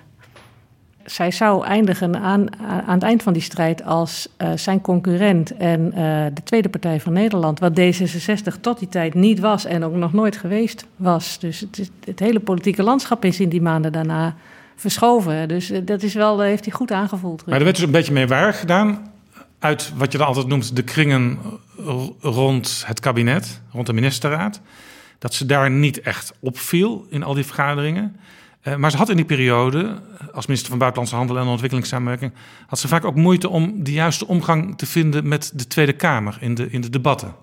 zij 1.04 1.30
zou 1.30 1.64
eindigen 1.64 2.16
aan, 2.16 2.58
aan 2.60 2.94
het 2.94 3.02
eind 3.02 3.22
van 3.22 3.32
die 3.32 3.42
strijd 3.42 3.84
als 3.84 4.28
uh, 4.38 4.48
zijn 4.54 4.80
concurrent 4.80 5.56
en 5.56 5.80
uh, 5.80 5.94
de 6.34 6.42
Tweede 6.44 6.68
Partij 6.68 7.00
van 7.00 7.12
Nederland, 7.12 7.58
wat 7.58 7.80
D66 7.80 8.60
tot 8.60 8.78
die 8.78 8.88
tijd 8.88 9.14
niet 9.14 9.38
was 9.38 9.64
en 9.64 9.84
ook 9.84 9.94
nog 9.94 10.12
nooit 10.12 10.36
geweest 10.36 10.86
was. 10.96 11.38
Dus 11.38 11.60
het, 11.60 11.90
het 12.04 12.18
hele 12.18 12.40
politieke 12.40 12.82
landschap 12.82 13.24
is 13.24 13.40
in 13.40 13.48
die 13.48 13.62
maanden 13.62 13.92
daarna 13.92 14.34
verschoven. 14.76 15.48
Dus 15.48 15.70
uh, 15.70 15.78
dat 15.84 16.02
is 16.02 16.14
wel, 16.14 16.40
heeft 16.40 16.64
hij 16.64 16.74
goed 16.74 16.92
aangevoeld. 16.92 17.46
Maar 17.46 17.58
er 17.58 17.64
werd 17.64 17.76
dus 17.76 17.84
een 17.84 17.90
beetje 17.90 18.12
mee 18.12 18.26
waar 18.26 18.54
gedaan 18.54 19.11
uit 19.62 19.92
wat 19.96 20.12
je 20.12 20.18
dan 20.18 20.26
altijd 20.26 20.46
noemt 20.46 20.76
de 20.76 20.82
kringen 20.82 21.38
rond 22.20 22.82
het 22.86 23.00
kabinet, 23.00 23.60
rond 23.70 23.86
de 23.86 23.92
ministerraad. 23.92 24.60
Dat 25.18 25.34
ze 25.34 25.46
daar 25.46 25.70
niet 25.70 26.00
echt 26.00 26.32
opviel 26.40 27.06
in 27.10 27.22
al 27.22 27.34
die 27.34 27.44
vergaderingen. 27.44 28.16
Uh, 28.62 28.76
maar 28.76 28.90
ze 28.90 28.96
had 28.96 29.08
in 29.08 29.16
die 29.16 29.24
periode, 29.24 30.00
als 30.32 30.46
minister 30.46 30.70
van 30.70 30.78
Buitenlandse 30.78 31.16
Handel 31.16 31.38
en 31.38 31.46
Ontwikkelingssamenwerking, 31.46 32.32
had 32.66 32.78
ze 32.78 32.88
vaak 32.88 33.04
ook 33.04 33.14
moeite 33.14 33.48
om 33.48 33.84
de 33.84 33.92
juiste 33.92 34.26
omgang 34.26 34.78
te 34.78 34.86
vinden 34.86 35.28
met 35.28 35.52
de 35.54 35.66
Tweede 35.66 35.92
Kamer 35.92 36.36
in 36.40 36.54
de, 36.54 36.70
in 36.70 36.80
de 36.80 36.90
debatten. 36.90 37.34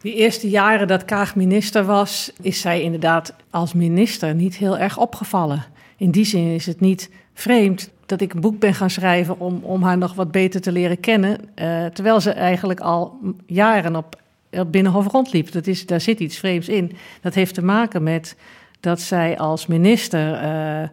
Die 0.00 0.14
eerste 0.14 0.48
jaren 0.48 0.86
dat 0.86 1.04
Kaag 1.04 1.36
minister 1.36 1.84
was, 1.84 2.32
is 2.40 2.60
zij 2.60 2.82
inderdaad 2.82 3.34
als 3.50 3.72
minister 3.72 4.34
niet 4.34 4.56
heel 4.56 4.78
erg 4.78 4.98
opgevallen. 4.98 5.64
In 5.96 6.10
die 6.10 6.24
zin 6.24 6.54
is 6.54 6.66
het 6.66 6.80
niet 6.80 7.10
vreemd 7.34 7.90
dat 8.06 8.20
ik 8.20 8.34
een 8.34 8.40
boek 8.40 8.58
ben 8.58 8.74
gaan 8.74 8.90
schrijven 8.90 9.40
om, 9.40 9.60
om 9.62 9.82
haar 9.82 9.98
nog 9.98 10.14
wat 10.14 10.30
beter 10.30 10.60
te 10.60 10.72
leren 10.72 11.00
kennen. 11.00 11.38
Uh, 11.40 11.86
terwijl 11.86 12.20
ze 12.20 12.30
eigenlijk 12.30 12.80
al 12.80 13.18
jaren 13.46 13.96
op, 13.96 14.20
op 14.50 14.72
Binnenhof 14.72 15.06
rondliep. 15.06 15.52
Dat 15.52 15.66
is, 15.66 15.86
daar 15.86 16.00
zit 16.00 16.20
iets 16.20 16.38
vreemds 16.38 16.68
in. 16.68 16.92
Dat 17.20 17.34
heeft 17.34 17.54
te 17.54 17.64
maken 17.64 18.02
met 18.02 18.36
dat 18.80 19.00
zij 19.00 19.38
als 19.38 19.66
minister 19.66 20.42
uh, 20.42 20.88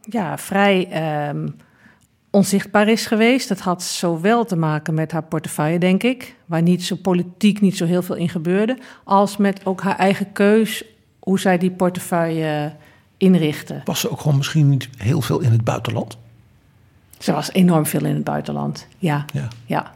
ja, 0.00 0.38
vrij 0.38 0.88
um, 1.28 1.54
onzichtbaar 2.30 2.88
is 2.88 3.06
geweest. 3.06 3.48
Dat 3.48 3.60
had 3.60 3.82
zowel 3.82 4.44
te 4.44 4.56
maken 4.56 4.94
met 4.94 5.12
haar 5.12 5.22
portefeuille, 5.22 5.78
denk 5.78 6.02
ik, 6.02 6.34
waar 6.46 6.62
niet 6.62 6.84
zo 6.84 6.96
politiek 6.96 7.60
niet 7.60 7.76
zo 7.76 7.86
heel 7.86 8.02
veel 8.02 8.14
in 8.14 8.28
gebeurde, 8.28 8.78
als 9.04 9.36
met 9.36 9.66
ook 9.66 9.80
haar 9.80 9.96
eigen 9.96 10.32
keus 10.32 10.84
hoe 11.18 11.40
zij 11.40 11.58
die 11.58 11.70
portefeuille 11.70 12.72
inrichtte. 13.16 13.80
Was 13.84 14.00
ze 14.00 14.10
ook 14.10 14.20
gewoon 14.20 14.36
misschien 14.36 14.68
niet 14.68 14.88
heel 14.96 15.20
veel 15.20 15.40
in 15.40 15.52
het 15.52 15.64
buitenland? 15.64 16.18
Ze 17.18 17.32
was 17.32 17.52
enorm 17.52 17.86
veel 17.86 18.04
in 18.04 18.14
het 18.14 18.24
buitenland, 18.24 18.86
ja. 18.98 19.24
ja. 19.32 19.48
ja. 19.66 19.92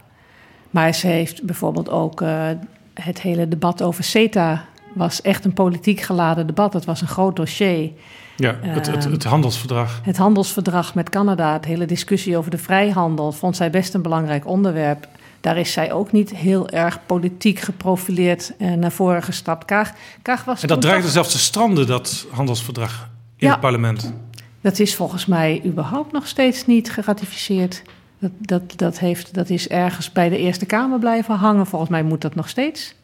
Maar 0.69 0.93
ze 0.93 1.07
heeft 1.07 1.43
bijvoorbeeld 1.43 1.89
ook 1.89 2.21
uh, 2.21 2.47
het 2.93 3.21
hele 3.21 3.47
debat 3.47 3.81
over 3.81 4.03
CETA 4.03 4.65
was 4.93 5.21
echt 5.21 5.45
een 5.45 5.53
politiek 5.53 6.01
geladen 6.01 6.47
debat. 6.47 6.73
Het 6.73 6.85
was 6.85 7.01
een 7.01 7.07
groot 7.07 7.35
dossier. 7.35 7.91
Ja, 8.35 8.55
het, 8.61 8.87
het, 8.87 9.03
het, 9.03 9.23
handelsverdrag. 9.23 9.99
Het 10.03 10.17
handelsverdrag 10.17 10.95
met 10.95 11.09
Canada, 11.09 11.53
het 11.53 11.65
hele 11.65 11.85
discussie 11.85 12.37
over 12.37 12.51
de 12.51 12.57
vrijhandel, 12.57 13.31
vond 13.31 13.55
zij 13.55 13.69
best 13.69 13.93
een 13.93 14.01
belangrijk 14.01 14.47
onderwerp. 14.47 15.07
Daar 15.41 15.57
is 15.57 15.71
zij 15.71 15.91
ook 15.91 16.11
niet 16.11 16.35
heel 16.35 16.69
erg 16.69 16.99
politiek 17.05 17.59
geprofileerd 17.59 18.53
uh, 18.57 18.73
naar 18.73 18.91
voren 18.91 19.23
gestapt. 19.23 19.65
Kaag, 19.65 19.91
Kaag 20.21 20.43
was 20.43 20.61
en 20.61 20.67
dat 20.67 20.81
dreigde 20.81 21.09
zelfs 21.09 21.31
te 21.31 21.39
stranden, 21.39 21.87
dat 21.87 22.25
handelsverdrag 22.31 23.09
in 23.37 23.49
het 23.49 23.59
parlement. 23.59 24.13
Dat 24.63 24.79
is 24.79 24.95
volgens 24.95 25.25
mij 25.25 25.61
überhaupt 25.65 26.11
nog 26.11 26.27
steeds 26.27 26.65
niet 26.65 26.91
geratificeerd. 26.91 27.81
Dat, 28.19 28.31
dat, 28.39 28.61
dat, 28.75 28.99
heeft, 28.99 29.33
dat 29.33 29.49
is 29.49 29.67
ergens 29.67 30.11
bij 30.11 30.29
de 30.29 30.37
Eerste 30.37 30.65
Kamer 30.65 30.99
blijven 30.99 31.35
hangen. 31.35 31.65
Volgens 31.65 31.91
mij 31.91 32.03
moet 32.03 32.21
dat 32.21 32.35
nog 32.35 32.49
steeds. 32.49 32.95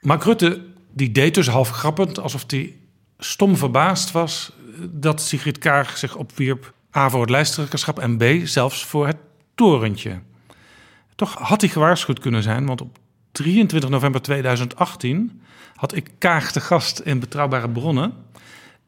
Mark 0.00 0.24
Rutte 0.24 0.64
die 0.92 1.12
deed 1.12 1.34
dus 1.34 1.48
half 1.48 1.68
grappend, 1.68 2.18
alsof 2.18 2.44
hij 2.46 2.74
stom 3.18 3.56
verbaasd 3.56 4.10
was 4.10 4.52
dat 4.90 5.22
Sigrid 5.22 5.58
Kaag 5.58 5.96
zich 5.96 6.16
opwierp 6.16 6.74
A 6.96 7.10
voor 7.10 7.20
het 7.20 7.30
lijsttrekkerschap 7.30 7.98
en 7.98 8.16
B 8.16 8.24
zelfs 8.44 8.84
voor 8.84 9.06
het 9.06 9.16
torentje. 9.54 10.18
Toch 11.16 11.34
had 11.34 11.60
hij 11.60 11.70
gewaarschuwd 11.70 12.18
kunnen 12.18 12.42
zijn, 12.42 12.66
want 12.66 12.80
op 12.80 12.98
23 13.32 13.90
november 13.90 14.22
2018 14.22 15.40
had 15.74 15.94
ik 15.94 16.10
Kaag 16.18 16.52
te 16.52 16.60
gast 16.60 16.98
in 16.98 17.18
Betrouwbare 17.18 17.70
Bronnen. 17.70 18.12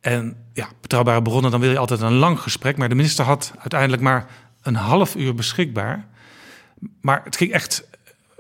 En 0.01 0.37
ja, 0.53 0.69
betrouwbare 0.81 1.23
bronnen, 1.23 1.51
dan 1.51 1.61
wil 1.61 1.71
je 1.71 1.79
altijd 1.79 2.01
een 2.01 2.12
lang 2.12 2.41
gesprek. 2.41 2.77
Maar 2.77 2.88
de 2.88 2.95
minister 2.95 3.25
had 3.25 3.53
uiteindelijk 3.59 4.03
maar 4.03 4.27
een 4.62 4.75
half 4.75 5.17
uur 5.17 5.35
beschikbaar. 5.35 6.07
Maar 7.01 7.21
het 7.25 7.37
ging 7.37 7.53
echt 7.53 7.88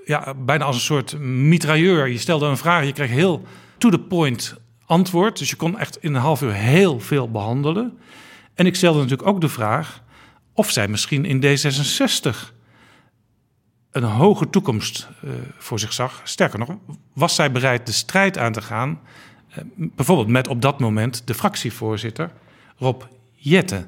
ja, 0.04 0.34
bijna 0.34 0.64
als 0.64 0.74
een 0.74 0.82
soort 0.82 1.18
mitrailleur. 1.18 2.08
Je 2.08 2.18
stelde 2.18 2.46
een 2.46 2.56
vraag, 2.56 2.84
je 2.84 2.92
kreeg 2.92 3.10
heel 3.10 3.46
to 3.78 3.90
the 3.90 3.98
point 3.98 4.54
antwoord. 4.86 5.38
Dus 5.38 5.50
je 5.50 5.56
kon 5.56 5.78
echt 5.78 5.96
in 6.00 6.14
een 6.14 6.20
half 6.20 6.42
uur 6.42 6.52
heel 6.52 7.00
veel 7.00 7.30
behandelen. 7.30 7.98
En 8.54 8.66
ik 8.66 8.74
stelde 8.74 8.98
natuurlijk 9.00 9.28
ook 9.28 9.40
de 9.40 9.48
vraag 9.48 10.02
of 10.52 10.70
zij 10.70 10.88
misschien 10.88 11.24
in 11.24 11.44
D66 11.44 12.56
een 14.02 14.10
hoge 14.10 14.50
toekomst 14.50 15.08
uh, 15.24 15.30
voor 15.58 15.78
zich 15.78 15.92
zag. 15.92 16.20
Sterker 16.24 16.58
nog, 16.58 16.68
was 17.12 17.34
zij 17.34 17.52
bereid 17.52 17.86
de 17.86 17.92
strijd 17.92 18.38
aan 18.38 18.52
te 18.52 18.62
gaan, 18.62 19.00
uh, 19.50 19.56
bijvoorbeeld 19.74 20.28
met 20.28 20.48
op 20.48 20.62
dat 20.62 20.80
moment 20.80 21.22
de 21.26 21.34
fractievoorzitter 21.34 22.30
Rob 22.76 23.02
Jette. 23.34 23.86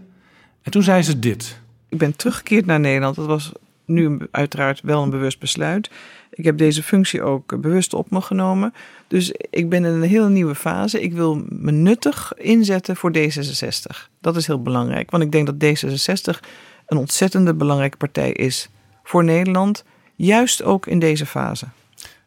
En 0.62 0.70
toen 0.70 0.82
zei 0.82 1.02
ze 1.02 1.18
dit. 1.18 1.60
Ik 1.88 1.98
ben 1.98 2.16
teruggekeerd 2.16 2.66
naar 2.66 2.80
Nederland. 2.80 3.16
Dat 3.16 3.26
was 3.26 3.52
nu 3.84 4.18
uiteraard 4.30 4.80
wel 4.80 5.02
een 5.02 5.10
bewust 5.10 5.38
besluit. 5.38 5.90
Ik 6.30 6.44
heb 6.44 6.58
deze 6.58 6.82
functie 6.82 7.22
ook 7.22 7.60
bewust 7.60 7.94
op 7.94 8.10
me 8.10 8.20
genomen. 8.20 8.74
Dus 9.08 9.32
ik 9.50 9.68
ben 9.68 9.84
in 9.84 9.92
een 9.92 10.08
hele 10.08 10.28
nieuwe 10.28 10.54
fase. 10.54 11.00
Ik 11.00 11.12
wil 11.12 11.44
me 11.48 11.70
nuttig 11.70 12.32
inzetten 12.36 12.96
voor 12.96 13.12
D66. 13.16 14.08
Dat 14.20 14.36
is 14.36 14.46
heel 14.46 14.62
belangrijk, 14.62 15.10
want 15.10 15.22
ik 15.22 15.32
denk 15.32 15.46
dat 15.46 15.64
D66 15.64 16.40
een 16.86 16.98
ontzettende 16.98 17.54
belangrijke 17.54 17.96
partij 17.96 18.32
is 18.32 18.68
voor 19.02 19.24
Nederland, 19.24 19.84
juist 20.24 20.62
ook 20.62 20.86
in 20.86 20.98
deze 20.98 21.26
fase. 21.26 21.66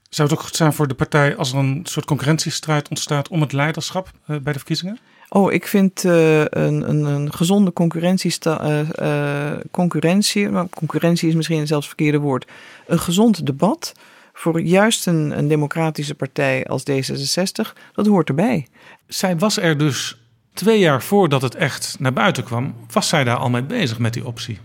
Zou 0.10 0.30
het 0.30 0.38
ook 0.38 0.44
goed 0.44 0.56
zijn 0.56 0.74
voor 0.74 0.88
de 0.88 0.94
partij 0.94 1.36
als 1.36 1.52
er 1.52 1.58
een 1.58 1.82
soort 1.84 2.06
concurrentiestrijd 2.06 2.90
ontstaat 2.90 3.28
om 3.28 3.42
het 3.42 3.52
leiderschap 3.52 4.12
eh, 4.26 4.38
bij 4.38 4.54
de 4.54 4.60
verkiezingen? 4.60 5.00
Oh, 5.30 5.52
ik 5.52 5.68
vind 5.68 6.04
uh, 6.04 6.40
een, 6.40 6.90
een, 6.90 7.06
een, 7.06 7.34
gezonde 7.34 7.74
concurrentie, 7.74 8.36
uh, 8.48 8.80
uh, 9.00 9.52
concurrentie, 9.72 10.50
maar 10.50 10.70
concurrentie 10.70 11.30
is 11.30 11.36
misschien 11.36 11.68
zelfs 11.68 11.88
het 11.88 11.96
verkeerde 11.96 12.18
woord, 12.18 12.48
een 12.88 13.00
gezond 13.00 13.46
debat 13.46 13.94
voor 14.34 14.62
juist 14.62 15.08
een, 15.08 15.38
een 15.38 15.48
democratische 15.48 16.16
partij 16.16 16.66
als 16.66 16.84
D66, 16.90 17.74
dat 17.94 18.06
hoort 18.08 18.30
erbij. 18.30 18.68
Zij 19.08 19.38
was 19.38 19.58
er 19.58 19.78
dus 19.78 20.18
twee 20.54 20.80
jaar 20.80 21.04
voordat 21.04 21.42
het 21.42 21.56
echt 21.56 21.96
naar 22.00 22.14
buiten 22.14 22.44
kwam, 22.44 22.76
was 22.92 23.08
zij 23.08 23.24
daar 23.24 23.38
al 23.38 23.50
mee 23.50 23.64
bezig 23.64 24.00
met 24.00 24.14
die 24.14 24.26
optie? 24.26 24.60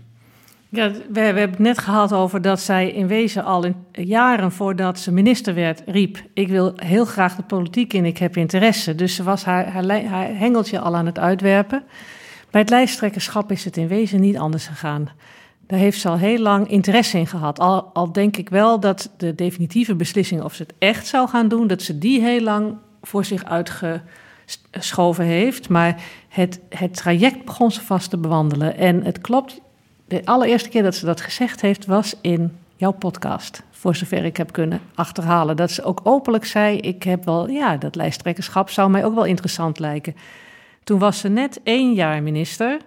Ja, 0.71 0.91
we, 1.09 1.19
hebben 1.19 1.49
het 1.49 1.59
net 1.59 1.77
gehad 1.77 2.13
over 2.13 2.41
dat 2.41 2.59
zij 2.59 2.91
in 2.91 3.07
wezen 3.07 3.43
al 3.43 3.63
in, 3.63 3.75
jaren 3.91 4.51
voordat 4.51 4.99
ze 4.99 5.11
minister 5.11 5.53
werd 5.53 5.81
riep: 5.85 6.23
Ik 6.33 6.47
wil 6.47 6.73
heel 6.75 7.05
graag 7.05 7.35
de 7.35 7.43
politiek 7.43 7.93
in, 7.93 8.05
ik 8.05 8.17
heb 8.17 8.37
interesse. 8.37 8.95
Dus 8.95 9.15
ze 9.15 9.23
was 9.23 9.43
haar, 9.43 9.67
haar, 9.67 10.03
haar 10.03 10.37
hengeltje 10.37 10.79
al 10.79 10.95
aan 10.95 11.05
het 11.05 11.19
uitwerpen. 11.19 11.83
Bij 12.51 12.61
het 12.61 12.69
lijsttrekkerschap 12.69 13.51
is 13.51 13.65
het 13.65 13.77
in 13.77 13.87
wezen 13.87 14.19
niet 14.19 14.37
anders 14.37 14.67
gegaan. 14.67 15.09
Daar 15.67 15.79
heeft 15.79 15.99
ze 15.99 16.09
al 16.09 16.17
heel 16.17 16.39
lang 16.39 16.67
interesse 16.67 17.17
in 17.17 17.27
gehad. 17.27 17.59
Al, 17.59 17.83
al 17.93 18.11
denk 18.11 18.37
ik 18.37 18.49
wel 18.49 18.79
dat 18.79 19.11
de 19.17 19.35
definitieve 19.35 19.95
beslissing 19.95 20.41
of 20.41 20.53
ze 20.53 20.63
het 20.63 20.73
echt 20.79 21.07
zou 21.07 21.29
gaan 21.29 21.47
doen, 21.47 21.67
dat 21.67 21.81
ze 21.81 21.97
die 21.97 22.21
heel 22.21 22.41
lang 22.41 22.77
voor 23.01 23.25
zich 23.25 23.43
uitgeschoven 23.43 25.25
heeft. 25.25 25.69
Maar 25.69 26.01
het, 26.27 26.59
het 26.69 26.93
traject 26.95 27.45
begon 27.45 27.71
ze 27.71 27.81
vast 27.81 28.09
te 28.09 28.17
bewandelen. 28.17 28.77
En 28.77 29.03
het 29.03 29.21
klopt, 29.21 29.61
de 30.09 30.21
allereerste 30.25 30.69
keer 30.69 30.83
dat 30.83 30.95
ze 30.95 31.05
dat 31.05 31.21
gezegd 31.21 31.61
heeft, 31.61 31.85
was 31.85 32.15
in 32.21 32.57
jouw 32.75 32.91
podcast. 32.91 33.63
Voor 33.71 33.95
zover 33.95 34.25
ik 34.25 34.37
heb 34.37 34.51
kunnen 34.51 34.81
achterhalen. 34.95 35.55
Dat 35.55 35.71
ze 35.71 35.83
ook 35.83 35.99
openlijk 36.03 36.45
zei: 36.45 36.77
Ik 36.77 37.03
heb 37.03 37.25
wel, 37.25 37.49
ja, 37.49 37.77
dat 37.77 37.95
lijsttrekkerschap 37.95 38.69
zou 38.69 38.89
mij 38.89 39.05
ook 39.05 39.15
wel 39.15 39.25
interessant 39.25 39.79
lijken. 39.79 40.15
Toen 40.83 40.99
was 40.99 41.19
ze 41.19 41.27
net 41.27 41.59
één 41.63 41.93
jaar 41.93 42.23
minister. 42.23 42.77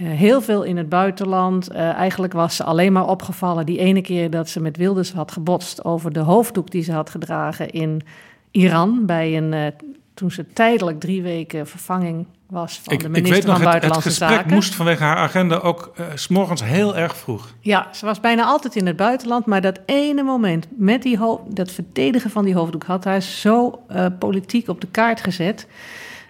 Uh, 0.00 0.10
heel 0.10 0.40
veel 0.40 0.62
in 0.62 0.76
het 0.76 0.88
buitenland. 0.88 1.72
Uh, 1.72 1.78
eigenlijk 1.78 2.32
was 2.32 2.56
ze 2.56 2.64
alleen 2.64 2.92
maar 2.92 3.08
opgevallen 3.08 3.66
die 3.66 3.78
ene 3.78 4.00
keer 4.00 4.30
dat 4.30 4.48
ze 4.48 4.60
met 4.60 4.76
Wilders 4.76 5.12
had 5.12 5.32
gebotst 5.32 5.84
over 5.84 6.12
de 6.12 6.20
hoofddoek 6.20 6.70
die 6.70 6.82
ze 6.82 6.92
had 6.92 7.10
gedragen 7.10 7.70
in 7.70 8.02
Iran. 8.50 9.06
Bij 9.06 9.36
een, 9.36 9.52
uh, 9.52 9.66
toen 10.14 10.30
ze 10.30 10.46
tijdelijk 10.52 11.00
drie 11.00 11.22
weken 11.22 11.66
vervanging 11.66 12.26
was 12.46 12.80
van 12.82 12.92
ik, 12.92 13.00
de 13.00 13.08
minister 13.08 13.36
ik 13.36 13.42
weet 13.42 13.52
nog, 13.52 13.56
van 13.56 13.64
Buitenlandse 13.64 14.08
het, 14.08 14.18
het 14.18 14.28
gesprek 14.28 14.40
Zaken. 14.40 14.54
moest 14.54 14.74
vanwege 14.74 15.02
haar 15.02 15.16
agenda 15.16 15.56
ook 15.56 15.92
uh, 16.00 16.06
s'morgens 16.14 16.64
heel 16.64 16.96
erg 16.96 17.16
vroeg. 17.16 17.54
Ja, 17.60 17.88
ze 17.92 18.06
was 18.06 18.20
bijna 18.20 18.44
altijd 18.44 18.76
in 18.76 18.86
het 18.86 18.96
buitenland, 18.96 19.46
maar 19.46 19.60
dat 19.60 19.80
ene 19.86 20.22
moment 20.22 20.66
met 20.70 21.02
die 21.02 21.18
dat 21.48 21.70
verdedigen 21.70 22.30
van 22.30 22.44
die 22.44 22.54
hoofddoek 22.54 22.84
had 22.84 23.04
haar 23.04 23.22
zo 23.22 23.82
uh, 23.90 24.06
politiek 24.18 24.68
op 24.68 24.80
de 24.80 24.86
kaart 24.86 25.20
gezet. 25.20 25.66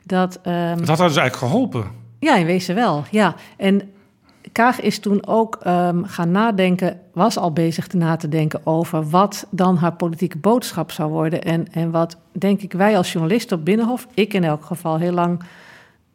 Dat, 0.05 0.39
um, 0.47 0.77
dat 0.77 0.89
had 0.89 0.99
haar 0.99 1.09
dus 1.09 1.17
eigenlijk 1.17 1.53
geholpen. 1.53 1.91
Ja, 2.19 2.37
in 2.37 2.47
wezen 2.47 2.75
wel. 2.75 3.05
Ja. 3.11 3.35
En 3.57 3.91
Kaag 4.53 4.81
is 4.81 4.99
toen 4.99 5.27
ook 5.27 5.59
um, 5.67 6.05
gaan 6.05 6.31
nadenken, 6.31 7.01
was 7.13 7.39
al 7.39 7.53
bezig 7.53 7.93
na 7.93 8.17
te 8.17 8.29
denken 8.29 8.67
over 8.67 9.09
wat 9.09 9.47
dan 9.51 9.77
haar 9.77 9.93
politieke 9.93 10.39
boodschap 10.39 10.91
zou 10.91 11.11
worden. 11.11 11.43
En, 11.43 11.73
en 11.73 11.91
wat, 11.91 12.17
denk 12.33 12.61
ik, 12.61 12.73
wij 12.73 12.97
als 12.97 13.13
journalisten 13.13 13.59
op 13.59 13.65
Binnenhof, 13.65 14.07
ik 14.15 14.35
in 14.35 14.45
elk 14.45 14.65
geval 14.65 14.99
heel 14.99 15.13
lang 15.13 15.43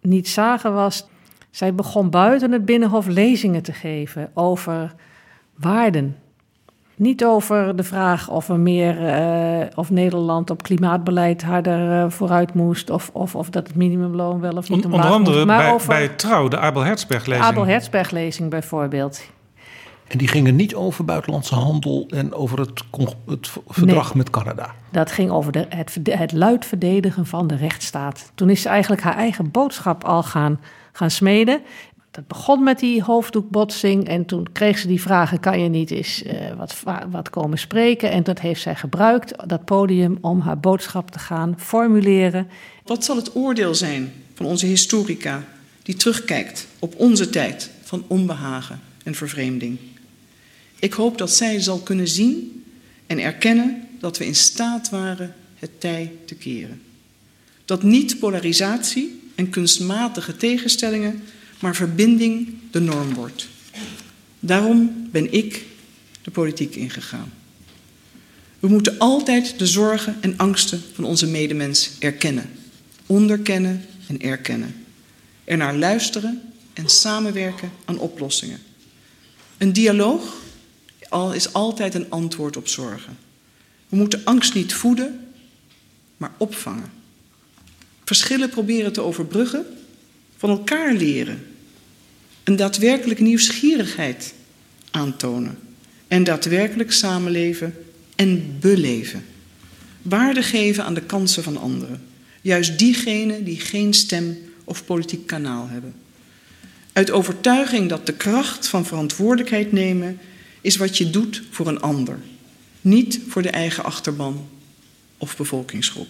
niet 0.01 0.27
zagen, 0.27 0.73
was. 0.73 1.07
Zij 1.49 1.75
begon 1.75 2.09
buiten 2.09 2.51
het 2.51 2.65
Binnenhof 2.65 3.07
lezingen 3.07 3.63
te 3.63 3.73
geven 3.73 4.31
over 4.33 4.93
waarden. 5.55 6.15
Niet 6.97 7.25
over 7.25 7.75
de 7.75 7.83
vraag 7.83 8.29
of 8.29 8.49
er 8.49 8.59
meer 8.59 9.01
uh, 9.01 9.65
of 9.75 9.89
Nederland 9.89 10.49
op 10.49 10.63
klimaatbeleid 10.63 11.43
harder 11.43 12.03
uh, 12.03 12.09
vooruit 12.09 12.53
moest, 12.53 12.89
of, 12.89 13.09
of, 13.13 13.35
of 13.35 13.49
dat 13.49 13.67
het 13.67 13.75
minimumloon 13.75 14.39
wel 14.39 14.57
of 14.57 14.69
niet 14.69 14.85
On, 14.85 14.93
Onder 14.93 15.09
andere 15.09 15.35
moest, 15.35 15.47
maar 15.47 15.57
bij, 15.57 15.71
over 15.71 15.87
bij 15.87 16.07
Trouw, 16.07 16.47
de 16.47 16.57
Abel 16.57 16.83
Herzberg-lezing. 16.83 17.45
Abel 17.45 17.65
Herzberg-lezing 17.65 18.49
bijvoorbeeld. 18.49 19.21
En 20.07 20.17
die 20.17 20.27
gingen 20.27 20.55
niet 20.55 20.75
over 20.75 21.05
buitenlandse 21.05 21.55
handel 21.55 22.05
en 22.09 22.33
over 22.33 22.59
het, 22.59 22.83
het 23.25 23.51
verdrag 23.67 24.07
nee, 24.07 24.17
met 24.17 24.29
Canada. 24.29 24.73
Dat 24.91 25.11
ging 25.11 25.31
over 25.31 25.51
de, 25.51 25.65
het, 25.69 25.99
het 26.09 26.31
luid 26.31 26.65
verdedigen 26.65 27.25
van 27.25 27.47
de 27.47 27.55
rechtsstaat. 27.55 28.31
Toen 28.35 28.49
is 28.49 28.61
ze 28.61 28.69
eigenlijk 28.69 29.01
haar 29.01 29.15
eigen 29.15 29.51
boodschap 29.51 30.03
al 30.03 30.23
gaan, 30.23 30.59
gaan 30.91 31.11
smeden. 31.11 31.61
Dat 32.15 32.27
begon 32.27 32.63
met 32.63 32.79
die 32.79 33.03
hoofddoekbotsing 33.03 34.07
en 34.07 34.25
toen 34.25 34.47
kreeg 34.51 34.77
ze 34.77 34.87
die 34.87 35.01
vragen: 35.01 35.39
kan 35.39 35.59
je 35.59 35.69
niet 35.69 35.91
eens 35.91 36.23
uh, 36.23 36.31
wat, 36.57 36.75
wat 37.09 37.29
komen 37.29 37.57
spreken? 37.57 38.11
En 38.11 38.23
dat 38.23 38.39
heeft 38.39 38.61
zij 38.61 38.75
gebruikt, 38.75 39.33
dat 39.49 39.65
podium, 39.65 40.17
om 40.21 40.39
haar 40.39 40.59
boodschap 40.59 41.11
te 41.11 41.19
gaan 41.19 41.55
formuleren. 41.57 42.47
Wat 42.83 43.03
zal 43.03 43.15
het 43.15 43.35
oordeel 43.35 43.75
zijn 43.75 44.13
van 44.33 44.45
onze 44.45 44.65
historica 44.65 45.43
die 45.83 45.95
terugkijkt 45.95 46.67
op 46.79 46.93
onze 46.97 47.29
tijd 47.29 47.69
van 47.83 48.03
onbehagen 48.07 48.79
en 49.03 49.15
vervreemding? 49.15 49.77
Ik 50.79 50.93
hoop 50.93 51.17
dat 51.17 51.31
zij 51.31 51.59
zal 51.59 51.79
kunnen 51.79 52.07
zien 52.07 52.63
en 53.07 53.19
erkennen 53.19 53.87
dat 53.99 54.17
we 54.17 54.25
in 54.25 54.35
staat 54.35 54.89
waren 54.89 55.35
het 55.55 55.79
tij 55.79 56.11
te 56.25 56.35
keren. 56.35 56.81
Dat 57.65 57.83
niet 57.83 58.19
polarisatie 58.19 59.21
en 59.35 59.49
kunstmatige 59.49 60.37
tegenstellingen, 60.37 61.23
maar 61.59 61.75
verbinding 61.75 62.53
de 62.71 62.79
norm 62.79 63.13
wordt. 63.13 63.47
Daarom 64.39 65.07
ben 65.11 65.33
ik 65.33 65.65
de 66.21 66.31
politiek 66.31 66.75
ingegaan. 66.75 67.33
We 68.59 68.67
moeten 68.67 68.97
altijd 68.97 69.59
de 69.59 69.65
zorgen 69.65 70.17
en 70.21 70.37
angsten 70.37 70.81
van 70.93 71.03
onze 71.03 71.27
medemens 71.27 71.91
erkennen, 71.99 72.49
onderkennen 73.05 73.85
en 74.07 74.21
erkennen. 74.21 74.85
Er 75.43 75.57
naar 75.57 75.75
luisteren 75.75 76.41
en 76.73 76.89
samenwerken 76.89 77.71
aan 77.85 77.99
oplossingen. 77.99 78.59
Een 79.57 79.73
dialoog 79.73 80.43
is 81.33 81.53
altijd 81.53 81.93
een 81.93 82.09
antwoord 82.09 82.57
op 82.57 82.67
zorgen. 82.67 83.17
We 83.89 83.95
moeten 83.95 84.21
angst 84.23 84.53
niet 84.53 84.73
voeden, 84.73 85.27
maar 86.17 86.31
opvangen. 86.37 86.91
Verschillen 88.05 88.49
proberen 88.49 88.93
te 88.93 89.01
overbruggen, 89.01 89.65
van 90.37 90.49
elkaar 90.49 90.93
leren. 90.93 91.45
Een 92.43 92.55
daadwerkelijk 92.55 93.19
nieuwsgierigheid 93.19 94.33
aantonen. 94.91 95.57
En 96.07 96.23
daadwerkelijk 96.23 96.91
samenleven 96.91 97.73
en 98.15 98.57
beleven. 98.59 99.25
Waarde 100.01 100.43
geven 100.43 100.83
aan 100.83 100.93
de 100.93 101.01
kansen 101.01 101.43
van 101.43 101.57
anderen. 101.57 102.01
Juist 102.41 102.79
diegenen 102.79 103.43
die 103.43 103.59
geen 103.59 103.93
stem 103.93 104.37
of 104.63 104.85
politiek 104.85 105.27
kanaal 105.27 105.67
hebben. 105.67 105.93
Uit 106.93 107.11
overtuiging 107.11 107.89
dat 107.89 108.05
de 108.05 108.13
kracht 108.13 108.67
van 108.67 108.85
verantwoordelijkheid 108.85 109.71
nemen 109.71 110.19
is 110.61 110.75
wat 110.75 110.97
je 110.97 111.09
doet 111.09 111.43
voor 111.49 111.67
een 111.67 111.81
ander, 111.81 112.19
niet 112.81 113.19
voor 113.27 113.41
de 113.41 113.49
eigen 113.49 113.83
achterban 113.83 114.49
of 115.17 115.37
bevolkingsgroep. 115.37 116.09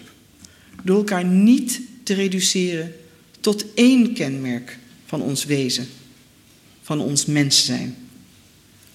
Door 0.83 0.97
elkaar 0.97 1.25
niet 1.25 1.81
te 2.03 2.13
reduceren 2.13 2.95
tot 3.45 3.73
één 3.73 4.13
kenmerk 4.13 4.77
van 5.05 5.21
ons 5.21 5.45
wezen, 5.45 5.87
van 6.81 6.99
ons 6.99 7.25
mens 7.25 7.65
zijn. 7.65 7.95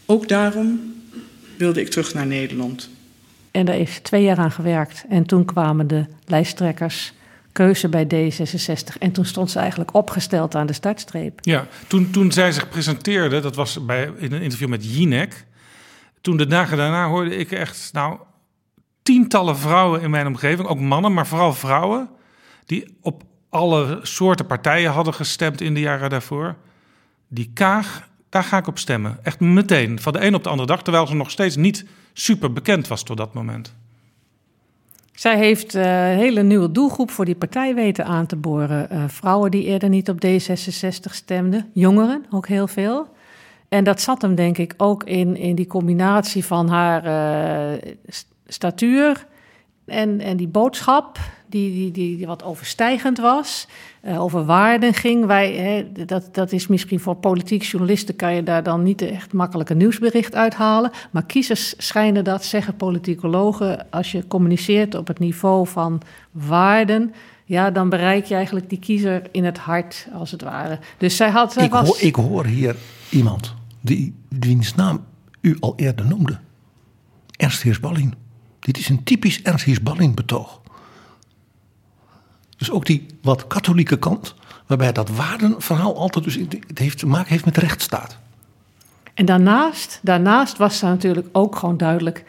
Ook 0.07 0.29
daarom 0.29 0.95
wilde 1.59 1.81
ik 1.81 1.89
terug 1.89 2.15
naar 2.15 2.27
Nederland. 2.27 2.89
En 3.51 3.67
daar 3.67 3.79
is 3.79 3.99
twee 4.03 4.23
jaar 4.23 4.39
aan 4.39 4.51
gewerkt. 4.51 5.05
En 5.09 5.27
toen 5.27 5.45
kwamen 5.45 5.87
de 5.87 6.07
lijsttrekkers 6.25 7.13
keuze 7.53 7.89
bij 7.89 8.05
D66. 8.05 8.99
En 8.99 9.13
toen 9.13 9.25
stond 9.25 9.51
ze 9.51 9.59
eigenlijk 9.59 9.95
opgesteld 9.95 10.55
aan 10.55 10.67
de 10.67 10.73
startstreep. 10.73 11.39
Ja, 11.41 11.67
toen, 11.87 12.11
toen 12.11 12.33
zij 12.33 12.53
zich 12.53 12.69
presenteerde, 12.69 13.41
dat 13.41 13.55
was 13.55 13.85
bij, 13.85 14.13
in 14.17 14.33
een 14.33 14.43
interview 14.43 14.69
met 14.69 14.97
Jinek. 14.97 15.47
Toen 16.21 16.37
de 16.37 16.47
dagen 16.47 16.77
daarna 16.77 17.09
hoorde 17.09 17.37
ik 17.37 17.53
echt, 17.53 17.91
nou, 17.93 18.19
tientallen 19.03 19.59
vrouwen 19.59 20.01
in 20.01 20.11
mijn 20.11 20.27
omgeving, 20.27 20.69
ook 20.69 20.81
mannen, 20.81 21.13
maar 21.13 21.27
vooral 21.27 21.55
vrouwen, 21.55 22.09
die 22.67 22.97
op 23.01 23.29
alle 23.51 23.99
soorten 24.03 24.47
partijen 24.47 24.93
hadden 24.93 25.15
gestemd 25.15 25.61
in 25.61 25.75
de 25.75 25.81
jaren 25.81 26.11
daarvoor. 26.11 26.57
Die 27.29 27.51
Kaag, 27.55 28.09
daar 28.29 28.45
ga 28.45 28.59
ik 28.59 28.67
op 28.67 28.79
stemmen. 28.79 29.19
Echt 29.23 29.41
meteen, 29.41 30.01
van 30.01 30.13
de 30.13 30.25
een 30.25 30.35
op 30.35 30.43
de 30.43 30.49
andere 30.49 30.69
dag, 30.69 30.83
terwijl 30.83 31.07
ze 31.07 31.15
nog 31.15 31.31
steeds 31.31 31.57
niet 31.57 31.87
super 32.13 32.53
bekend 32.53 32.89
was 32.89 33.03
tot 33.03 33.17
dat 33.17 33.35
moment. 33.35 33.75
Zij 35.13 35.37
heeft 35.37 35.75
uh, 35.75 36.11
een 36.11 36.17
hele 36.17 36.43
nieuwe 36.43 36.73
doelgroep 36.73 37.11
voor 37.11 37.25
die 37.25 37.35
partij 37.35 37.75
weten 37.75 38.05
aan 38.05 38.27
te 38.27 38.37
boren. 38.37 38.89
Uh, 38.93 39.05
vrouwen 39.07 39.51
die 39.51 39.65
eerder 39.65 39.89
niet 39.89 40.09
op 40.09 40.25
D66 40.27 41.11
stemden, 41.11 41.71
jongeren 41.75 42.25
ook 42.31 42.49
heel 42.49 42.67
veel. 42.67 43.09
En 43.69 43.85
dat 43.85 44.01
zat 44.01 44.23
hem 44.23 44.35
denk 44.35 44.59
ik 44.59 44.75
ook 44.77 45.05
in, 45.05 45.37
in 45.37 45.55
die 45.55 45.67
combinatie 45.67 46.45
van 46.45 46.69
haar 46.69 47.07
uh, 47.75 47.93
statuur 48.47 49.27
en, 49.87 50.21
en 50.21 50.37
die 50.37 50.49
boodschap, 50.49 51.19
die, 51.51 51.73
die, 51.73 51.91
die, 51.91 52.17
die 52.17 52.27
wat 52.27 52.43
overstijgend 52.43 53.19
was, 53.19 53.67
uh, 54.05 54.23
over 54.23 54.45
waarden 54.45 54.95
ging. 54.95 55.27
Wij, 55.27 55.53
hè, 55.53 56.05
dat, 56.07 56.35
dat 56.35 56.53
is 56.53 56.67
misschien 56.67 57.01
voor 57.01 57.15
politiek 57.15 57.63
journalisten, 57.63 58.17
kan 58.17 58.35
je 58.35 58.43
daar 58.43 58.63
dan 58.63 58.83
niet 58.83 59.03
echt 59.03 59.33
makkelijk 59.33 59.71
een 59.71 59.77
nieuwsbericht 59.77 60.35
uithalen. 60.35 60.91
Maar 61.11 61.25
kiezers 61.25 61.75
schijnen 61.77 62.25
dat, 62.25 62.45
zeggen 62.45 62.77
politicologen, 62.77 63.91
als 63.91 64.13
je 64.13 64.27
communiceert 64.27 64.95
op 64.95 65.07
het 65.07 65.19
niveau 65.19 65.67
van 65.67 66.01
waarden. 66.31 67.15
Ja, 67.45 67.71
dan 67.71 67.89
bereik 67.89 68.25
je 68.25 68.35
eigenlijk 68.35 68.69
die 68.69 68.79
kiezer 68.79 69.23
in 69.31 69.45
het 69.45 69.59
hart, 69.59 70.09
als 70.13 70.31
het 70.31 70.43
ware. 70.43 70.79
Dus 70.99 71.17
zij 71.17 71.31
had. 71.31 71.61
Ik, 71.61 71.71
was... 71.71 71.89
hoor, 71.89 72.01
ik 72.01 72.15
hoor 72.15 72.47
hier 72.47 72.77
iemand 73.09 73.55
die, 73.81 74.15
wiens 74.29 74.75
naam 74.75 75.05
u 75.41 75.57
al 75.61 75.73
eerder 75.77 76.07
noemde. 76.07 76.39
Ernst 77.37 77.63
Heersballing. 77.63 78.15
Dit 78.61 78.79
is 78.79 78.89
een 78.89 79.03
typisch 79.03 79.43
Ernst 79.43 79.65
Heersballing 79.65 80.15
betoog. 80.15 80.60
Dus 82.61 82.71
ook 82.71 82.87
die 82.87 83.07
wat 83.23 83.47
katholieke 83.47 83.99
kant, 83.99 84.35
waarbij 84.67 84.93
dat 84.93 85.11
waardenverhaal 85.11 85.97
altijd 85.97 86.25
dus 86.25 86.35
het 86.69 86.79
heeft 86.79 86.99
te 86.99 87.07
maken 87.07 87.29
heeft 87.29 87.45
met 87.45 87.57
rechtsstaat. 87.57 88.19
En 89.15 89.25
daarnaast, 89.25 89.99
daarnaast 90.03 90.57
was 90.57 90.83
er 90.83 90.89
natuurlijk 90.89 91.29
ook 91.33 91.57
gewoon 91.57 91.77
duidelijk. 91.77 92.25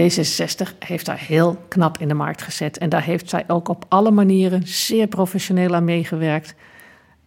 D66 0.00 0.78
heeft 0.78 1.06
daar 1.06 1.18
heel 1.18 1.64
knap 1.68 1.98
in 1.98 2.08
de 2.08 2.14
markt 2.14 2.42
gezet. 2.42 2.78
En 2.78 2.88
daar 2.88 3.02
heeft 3.02 3.28
zij 3.28 3.44
ook 3.46 3.68
op 3.68 3.84
alle 3.88 4.10
manieren 4.10 4.62
zeer 4.64 5.06
professioneel 5.06 5.74
aan 5.74 5.84
meegewerkt. 5.84 6.54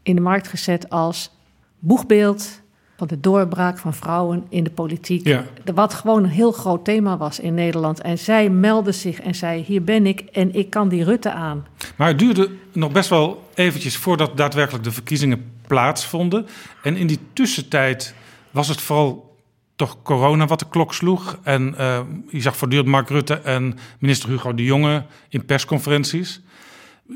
In 0.04 0.16
de 0.16 0.22
markt 0.22 0.48
gezet 0.48 0.90
als 0.90 1.32
boegbeeld 1.80 2.62
van 2.98 3.08
de 3.08 3.20
doorbraak 3.20 3.78
van 3.78 3.94
vrouwen 3.94 4.46
in 4.50 4.64
de 4.64 4.70
politiek. 4.70 5.28
Ja. 5.28 5.46
Wat 5.74 5.94
gewoon 5.94 6.24
een 6.24 6.30
heel 6.30 6.52
groot 6.52 6.86
thema 6.86 7.18
was 7.18 7.40
in 7.40 7.54
Nederland. 7.54 8.02
En 8.02 8.18
zij 8.18 8.50
meldde 8.50 8.92
zich 8.92 9.22
en 9.22 9.36
zei: 9.36 9.64
Hier 9.64 9.84
ben 9.84 10.06
ik 10.06 10.20
en 10.20 10.56
ik 10.56 10.70
kan 10.70 10.90
die 10.90 11.04
Rutte 11.04 11.32
aan. 11.32 11.66
Maar 11.96 12.08
het 12.08 12.20
duurde 12.20 12.50
nog 12.72 12.92
best 12.92 13.10
wel 13.10 13.50
eventjes 13.54 13.98
voordat 13.98 14.38
daadwerkelijk 14.38 14.84
de 14.84 14.92
verkiezingen 14.92 15.52
plaatsvonden. 15.68 16.48
En 16.84 16.96
in 16.96 17.08
die 17.08 17.20
tussentijd 17.34 18.14
was 18.52 18.68
het 18.68 18.82
vooral 18.82 19.36
toch 19.76 20.02
corona 20.04 20.46
wat 20.46 20.60
de 20.60 20.70
klok 20.70 20.94
sloeg. 20.94 21.40
En 21.44 21.76
uh, 21.80 22.00
je 22.30 22.42
zag 22.42 22.58
voortdurend 22.58 22.90
Mark 22.90 23.10
Rutte 23.10 23.34
en 23.34 23.78
minister 24.00 24.30
Hugo 24.30 24.54
de 24.54 24.64
Jonge 24.64 25.06
in 25.30 25.46
persconferenties. 25.46 26.42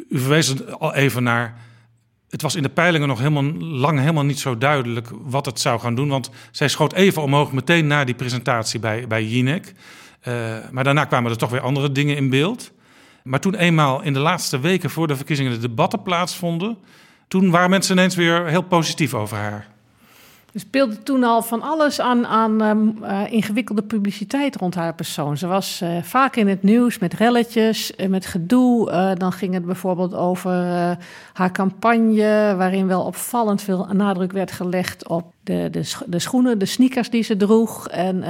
U 0.09 0.19
verwees 0.19 0.69
al 0.69 0.93
even 0.93 1.23
naar 1.23 1.57
het 2.31 2.41
was 2.41 2.55
in 2.55 2.63
de 2.63 2.69
peilingen 2.69 3.07
nog 3.07 3.17
helemaal 3.17 3.53
lang 3.59 3.99
helemaal 3.99 4.23
niet 4.23 4.39
zo 4.39 4.57
duidelijk 4.57 5.09
wat 5.21 5.45
het 5.45 5.59
zou 5.59 5.79
gaan 5.79 5.95
doen. 5.95 6.09
Want 6.09 6.29
zij 6.51 6.67
schoot 6.67 6.93
even 6.93 7.21
omhoog 7.21 7.51
meteen 7.51 7.87
na 7.87 8.03
die 8.03 8.15
presentatie 8.15 8.79
bij, 8.79 9.07
bij 9.07 9.25
Jinek. 9.25 9.73
Uh, 10.27 10.33
maar 10.71 10.83
daarna 10.83 11.05
kwamen 11.05 11.31
er 11.31 11.37
toch 11.37 11.49
weer 11.49 11.61
andere 11.61 11.91
dingen 11.91 12.15
in 12.15 12.29
beeld. 12.29 12.71
Maar 13.23 13.39
toen 13.39 13.55
eenmaal 13.55 14.01
in 14.01 14.13
de 14.13 14.19
laatste 14.19 14.59
weken 14.59 14.89
voor 14.89 15.07
de 15.07 15.15
verkiezingen 15.15 15.51
de 15.51 15.57
debatten 15.57 16.01
plaatsvonden... 16.01 16.77
toen 17.27 17.49
waren 17.49 17.69
mensen 17.69 17.97
ineens 17.97 18.15
weer 18.15 18.45
heel 18.45 18.61
positief 18.61 19.13
over 19.13 19.37
haar. 19.37 19.70
Er 20.53 20.59
speelde 20.59 21.03
toen 21.03 21.23
al 21.23 21.41
van 21.41 21.61
alles 21.61 22.01
aan, 22.01 22.27
aan 22.27 22.61
uh, 22.61 23.21
ingewikkelde 23.29 23.83
publiciteit 23.83 24.55
rond 24.55 24.75
haar 24.75 24.95
persoon. 24.95 25.37
Ze 25.37 25.47
was 25.47 25.79
uh, 25.83 25.89
vaak 26.03 26.35
in 26.35 26.47
het 26.47 26.63
nieuws 26.63 26.99
met 26.99 27.13
relletjes, 27.13 27.93
met 28.07 28.25
gedoe. 28.25 29.15
dan 29.17 29.31
ging 29.31 29.53
het 29.53 29.65
bijvoorbeeld 29.65 30.13
over 30.13 30.51
haar 31.33 31.51
campagne, 31.51 32.53
waarin 32.57 32.87
wel 32.87 33.03
opvallend 33.03 33.61
veel 33.61 33.87
nadruk 33.91 34.31
werd 34.31 34.51
gelegd 34.51 35.07
op 35.07 35.33
de, 35.43 35.67
de, 35.71 35.91
de 36.05 36.19
schoenen, 36.19 36.59
de 36.59 36.65
sneakers 36.65 37.09
die 37.09 37.23
ze 37.23 37.37
droeg. 37.37 37.87
En, 37.87 38.23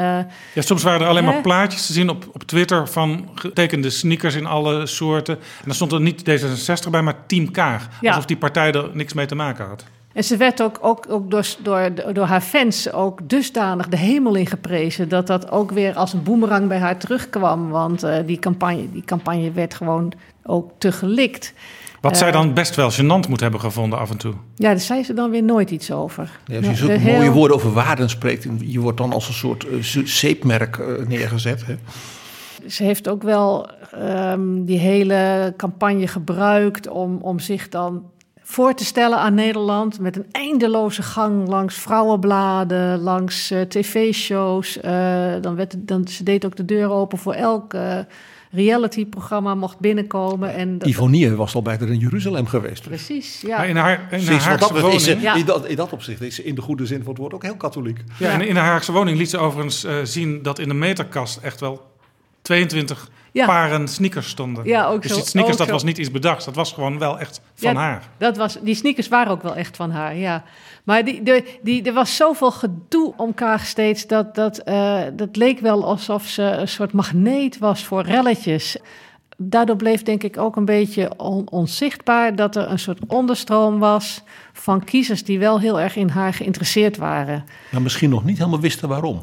ja, 0.54 0.62
soms 0.62 0.84
waren 0.84 1.02
er 1.02 1.08
alleen 1.08 1.26
maar 1.26 1.42
plaatjes 1.42 1.86
te 1.86 1.94
zien 1.94 2.10
op, 2.10 2.30
op 2.34 2.44
Twitter 2.44 2.88
van 2.88 3.30
getekende 3.36 3.90
sneakers 3.90 4.36
in 4.36 4.46
alle 4.46 4.86
soorten. 4.86 5.36
En 5.36 5.66
dan 5.66 5.76
stond 5.76 5.92
er 5.92 6.02
niet 6.02 6.22
D66 6.30 6.90
bij, 6.90 7.02
maar 7.02 7.26
Team 7.28 7.52
Kaag. 7.52 7.88
Ja. 8.02 8.10
Alsof 8.10 8.26
die 8.26 8.38
partij 8.38 8.72
er 8.72 8.90
niks 8.94 9.14
mee 9.14 9.26
te 9.26 9.36
maken 9.36 9.66
had. 9.66 9.86
En 10.14 10.24
ze 10.24 10.38
werd 10.38 10.62
ook, 10.62 10.78
ook, 10.82 11.06
ook 11.10 11.32
door, 11.32 11.46
door, 11.64 11.92
door 12.14 12.26
haar 12.26 12.42
fans 12.42 12.92
ook 12.92 13.30
dusdanig 13.30 13.88
de 13.88 13.98
hemel 13.98 14.36
in 14.36 14.48
geprezen... 14.48 15.10
dat 15.10 15.28
dat 15.28 15.52
ook 15.52 15.72
weer 15.72 15.96
als 15.96 16.14
een 16.14 16.24
boemerang 16.24 16.68
bij 16.68 16.80
haar 16.80 16.98
terugkwam. 16.98 17.70
Want 17.70 18.04
uh, 18.04 18.16
die, 18.26 18.40
campagne, 18.40 18.92
die 18.92 19.04
campagne 19.06 19.52
werd 19.52 19.74
gewoon 19.74 20.14
ook 20.44 20.72
te 20.78 20.92
gelikt. 20.92 21.54
Wat 22.02 22.12
uh, 22.12 22.18
zij 22.18 22.32
dan 22.32 22.54
best 22.54 22.76
wel 22.76 22.92
gênant 22.92 23.30
moet 23.30 23.40
hebben 23.40 23.60
gevonden 23.60 24.00
af 24.00 24.10
en 24.10 24.18
toe. 24.18 24.34
Ja, 24.56 24.70
daar 24.70 24.80
zei 24.80 25.04
ze 25.04 25.14
dan 25.14 25.30
weer 25.30 25.44
nooit 25.44 25.72
iets 25.72 25.92
over. 25.92 26.40
Ja, 26.46 26.58
als 26.58 26.66
je 26.66 26.76
zulke 26.76 27.00
mooie 27.00 27.22
heel... 27.22 27.32
woorden 27.32 27.56
over 27.56 27.74
waarden 27.74 28.10
spreekt... 28.10 28.48
je 28.60 28.80
wordt 28.80 28.98
dan 28.98 29.14
als 29.14 29.28
een 29.28 29.34
soort 29.34 29.66
uh, 29.66 29.84
zeepmerk 30.06 31.06
neergezet... 31.08 31.66
Hè? 31.66 31.76
Ze 32.68 32.84
heeft 32.84 33.10
ook 33.10 33.24
wel 33.24 33.70
um, 33.96 34.66
die 34.66 34.80
hele 34.80 35.54
campagne 35.58 36.08
gebruikt 36.08 36.88
om, 36.88 37.18
om 37.22 37.40
zich 37.40 37.70
dan 37.70 38.04
voor 38.52 38.74
te 38.74 38.86
stellen 38.86 39.18
aan 39.18 39.34
Nederland. 39.34 40.00
Met 40.00 40.16
een 40.16 40.26
eindeloze 40.32 41.02
gang 41.02 41.48
langs 41.48 41.76
vrouwenbladen, 41.76 43.00
langs 43.00 43.52
uh, 43.52 43.62
tv-shows. 43.62 44.78
Uh, 44.78 44.84
dan 45.42 45.56
werd, 45.56 45.76
dan, 45.78 46.08
ze 46.08 46.24
deed 46.24 46.46
ook 46.46 46.56
de 46.56 46.66
deur 46.66 46.90
open 46.90 47.18
voor 47.18 47.34
elk 47.34 47.74
uh, 47.74 47.98
reality-programma 48.52 49.56
mocht 49.56 49.80
binnenkomen. 49.80 50.54
En 50.54 50.78
dat, 50.78 50.88
Ivonie 50.88 51.36
was 51.36 51.56
al 51.56 51.62
bij 51.62 51.78
haar 51.80 51.90
in 51.90 52.00
Jeruzalem 52.00 52.46
geweest. 52.46 52.84
Precies, 52.84 53.42
ja. 53.42 53.58
Maar 53.58 53.68
in 53.68 53.76
haar, 53.76 54.08
in 54.12 54.28
haar 54.28 54.42
Haagse 54.42 54.60
dat 54.60 54.82
woning... 54.82 55.02
Is, 55.02 55.06
ja. 55.06 55.36
in, 55.36 55.46
dat, 55.46 55.66
in 55.66 55.76
dat 55.76 55.94
opzicht 55.94 56.22
is 56.22 56.36
ze 56.36 56.44
in 56.44 56.56
de 56.56 56.62
goede 56.62 56.86
zin 56.86 57.00
van 57.00 57.10
het 57.10 57.18
woord 57.18 57.34
ook 57.34 57.44
heel 57.44 57.58
katholiek. 57.58 57.98
Ja, 58.18 58.28
ja. 58.28 58.34
En 58.34 58.48
in 58.48 58.56
haar 58.56 58.66
Haagse 58.66 58.92
woning 58.92 59.18
liet 59.18 59.30
ze 59.30 59.38
overigens 59.38 59.86
zien 60.04 60.42
dat 60.42 60.60
in 60.60 60.68
de 60.68 60.74
meterkast 60.74 61.38
echt 61.38 61.60
wel 61.60 61.82
22 62.42 63.10
ja. 63.32 63.46
paren 63.46 63.88
sneakers 63.88 64.30
stonden. 64.30 64.66
Ja, 64.66 64.88
ook 64.88 65.02
dus 65.02 65.12
zo, 65.12 65.18
die 65.18 65.28
sneakers, 65.28 65.58
dat 65.58 65.68
zo. 65.68 65.74
was 65.74 65.84
niet 65.84 65.98
iets 65.98 66.12
bedachts. 66.12 66.46
Dat 66.46 66.56
was 66.56 66.72
gewoon 66.72 67.00
wel 67.00 67.20
echt 67.20 67.42
van 67.54 67.74
ja, 67.74 67.80
haar. 67.80 68.10
Dat 68.18 68.38
was, 68.38 68.58
die 68.62 68.76
sneakers 68.76 69.08
waren 69.08 69.32
ook 69.32 69.42
wel 69.42 69.56
echt 69.56 69.76
van 69.76 69.92
haar, 69.92 70.16
ja. 70.16 70.44
Maar 70.84 71.06
die, 71.06 71.24
de, 71.24 71.58
die, 71.62 71.84
er 71.84 71.94
was 71.94 72.16
zoveel 72.16 72.52
gedoe 72.52 73.14
om 73.18 73.34
Kaag 73.34 73.66
steeds... 73.66 74.08
dat, 74.08 74.36
dat, 74.36 74.62
uh, 74.68 75.02
dat 75.14 75.36
leek 75.36 75.60
wel 75.60 75.86
alsof 75.86 76.26
ze 76.26 76.44
een 76.44 76.68
soort 76.68 76.92
magneet 76.92 77.58
was 77.58 77.86
voor 77.86 78.02
relletjes. 78.02 78.78
Daardoor 79.38 79.76
bleef 79.76 80.04
denk 80.04 80.24
ik 80.24 80.38
ook 80.38 80.56
een 80.56 80.66
beetje 80.66 81.12
on, 81.18 81.50
onzichtbaar... 81.50 82.36
dat 82.36 82.56
er 82.56 82.72
een 82.72 82.80
soort 82.80 83.00
onderstroom 83.08 83.80
was 83.80 84.24
van 84.54 84.84
kiezers... 84.84 85.24
die 85.24 85.40
wel 85.40 85.60
heel 85.60 85.80
erg 85.80 85.96
in 85.96 86.10
haar 86.10 86.34
geïnteresseerd 86.34 86.98
waren. 86.98 87.44
Maar 87.70 87.82
misschien 87.82 88.10
nog 88.10 88.26
niet 88.26 88.38
helemaal 88.38 88.60
wisten 88.60 88.90
waarom 88.90 89.22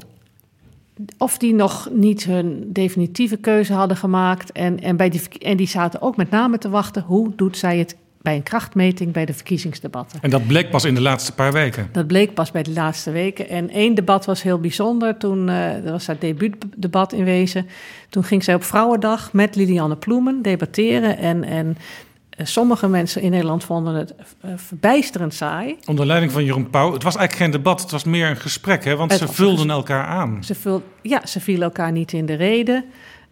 of 1.19 1.39
die 1.39 1.55
nog 1.55 1.89
niet 1.93 2.25
hun 2.25 2.73
definitieve 2.73 3.37
keuze 3.37 3.73
hadden 3.73 3.97
gemaakt. 3.97 4.53
En, 4.53 4.81
en, 4.81 4.97
bij 4.97 5.09
die, 5.09 5.23
en 5.39 5.57
die 5.57 5.69
zaten 5.69 6.03
ook 6.03 6.17
met 6.17 6.31
name 6.31 6.59
te 6.59 6.69
wachten. 6.69 7.03
Hoe 7.03 7.33
doet 7.37 7.57
zij 7.57 7.79
het 7.79 7.97
bij 8.23 8.37
een 8.37 8.43
krachtmeting 8.43 9.13
bij 9.13 9.25
de 9.25 9.33
verkiezingsdebatten? 9.33 10.19
En 10.23 10.31
dat 10.31 10.47
bleek 10.47 10.71
pas 10.71 10.85
in 10.85 10.95
de 10.95 11.01
laatste 11.01 11.35
paar 11.35 11.53
weken? 11.53 11.89
Dat 11.93 12.07
bleek 12.07 12.35
pas 12.35 12.51
bij 12.51 12.63
de 12.63 12.73
laatste 12.73 13.11
weken. 13.11 13.49
En 13.49 13.71
één 13.71 13.95
debat 13.95 14.25
was 14.25 14.43
heel 14.43 14.59
bijzonder. 14.59 15.17
Toen 15.17 15.49
uh, 15.49 15.73
dat 15.73 15.91
was 15.91 16.07
haar 16.07 16.19
debuutdebat 16.19 17.13
in 17.13 17.25
wezen. 17.25 17.67
Toen 18.09 18.25
ging 18.25 18.45
zij 18.45 18.55
op 18.55 18.65
Vrouwendag 18.65 19.33
met 19.33 19.57
Lilianne 19.57 19.97
Ploemen 19.97 20.43
debatteren. 20.43 21.19
En, 21.19 21.45
en 21.45 21.77
Sommige 22.43 22.89
mensen 22.89 23.23
in 23.23 23.31
Nederland 23.31 23.65
vonden 23.65 23.95
het 23.95 24.15
uh, 24.45 24.51
verbijsterend 24.57 25.35
saai. 25.35 25.77
Onder 25.87 26.07
leiding 26.07 26.33
van 26.33 26.45
Jeroen 26.45 26.71
Pauw. 26.71 26.93
Het 26.93 27.03
was 27.03 27.17
eigenlijk 27.17 27.45
geen 27.45 27.63
debat, 27.63 27.81
het 27.81 27.91
was 27.91 28.05
meer 28.05 28.29
een 28.31 28.37
gesprek, 28.37 28.85
hè? 28.85 28.97
want 28.97 29.11
het 29.11 29.21
ze 29.21 29.29
vulden 29.29 29.71
elkaar 29.71 30.05
aan. 30.05 30.45
Ze 30.45 30.55
vul, 30.55 30.83
ja, 31.03 31.27
ze 31.27 31.41
vielen 31.41 31.63
elkaar 31.63 31.93
niet 31.93 32.13
in 32.13 32.27
de 32.27 32.35
reden. 32.35 32.85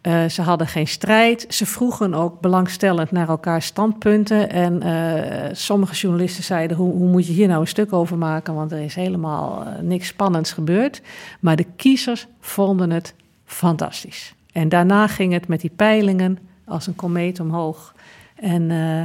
Uh, 0.02 0.24
ze 0.28 0.42
hadden 0.42 0.66
geen 0.66 0.86
strijd. 0.86 1.46
Ze 1.48 1.66
vroegen 1.66 2.14
ook 2.14 2.40
belangstellend 2.40 3.10
naar 3.10 3.28
elkaar 3.28 3.62
standpunten. 3.62 4.50
En 4.50 4.86
uh, 4.86 5.48
sommige 5.52 5.94
journalisten 5.94 6.44
zeiden: 6.44 6.76
hoe, 6.76 6.92
hoe, 6.92 7.08
moet 7.08 7.26
je 7.26 7.32
hier 7.32 7.48
nou 7.48 7.60
een 7.60 7.66
stuk 7.66 7.92
over 7.92 8.18
maken? 8.18 8.54
Want 8.54 8.72
er 8.72 8.80
is 8.80 8.94
helemaal 8.94 9.62
uh, 9.62 9.78
niks 9.80 10.06
spannends 10.06 10.52
gebeurd. 10.52 11.02
Maar 11.40 11.56
de 11.56 11.66
kiezers 11.76 12.26
vonden 12.40 12.90
het 12.90 13.14
fantastisch. 13.44 14.34
En 14.52 14.68
daarna 14.68 15.06
ging 15.06 15.32
het 15.32 15.48
met 15.48 15.60
die 15.60 15.72
peilingen 15.76 16.38
als 16.64 16.86
een 16.86 16.96
komeet 16.96 17.40
omhoog. 17.40 17.94
En 18.36 18.70
uh, 18.70 19.02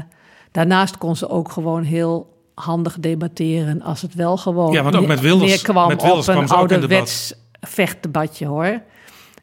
daarnaast 0.51 0.97
kon 0.97 1.15
ze 1.15 1.29
ook 1.29 1.51
gewoon 1.51 1.83
heel 1.83 2.29
handig 2.55 2.99
debatteren 2.99 3.81
als 3.81 4.01
het 4.01 4.15
wel 4.15 4.37
gewoon 4.37 4.71
ja, 4.71 4.83
want 4.83 4.95
ook 4.95 5.07
met 5.07 5.19
Wilders, 5.19 5.49
neerkwam 5.51 5.87
met 5.87 6.01
Wilders 6.01 6.29
op 6.29 6.35
een 6.35 6.45
kwam 6.45 6.57
ouderwets 6.57 7.33
vechtdebatje 7.61 8.45
hoor. 8.45 8.81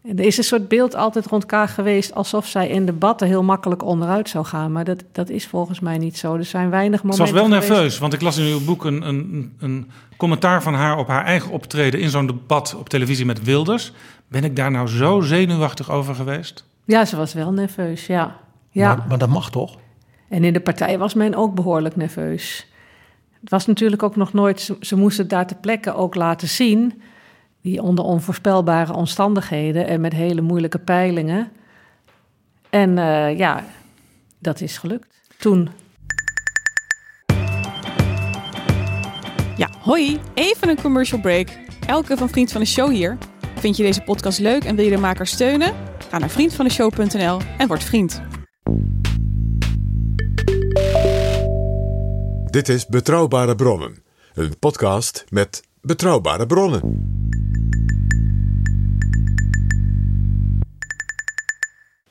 En 0.02 0.18
er 0.18 0.24
is 0.24 0.38
een 0.38 0.44
soort 0.44 0.68
beeld 0.68 0.94
altijd 0.94 1.26
rond 1.26 1.46
Kaag 1.46 1.74
geweest 1.74 2.14
alsof 2.14 2.46
zij 2.46 2.68
in 2.68 2.86
debatten 2.86 3.26
heel 3.26 3.42
makkelijk 3.42 3.82
onderuit 3.84 4.28
zou 4.28 4.44
gaan. 4.44 4.72
Maar 4.72 4.84
dat, 4.84 5.04
dat 5.12 5.28
is 5.28 5.46
volgens 5.46 5.80
mij 5.80 5.98
niet 5.98 6.18
zo. 6.18 6.34
Er 6.34 6.44
zijn 6.44 6.70
weinig 6.70 7.00
Ze 7.00 7.06
momenten. 7.06 7.34
was 7.34 7.42
wel 7.42 7.50
geweest- 7.50 7.68
nerveus, 7.68 7.98
want 7.98 8.12
ik 8.12 8.20
las 8.20 8.36
in 8.36 8.44
uw 8.52 8.64
boek 8.64 8.84
een, 8.84 9.08
een, 9.08 9.52
een 9.58 9.90
commentaar 10.16 10.62
van 10.62 10.74
haar 10.74 10.98
op 10.98 11.08
haar 11.08 11.24
eigen 11.24 11.50
optreden 11.50 12.00
in 12.00 12.10
zo'n 12.10 12.26
debat 12.26 12.74
op 12.78 12.88
televisie 12.88 13.26
met 13.26 13.42
Wilders. 13.44 13.92
Ben 14.28 14.44
ik 14.44 14.56
daar 14.56 14.70
nou 14.70 14.88
zo 14.88 15.20
zenuwachtig 15.20 15.90
over 15.90 16.14
geweest? 16.14 16.64
Ja, 16.84 17.04
ze 17.04 17.16
was 17.16 17.32
wel 17.32 17.52
nerveus, 17.52 18.06
ja. 18.06 18.36
Ja. 18.78 18.94
Maar, 18.94 19.04
maar 19.08 19.18
dat 19.18 19.28
mag 19.28 19.50
toch? 19.50 19.76
En 20.28 20.44
in 20.44 20.52
de 20.52 20.60
partij 20.60 20.98
was 20.98 21.14
men 21.14 21.34
ook 21.34 21.54
behoorlijk 21.54 21.96
nerveus. 21.96 22.66
Het 23.40 23.50
was 23.50 23.66
natuurlijk 23.66 24.02
ook 24.02 24.16
nog 24.16 24.32
nooit, 24.32 24.60
ze, 24.60 24.76
ze 24.80 24.96
moesten 24.96 25.22
het 25.22 25.30
daar 25.30 25.46
ter 25.46 25.56
plekke 25.56 25.94
ook 25.94 26.14
laten 26.14 26.48
zien, 26.48 27.02
die 27.60 27.82
onder 27.82 28.04
onvoorspelbare 28.04 28.94
omstandigheden 28.94 29.86
en 29.86 30.00
met 30.00 30.12
hele 30.12 30.40
moeilijke 30.40 30.78
peilingen. 30.78 31.50
En 32.70 32.98
eh, 32.98 33.38
ja, 33.38 33.64
dat 34.38 34.60
is 34.60 34.78
gelukt. 34.78 35.06
Toen 35.36 35.68
Ja, 39.58 39.68
hoi, 39.80 40.18
even 40.34 40.68
een 40.68 40.80
commercial 40.80 41.20
break. 41.20 41.48
Elke 41.86 42.16
van 42.16 42.28
Vriend 42.28 42.52
van 42.52 42.60
de 42.60 42.66
Show 42.66 42.90
hier. 42.90 43.18
Vind 43.54 43.76
je 43.76 43.82
deze 43.82 44.02
podcast 44.02 44.38
leuk 44.38 44.64
en 44.64 44.76
wil 44.76 44.84
je 44.84 44.90
de 44.90 44.96
maker 44.96 45.26
steunen? 45.26 45.74
Ga 46.10 46.18
naar 46.18 46.30
vriendvandeshow.nl 46.30 47.40
en 47.58 47.68
word 47.68 47.84
vriend. 47.84 48.22
Dit 52.50 52.68
is 52.68 52.86
Betrouwbare 52.86 53.54
Bronnen, 53.54 54.02
een 54.34 54.58
podcast 54.58 55.24
met 55.28 55.62
betrouwbare 55.80 56.46
bronnen. 56.46 57.06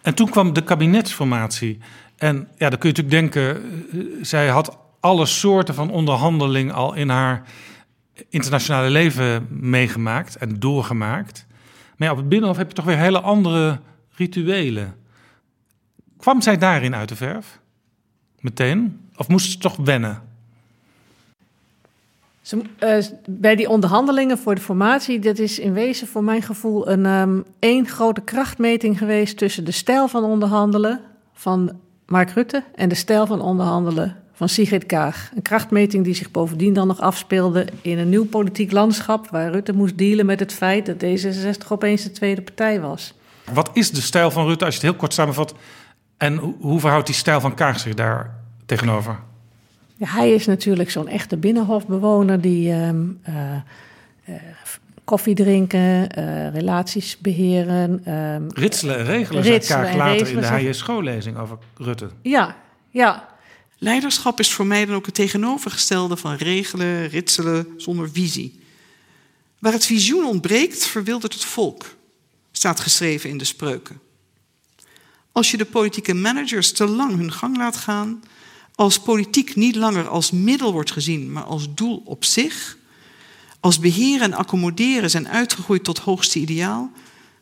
En 0.01 0.13
toen 0.13 0.29
kwam 0.29 0.53
de 0.53 0.63
kabinetsformatie. 0.63 1.77
En 2.17 2.47
ja, 2.57 2.69
dan 2.69 2.79
kun 2.79 2.89
je 2.89 3.01
natuurlijk 3.01 3.09
denken, 3.09 3.63
eh, 3.91 3.99
zij 4.21 4.47
had 4.47 4.77
alle 4.99 5.25
soorten 5.25 5.73
van 5.73 5.91
onderhandeling 5.91 6.71
al 6.71 6.93
in 6.93 7.09
haar 7.09 7.43
internationale 8.29 8.89
leven 8.89 9.47
meegemaakt 9.49 10.35
en 10.35 10.59
doorgemaakt. 10.59 11.45
Maar 11.97 12.07
ja, 12.07 12.13
op 12.13 12.19
het 12.19 12.29
Binnenhof 12.29 12.57
heb 12.57 12.67
je 12.67 12.73
toch 12.73 12.85
weer 12.85 12.97
hele 12.97 13.21
andere 13.21 13.79
rituelen. 14.15 14.95
Kwam 16.19 16.41
zij 16.41 16.57
daarin 16.57 16.95
uit 16.95 17.09
de 17.09 17.15
verf? 17.15 17.59
Meteen? 18.39 19.09
Of 19.15 19.27
moest 19.27 19.51
ze 19.51 19.57
toch 19.57 19.75
wennen? 19.75 20.21
Ze, 22.41 22.61
eh, 22.79 22.97
bij 23.29 23.55
die 23.55 23.69
onderhandelingen 23.69 24.37
voor 24.37 24.55
de 24.55 24.61
formatie, 24.61 25.19
dat 25.19 25.39
is 25.39 25.59
in 25.59 25.73
wezen 25.73 26.07
voor 26.07 26.23
mijn 26.23 26.41
gevoel 26.41 26.89
een 26.89 27.05
ehm, 27.05 27.39
één 27.59 27.87
grote 27.87 28.21
krachtmeting 28.21 28.97
geweest 28.97 29.37
tussen 29.37 29.65
de 29.65 29.71
stijl 29.71 30.07
van 30.07 30.23
onderhandelen 30.23 31.01
van 31.33 31.71
Mark 32.05 32.29
Rutte 32.29 32.63
en 32.75 32.89
de 32.89 32.95
stijl 32.95 33.25
van 33.25 33.41
onderhandelen 33.41 34.15
van 34.33 34.49
Sigrid 34.49 34.85
Kaag. 34.85 35.31
Een 35.35 35.41
krachtmeting 35.41 36.03
die 36.03 36.13
zich 36.13 36.31
bovendien 36.31 36.73
dan 36.73 36.87
nog 36.87 36.99
afspeelde 36.99 37.67
in 37.81 37.97
een 37.97 38.09
nieuw 38.09 38.25
politiek 38.25 38.71
landschap, 38.71 39.29
waar 39.29 39.51
Rutte 39.51 39.73
moest 39.73 39.97
dealen 39.97 40.25
met 40.25 40.39
het 40.39 40.53
feit 40.53 40.85
dat 40.85 41.03
D66 41.03 41.67
opeens 41.69 42.03
de 42.03 42.11
tweede 42.11 42.41
partij 42.41 42.81
was. 42.81 43.13
Wat 43.53 43.69
is 43.73 43.91
de 43.91 44.01
stijl 44.01 44.31
van 44.31 44.47
Rutte, 44.47 44.65
als 44.65 44.73
je 44.73 44.79
het 44.79 44.89
heel 44.89 44.99
kort 44.99 45.13
samenvat? 45.13 45.53
En 46.17 46.37
hoe, 46.37 46.79
verhoudt 46.79 47.05
die 47.05 47.15
stijl 47.15 47.41
van 47.41 47.55
Kaag 47.55 47.79
zich 47.79 47.93
daar 47.93 48.35
tegenover? 48.65 49.19
Ja, 49.95 50.07
hij 50.07 50.33
is 50.33 50.45
natuurlijk 50.45 50.91
zo'n 50.91 51.07
echte 51.07 51.37
binnenhofbewoner 51.37 52.41
die 52.41 52.71
ehm, 52.71 53.05
eh, 53.21 53.55
eh, 53.55 54.35
koffie 55.03 55.35
drinken, 55.35 56.09
eh, 56.09 56.53
relaties 56.53 57.17
beheren. 57.17 58.01
ehm, 58.05 58.43
Ritselen 58.53 58.97
en 58.97 59.05
regelen, 59.05 59.41
Ritselen 59.41 59.63
zei 59.63 59.81
Kaag 59.81 59.91
en 59.91 59.97
later 59.97 60.17
regelen, 60.17 60.43
in 60.43 60.49
de 60.49 60.69
HJ 60.69 60.73
schoollezing 60.73 61.37
over 61.37 61.57
Rutte. 61.77 62.09
ja, 62.21 62.55
ja. 62.89 63.35
Leiderschap 63.79 64.39
is 64.39 64.53
voor 64.53 64.65
mij 64.65 64.85
dan 64.85 64.95
ook 64.95 65.05
het 65.05 65.15
tegenovergestelde 65.15 66.17
van 66.17 66.35
regelen, 66.35 67.07
ritselen 67.07 67.67
zonder 67.77 68.09
visie. 68.09 68.59
Waar 69.59 69.71
het 69.73 69.85
visioen 69.85 70.25
ontbreekt, 70.25 70.85
verwildert 70.85 71.33
het 71.33 71.45
volk, 71.45 71.85
staat 72.51 72.79
geschreven 72.79 73.29
in 73.29 73.37
de 73.37 73.45
spreuken. 73.45 73.99
Als 75.37 75.51
je 75.51 75.57
de 75.57 75.65
politieke 75.65 76.13
managers 76.13 76.71
te 76.71 76.87
lang 76.87 77.15
hun 77.15 77.31
gang 77.31 77.57
laat 77.57 77.77
gaan, 77.77 78.23
als 78.75 78.99
politiek 78.99 79.55
niet 79.55 79.75
langer 79.75 80.07
als 80.07 80.31
middel 80.31 80.71
wordt 80.71 80.91
gezien, 80.91 81.31
maar 81.31 81.43
als 81.43 81.73
doel 81.73 82.01
op 82.05 82.25
zich, 82.25 82.77
als 83.59 83.79
beheren 83.79 84.21
en 84.21 84.37
accommoderen 84.37 85.09
zijn 85.09 85.27
uitgegroeid 85.27 85.83
tot 85.83 85.99
hoogste 85.99 86.39
ideaal, 86.39 86.91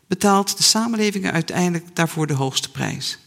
betaalt 0.08 0.58
de 0.58 0.64
samenleving 0.64 1.32
uiteindelijk 1.32 1.96
daarvoor 1.96 2.28
de 2.28 2.34
hoogste 2.34 2.72
prijs. 2.72 3.18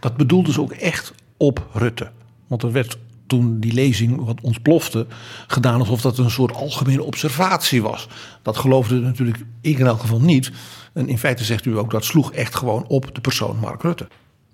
Dat 0.00 0.16
bedoelde 0.16 0.52
ze 0.52 0.60
ook 0.60 0.72
echt 0.72 1.12
op 1.36 1.66
Rutte. 1.72 2.10
Want 2.46 2.62
er 2.62 2.72
werd 2.72 2.98
toen 3.26 3.60
die 3.60 3.72
lezing 3.72 4.24
wat 4.24 4.40
ontplofte 4.40 5.06
gedaan 5.46 5.80
alsof 5.80 6.00
dat 6.00 6.18
een 6.18 6.30
soort 6.30 6.54
algemene 6.54 7.02
observatie 7.02 7.82
was. 7.82 8.08
Dat 8.42 8.56
geloofde 8.56 9.00
natuurlijk 9.00 9.38
ik 9.60 9.78
in 9.78 9.86
elk 9.86 10.00
geval 10.00 10.20
niet. 10.20 10.52
En 10.92 11.08
in 11.08 11.18
feite 11.18 11.44
zegt 11.44 11.64
u 11.64 11.78
ook 11.78 11.90
dat 11.90 12.04
sloeg 12.04 12.32
echt 12.32 12.54
gewoon 12.54 12.86
op 12.86 13.14
de 13.14 13.20
persoon 13.20 13.58
Mark 13.58 13.82
Rutte. 13.82 14.08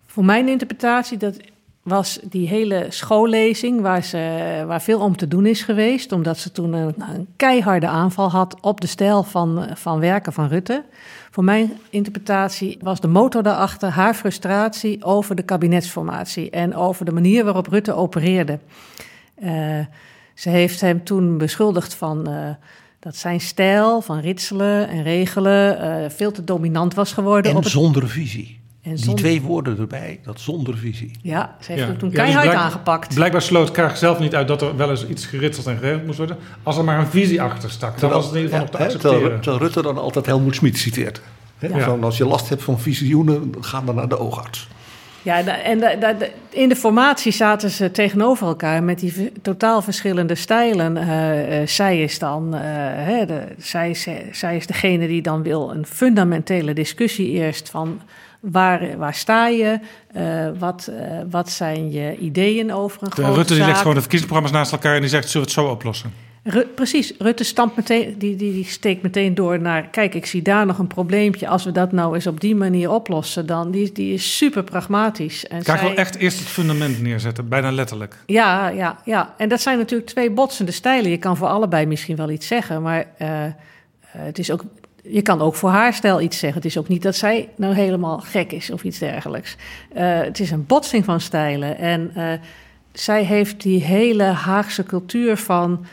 Voor 0.06 0.24
mijn 0.24 0.48
interpretatie, 0.48 1.18
dat 1.18 1.36
was 1.82 2.18
die 2.22 2.48
hele 2.48 2.86
schoollezing 2.88 3.80
waar, 3.80 4.04
ze, 4.04 4.64
waar 4.66 4.82
veel 4.82 5.00
om 5.00 5.16
te 5.16 5.28
doen 5.28 5.46
is 5.46 5.62
geweest. 5.62 6.12
Omdat 6.12 6.38
ze 6.38 6.52
toen 6.52 6.72
een, 6.72 6.94
een 6.98 7.28
keiharde 7.36 7.86
aanval 7.86 8.30
had 8.30 8.56
op 8.60 8.80
de 8.80 8.86
stijl 8.86 9.22
van, 9.22 9.66
van 9.74 10.00
werken 10.00 10.32
van 10.32 10.48
Rutte. 10.48 10.84
Voor 11.30 11.44
mijn 11.44 11.72
interpretatie 11.90 12.78
was 12.80 13.00
de 13.00 13.08
motor 13.08 13.42
daarachter 13.42 13.88
haar 13.88 14.14
frustratie 14.14 15.04
over 15.04 15.34
de 15.34 15.42
kabinetsformatie. 15.42 16.50
En 16.50 16.74
over 16.74 17.04
de 17.04 17.12
manier 17.12 17.44
waarop 17.44 17.66
Rutte 17.66 17.92
opereerde. 17.92 18.58
Eh, 19.34 19.78
ze 20.34 20.48
heeft 20.48 20.80
hem 20.80 21.04
toen 21.04 21.38
beschuldigd 21.38 21.94
van 21.94 22.28
eh, 22.28 22.48
dat 22.98 23.16
zijn 23.16 23.40
stijl 23.40 24.00
van 24.00 24.18
ritselen 24.18 24.88
en 24.88 25.02
regelen 25.02 25.78
eh, 25.78 26.10
veel 26.10 26.32
te 26.32 26.44
dominant 26.44 26.94
was 26.94 27.12
geworden. 27.12 27.50
En 27.50 27.56
op 27.56 27.62
het, 27.62 27.72
zonder 27.72 28.08
visie. 28.08 28.61
En 28.82 28.94
Die 28.94 29.14
twee 29.14 29.42
woorden 29.42 29.78
erbij, 29.78 30.20
dat 30.24 30.40
zonder 30.40 30.76
visie. 30.76 31.10
Ja, 31.22 31.56
ze 31.60 31.66
heeft 31.72 31.82
Ja. 31.84 31.88
hem 31.88 31.98
toen 31.98 32.08
Ja, 32.10 32.14
dus 32.14 32.24
keihard 32.24 32.48
blijk- 32.48 32.62
aangepakt. 32.64 33.14
Blijkbaar 33.14 33.42
sloot 33.42 33.70
Kaag 33.70 33.96
zelf 33.96 34.18
niet 34.18 34.34
uit 34.34 34.48
dat 34.48 34.62
er 34.62 34.76
wel 34.76 34.90
eens 34.90 35.06
iets 35.06 35.26
geritseld 35.26 35.66
en 35.66 35.76
geregeld 35.78 36.06
moest 36.06 36.18
worden. 36.18 36.36
Als 36.62 36.76
er 36.78 36.84
maar 36.84 36.98
een 36.98 37.06
visie 37.06 37.42
achter 37.42 37.70
stak. 37.70 37.98
Dan 38.00 38.10
was 38.10 38.24
het 38.26 38.34
in 38.34 38.40
ieder 38.42 38.58
geval 38.58 38.72
nog 38.72 38.80
te 38.90 38.98
terwijl, 38.98 39.14
accepteren. 39.14 39.40
terwijl 39.40 39.62
Rutte 39.62 39.82
dan 39.82 39.98
altijd 39.98 40.26
Helmoet 40.26 40.54
Schmid 40.54 40.78
citeert. 40.78 41.20
Hè, 41.58 41.66
Ja. 41.68 41.78
van 41.80 42.04
als 42.04 42.16
je 42.16 42.26
last 42.26 42.48
hebt 42.48 42.62
van 42.62 42.80
visioenen, 42.80 43.54
ga 43.60 43.80
dan 43.80 43.94
naar 43.94 44.08
de 44.08 44.18
oogarts. 44.18 44.68
Ja, 45.24 45.46
en 45.46 45.80
da- 45.80 45.94
da- 45.94 46.12
da- 46.12 46.26
in 46.48 46.68
de 46.68 46.76
formatie 46.76 47.32
zaten 47.32 47.70
ze 47.70 47.90
tegenover 47.90 48.46
elkaar 48.46 48.82
met 48.82 48.98
die 48.98 49.32
totaal 49.42 49.82
verschillende 49.82 50.34
stijlen. 50.34 50.96
Eh, 50.96 51.60
eh, 51.60 51.66
zij 51.68 52.02
is 52.02 52.18
dan, 52.18 52.54
eh, 52.54 53.26
de, 53.26 53.42
zij, 53.58 53.90
is- 53.90 54.06
zij 54.32 54.56
is 54.56 54.66
degene 54.66 55.06
die 55.06 55.22
dan 55.22 55.42
wil 55.42 55.70
een 55.74 55.86
fundamentele 55.86 56.72
discussie 56.74 57.28
eerst 57.30 57.70
van 57.70 58.00
waar, 58.42 58.98
waar 58.98 59.14
sta 59.14 59.46
je, 59.48 59.78
Eh, 60.12 60.48
wat, 60.58 60.86
eh, 60.98 61.18
wat 61.30 61.50
zijn 61.50 61.90
je 61.92 62.16
ideeën 62.18 62.72
over 62.72 63.02
een 63.02 63.08
De 63.08 63.14
grote 63.14 63.34
Rutte 63.36 63.54
die 63.54 63.64
legt 63.64 63.78
gewoon 63.78 63.94
de 63.94 64.00
verkiezingsprogramma's 64.00 64.58
naast 64.60 64.72
elkaar 64.72 64.94
en 64.94 65.00
die 65.00 65.10
zegt, 65.10 65.30
zullen 65.30 65.46
we 65.46 65.52
het 65.52 65.62
zo 65.64 65.72
oplossen? 65.72 66.12
Ru- 66.42 66.66
precies, 66.74 67.12
Rutte 67.18 67.44
stampt 67.44 67.76
meteen, 67.76 68.14
die, 68.18 68.36
die, 68.36 68.52
die 68.52 68.64
steekt 68.64 69.02
meteen 69.02 69.34
door 69.34 69.60
naar... 69.60 69.88
kijk, 69.88 70.14
ik 70.14 70.26
zie 70.26 70.42
daar 70.42 70.66
nog 70.66 70.78
een 70.78 70.86
probleempje. 70.86 71.48
Als 71.48 71.64
we 71.64 71.72
dat 71.72 71.92
nou 71.92 72.14
eens 72.14 72.26
op 72.26 72.40
die 72.40 72.54
manier 72.54 72.90
oplossen... 72.90 73.46
dan 73.46 73.70
die, 73.70 73.92
die 73.92 74.14
is 74.14 74.36
super 74.36 74.62
pragmatisch. 74.64 75.46
En 75.46 75.62
Kaag 75.62 75.78
zij- 75.78 75.88
wil 75.88 75.96
echt 75.96 76.16
eerst 76.16 76.38
het 76.38 76.48
fundament 76.48 77.02
neerzetten, 77.02 77.48
bijna 77.48 77.70
letterlijk. 77.72 78.16
Ja, 78.26 78.68
ja, 78.68 78.98
ja. 79.04 79.34
En 79.36 79.48
dat 79.48 79.60
zijn 79.60 79.78
natuurlijk 79.78 80.10
twee 80.10 80.30
botsende 80.30 80.72
stijlen. 80.72 81.10
Je 81.10 81.16
kan 81.18 81.36
voor 81.36 81.48
allebei 81.48 81.86
misschien 81.86 82.16
wel 82.16 82.30
iets 82.30 82.46
zeggen... 82.46 82.82
maar 82.82 83.06
eh, 83.18 83.28
het 84.08 84.38
is 84.38 84.50
ook... 84.50 84.64
Je 85.02 85.22
kan 85.22 85.40
ook 85.40 85.54
voor 85.54 85.70
haar 85.70 85.94
stijl 85.94 86.20
iets 86.20 86.38
zeggen. 86.38 86.62
Het 86.62 86.70
is 86.70 86.78
ook 86.78 86.88
niet 86.88 87.02
dat 87.02 87.16
zij 87.16 87.48
nou 87.56 87.74
helemaal 87.74 88.18
gek 88.18 88.52
is 88.52 88.70
of 88.70 88.84
iets 88.84 88.98
dergelijks. 88.98 89.56
Eh, 89.92 90.20
het 90.20 90.40
is 90.40 90.50
een 90.50 90.66
botsing 90.66 91.04
van 91.04 91.20
stijlen. 91.20 91.78
En 91.78 92.10
eh, 92.14 92.32
zij 92.92 93.24
heeft 93.24 93.62
die 93.62 93.82
hele 93.82 94.22
Haagse 94.22 94.82
cultuur 94.82 95.36
van 95.36 95.84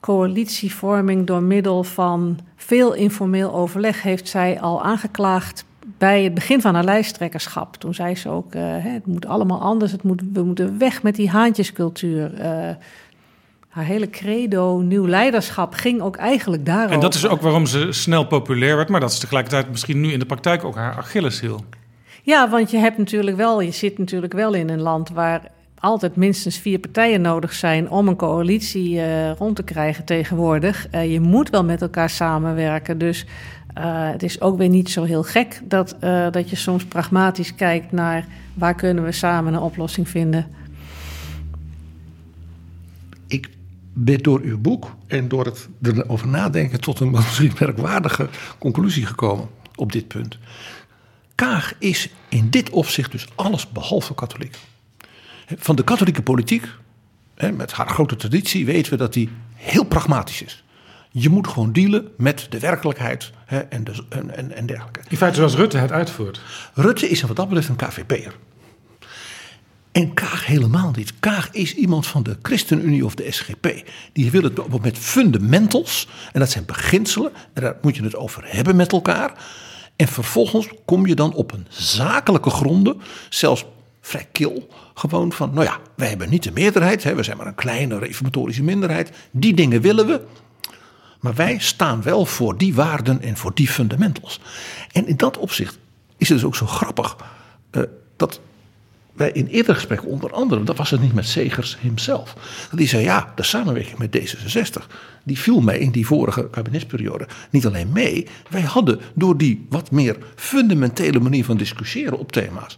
coalitievorming 0.00 1.26
door 1.26 1.42
middel 1.42 1.84
van 1.84 2.38
veel 2.56 2.94
informeel 2.94 3.54
overleg 3.54 4.02
heeft 4.02 4.28
zij 4.28 4.60
al 4.60 4.82
aangeklaagd 4.82 5.64
bij 5.98 6.24
het 6.24 6.34
begin 6.34 6.60
van 6.60 6.74
haar 6.74 6.84
lijsttrekkerschap. 6.84 7.76
Toen 7.76 7.94
zei 7.94 8.16
ze 8.16 8.28
ook, 8.28 8.54
eh, 8.54 8.62
het 8.66 9.06
moet 9.06 9.26
allemaal 9.26 9.60
anders, 9.60 9.92
het 9.92 10.02
moet, 10.02 10.22
we 10.32 10.42
moeten 10.42 10.78
weg 10.78 11.02
met 11.02 11.14
die 11.14 11.30
haantjescultuur. 11.30 12.30
Haar 13.76 13.84
hele 13.84 14.10
credo, 14.10 14.78
nieuw 14.78 15.06
leiderschap, 15.06 15.74
ging 15.74 16.00
ook 16.00 16.16
eigenlijk 16.16 16.66
daarover. 16.66 16.92
En 16.92 17.00
dat 17.00 17.14
is 17.14 17.26
ook 17.26 17.40
waarom 17.40 17.66
ze 17.66 17.92
snel 17.92 18.26
populair 18.26 18.76
werd, 18.76 18.88
maar 18.88 19.00
dat 19.00 19.10
is 19.10 19.18
tegelijkertijd 19.18 19.70
misschien 19.70 20.00
nu 20.00 20.12
in 20.12 20.18
de 20.18 20.26
praktijk 20.26 20.64
ook 20.64 20.74
haar 20.74 20.96
Achilleshiel. 20.96 21.64
Ja, 22.22 22.50
want 22.50 22.70
je 22.70 22.76
hebt 22.76 22.98
natuurlijk 22.98 23.36
wel, 23.36 23.60
je 23.60 23.70
zit 23.70 23.98
natuurlijk 23.98 24.32
wel 24.32 24.54
in 24.54 24.68
een 24.68 24.80
land 24.80 25.10
waar 25.10 25.42
altijd 25.78 26.16
minstens 26.16 26.58
vier 26.58 26.78
partijen 26.78 27.20
nodig 27.20 27.52
zijn 27.52 27.90
om 27.90 28.08
een 28.08 28.16
coalitie 28.16 29.00
eh, 29.00 29.32
rond 29.32 29.56
te 29.56 29.62
krijgen 29.62 30.04
tegenwoordig. 30.04 30.86
Eh, 30.90 31.12
je 31.12 31.20
moet 31.20 31.50
wel 31.50 31.64
met 31.64 31.82
elkaar 31.82 32.10
samenwerken. 32.10 32.98
Dus 32.98 33.26
eh, 33.74 34.10
het 34.10 34.22
is 34.22 34.40
ook 34.40 34.58
weer 34.58 34.68
niet 34.68 34.90
zo 34.90 35.04
heel 35.04 35.22
gek 35.22 35.60
dat, 35.64 35.96
dat 36.30 36.50
je 36.50 36.56
soms 36.56 36.84
pragmatisch 36.84 37.54
kijkt 37.54 37.92
naar 37.92 38.26
waar 38.54 38.74
kunnen 38.74 39.04
we 39.04 39.12
samen 39.12 39.54
een 39.54 39.60
oplossing 39.60 40.08
vinden. 40.08 40.46
Ik 43.96 44.04
ben 44.04 44.22
door 44.22 44.40
uw 44.40 44.58
boek 44.58 44.96
en 45.06 45.28
door 45.28 45.44
het 45.44 45.68
erover 45.82 46.28
nadenken 46.28 46.80
tot 46.80 47.00
een 47.00 47.10
misschien 47.16 47.52
merkwaardige 47.58 48.28
conclusie 48.58 49.06
gekomen 49.06 49.48
op 49.74 49.92
dit 49.92 50.08
punt. 50.08 50.38
Kaag 51.34 51.72
is 51.78 52.10
in 52.28 52.50
dit 52.50 52.70
opzicht 52.70 53.12
dus 53.12 53.26
alles 53.34 53.68
behalve 53.68 54.14
katholiek. 54.14 54.56
Van 55.56 55.76
de 55.76 55.84
katholieke 55.84 56.22
politiek, 56.22 56.68
met 57.54 57.72
haar 57.72 57.88
grote 57.88 58.16
traditie, 58.16 58.66
weten 58.66 58.92
we 58.92 58.98
dat 58.98 59.12
die 59.12 59.30
heel 59.54 59.84
pragmatisch 59.84 60.42
is. 60.42 60.64
Je 61.10 61.28
moet 61.28 61.48
gewoon 61.48 61.72
dealen 61.72 62.08
met 62.16 62.46
de 62.50 62.58
werkelijkheid 62.58 63.30
en, 63.46 63.84
de, 63.84 64.04
en, 64.08 64.36
en, 64.36 64.56
en 64.56 64.66
dergelijke. 64.66 65.00
In 65.08 65.16
feite 65.16 65.36
zoals 65.36 65.54
Rutte 65.54 65.78
het 65.78 65.92
uitvoert. 65.92 66.40
Rutte 66.74 67.08
is 67.08 67.22
wat 67.22 67.36
dat 67.36 67.48
betreft 67.48 67.68
een 67.68 67.76
KVP'er. 67.76 68.34
En 69.96 70.14
Kaag 70.14 70.46
helemaal 70.46 70.92
niet. 70.96 71.12
Kaag 71.20 71.50
is 71.50 71.74
iemand 71.74 72.06
van 72.06 72.22
de 72.22 72.36
ChristenUnie 72.42 73.04
of 73.04 73.14
de 73.14 73.30
SGP. 73.30 73.82
Die 74.12 74.30
wil 74.30 74.42
het 74.42 74.82
met 74.82 74.98
fundamentals. 74.98 76.08
En 76.32 76.40
dat 76.40 76.50
zijn 76.50 76.64
beginselen. 76.64 77.32
En 77.52 77.62
daar 77.62 77.76
moet 77.82 77.96
je 77.96 78.02
het 78.02 78.16
over 78.16 78.42
hebben 78.46 78.76
met 78.76 78.92
elkaar. 78.92 79.32
En 79.96 80.08
vervolgens 80.08 80.68
kom 80.84 81.06
je 81.06 81.14
dan 81.14 81.34
op 81.34 81.52
een 81.52 81.66
zakelijke 81.68 82.50
gronden. 82.50 83.00
Zelfs 83.28 83.64
vrij 84.00 84.28
kil. 84.32 84.68
Gewoon 84.94 85.32
van, 85.32 85.50
nou 85.54 85.64
ja, 85.64 85.78
wij 85.94 86.08
hebben 86.08 86.30
niet 86.30 86.42
de 86.42 86.52
meerderheid. 86.52 87.02
Hè, 87.02 87.14
we 87.14 87.22
zijn 87.22 87.36
maar 87.36 87.46
een 87.46 87.54
kleine 87.54 87.98
reformatorische 87.98 88.62
minderheid. 88.62 89.10
Die 89.30 89.54
dingen 89.54 89.80
willen 89.80 90.06
we. 90.06 90.20
Maar 91.20 91.34
wij 91.34 91.58
staan 91.58 92.02
wel 92.02 92.26
voor 92.26 92.58
die 92.58 92.74
waarden 92.74 93.22
en 93.22 93.36
voor 93.36 93.54
die 93.54 93.68
fundamentals. 93.68 94.40
En 94.92 95.06
in 95.06 95.16
dat 95.16 95.38
opzicht 95.38 95.78
is 96.16 96.28
het 96.28 96.38
dus 96.38 96.46
ook 96.46 96.56
zo 96.56 96.66
grappig. 96.66 97.16
Uh, 97.72 97.82
dat 98.16 98.40
wij 99.16 99.30
in 99.32 99.46
eerder 99.46 99.74
gesprekken, 99.74 100.08
onder 100.08 100.32
andere, 100.32 100.62
dat 100.62 100.76
was 100.76 100.90
het 100.90 101.00
niet 101.00 101.14
met 101.14 101.26
Segers 101.26 101.76
hemzelf. 101.80 102.34
Die 102.72 102.88
zei, 102.88 103.02
ja, 103.02 103.32
de 103.34 103.42
samenwerking 103.42 103.98
met 103.98 104.18
D66, 104.18 104.86
die 105.24 105.38
viel 105.38 105.60
mij 105.60 105.78
in 105.78 105.90
die 105.90 106.06
vorige 106.06 106.48
kabinetsperiode 106.50 107.28
niet 107.50 107.66
alleen 107.66 107.92
mee. 107.92 108.26
Wij 108.50 108.60
hadden 108.60 109.00
door 109.14 109.36
die 109.36 109.66
wat 109.68 109.90
meer 109.90 110.16
fundamentele 110.34 111.20
manier 111.20 111.44
van 111.44 111.56
discussiëren 111.56 112.18
op 112.18 112.32
thema's, 112.32 112.76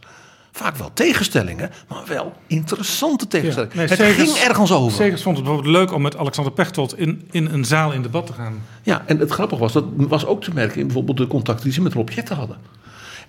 vaak 0.53 0.77
wel 0.77 0.91
tegenstellingen, 0.95 1.71
maar 1.89 2.03
wel 2.07 2.33
interessante 2.47 3.27
tegenstellingen. 3.27 3.77
Ja, 3.77 3.81
nee, 3.81 3.89
het 3.89 3.99
Segers, 3.99 4.33
ging 4.33 4.49
ergens 4.49 4.73
over. 4.73 4.97
Segers 4.97 5.23
vond 5.23 5.37
het 5.37 5.45
bijvoorbeeld 5.45 5.75
leuk 5.77 5.93
om 5.93 6.03
met 6.03 6.17
Alexander 6.17 6.53
Pechtold 6.53 6.99
in, 6.99 7.29
in 7.31 7.47
een 7.47 7.65
zaal 7.65 7.93
in 7.93 8.03
debat 8.03 8.27
te 8.27 8.33
gaan. 8.33 8.63
Ja, 8.83 9.03
en 9.07 9.19
het 9.19 9.31
grappige 9.31 9.61
was, 9.61 9.73
dat 9.73 9.85
was 9.97 10.27
ook 10.27 10.43
te 10.43 10.51
merken 10.55 10.81
in 10.81 10.87
bijvoorbeeld 10.87 11.17
de 11.17 11.27
contacten 11.27 11.65
die 11.65 11.73
ze 11.73 11.83
met 11.83 11.93
Rob 11.93 12.11
Jetten 12.11 12.37
hadden. 12.37 12.57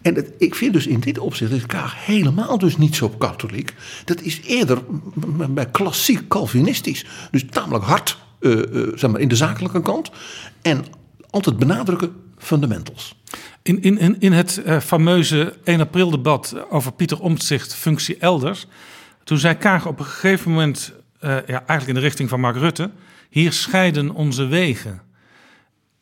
En 0.02 0.26
ik 0.38 0.56
vind 0.56 0.74
dus 0.74 0.88
in 0.88 1.00
dit 1.00 1.20
opzicht 1.20 1.52
is 1.52 1.66
Kaag 1.66 2.06
helemaal 2.06 2.58
dus 2.58 2.78
niet 2.78 2.96
zo 2.96 3.10
katholiek. 3.10 3.74
Dat 4.06 4.22
is 4.22 4.42
eerder 4.42 4.82
bij 5.50 5.66
klassiek 5.66 6.28
Calvinistisch. 6.28 7.06
Dus 7.32 7.46
tamelijk 7.50 7.84
hard 7.84 8.18
uh, 8.40 8.56
uh, 8.56 8.88
zeg 8.96 9.12
maar, 9.12 9.22
in 9.22 9.28
de 9.28 9.36
zakelijke 9.36 9.82
kant. 9.82 10.12
En 10.62 10.86
altijd 11.30 11.58
benadrukken 11.58 12.16
fundamentals. 12.38 13.16
In, 13.62 13.82
in, 13.82 14.20
in 14.20 14.32
het 14.32 14.62
uh, 14.66 14.80
fameuze 14.80 15.58
1 15.64 15.80
april 15.80 16.10
debat 16.10 16.56
over 16.70 16.92
Pieter 16.92 17.20
Omtzigt 17.20 17.76
functie 17.76 18.18
elders. 18.18 18.68
Toen 19.24 19.38
zei 19.38 19.56
Kaag 19.56 19.88
op 19.88 20.00
een 20.00 20.06
gegeven 20.06 20.52
moment, 20.52 20.94
ja, 21.22 21.44
eigenlijk 21.46 21.88
in 21.88 21.94
de 21.94 22.00
richting 22.00 22.30
van 22.30 22.40
Mark 22.40 22.56
Rutte. 22.56 22.92
Hier 23.30 23.54
scheiden 23.54 24.12
onze 24.12 24.46
wegen. 24.46 25.02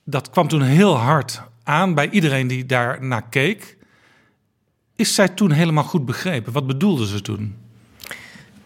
Dat 0.03 0.29
kwam 0.29 0.47
toen 0.47 0.61
heel 0.61 0.97
hard 0.97 1.41
aan 1.63 1.93
bij 1.93 2.09
iedereen 2.09 2.47
die 2.47 2.65
daar 2.65 3.03
naar 3.03 3.29
keek. 3.29 3.76
Is 4.97 5.15
zij 5.15 5.27
toen 5.27 5.51
helemaal 5.51 5.83
goed 5.83 6.05
begrepen? 6.05 6.53
Wat 6.53 6.67
bedoelde 6.67 7.07
ze 7.07 7.21
toen? 7.21 7.55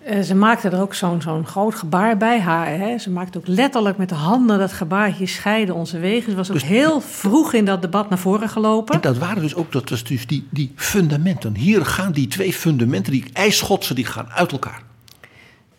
Uh, 0.09 0.21
ze 0.21 0.35
maakte 0.35 0.69
er 0.69 0.81
ook 0.81 0.93
zo'n 0.93 1.21
zo'n 1.21 1.45
groot 1.45 1.75
gebaar 1.75 2.17
bij 2.17 2.39
haar. 2.39 2.67
Hè? 2.67 2.97
Ze 2.97 3.09
maakte 3.09 3.37
ook 3.37 3.47
letterlijk 3.47 3.97
met 3.97 4.09
de 4.09 4.15
handen 4.15 4.59
dat 4.59 4.73
gebaar, 4.73 5.11
hier 5.11 5.27
scheiden 5.27 5.75
onze 5.75 5.99
wegen. 5.99 6.31
Ze 6.31 6.37
was 6.37 6.47
ook 6.47 6.53
dus, 6.53 6.63
heel 6.63 7.01
vroeg 7.01 7.53
in 7.53 7.65
dat 7.65 7.81
debat 7.81 8.09
naar 8.09 8.19
voren 8.19 8.49
gelopen. 8.49 8.95
En 8.95 9.01
dat 9.01 9.17
waren 9.17 9.41
dus 9.41 9.55
ook 9.55 9.71
dat 9.71 9.89
was 9.89 10.03
dus 10.03 10.27
die, 10.27 10.47
die 10.49 10.71
fundamenten. 10.75 11.55
Hier 11.55 11.85
gaan 11.85 12.11
die 12.11 12.27
twee 12.27 12.53
fundamenten, 12.53 13.11
die 13.11 13.25
ijsschotsen, 13.33 13.95
die 13.95 14.05
gaan 14.05 14.29
uit 14.29 14.51
elkaar. 14.51 14.81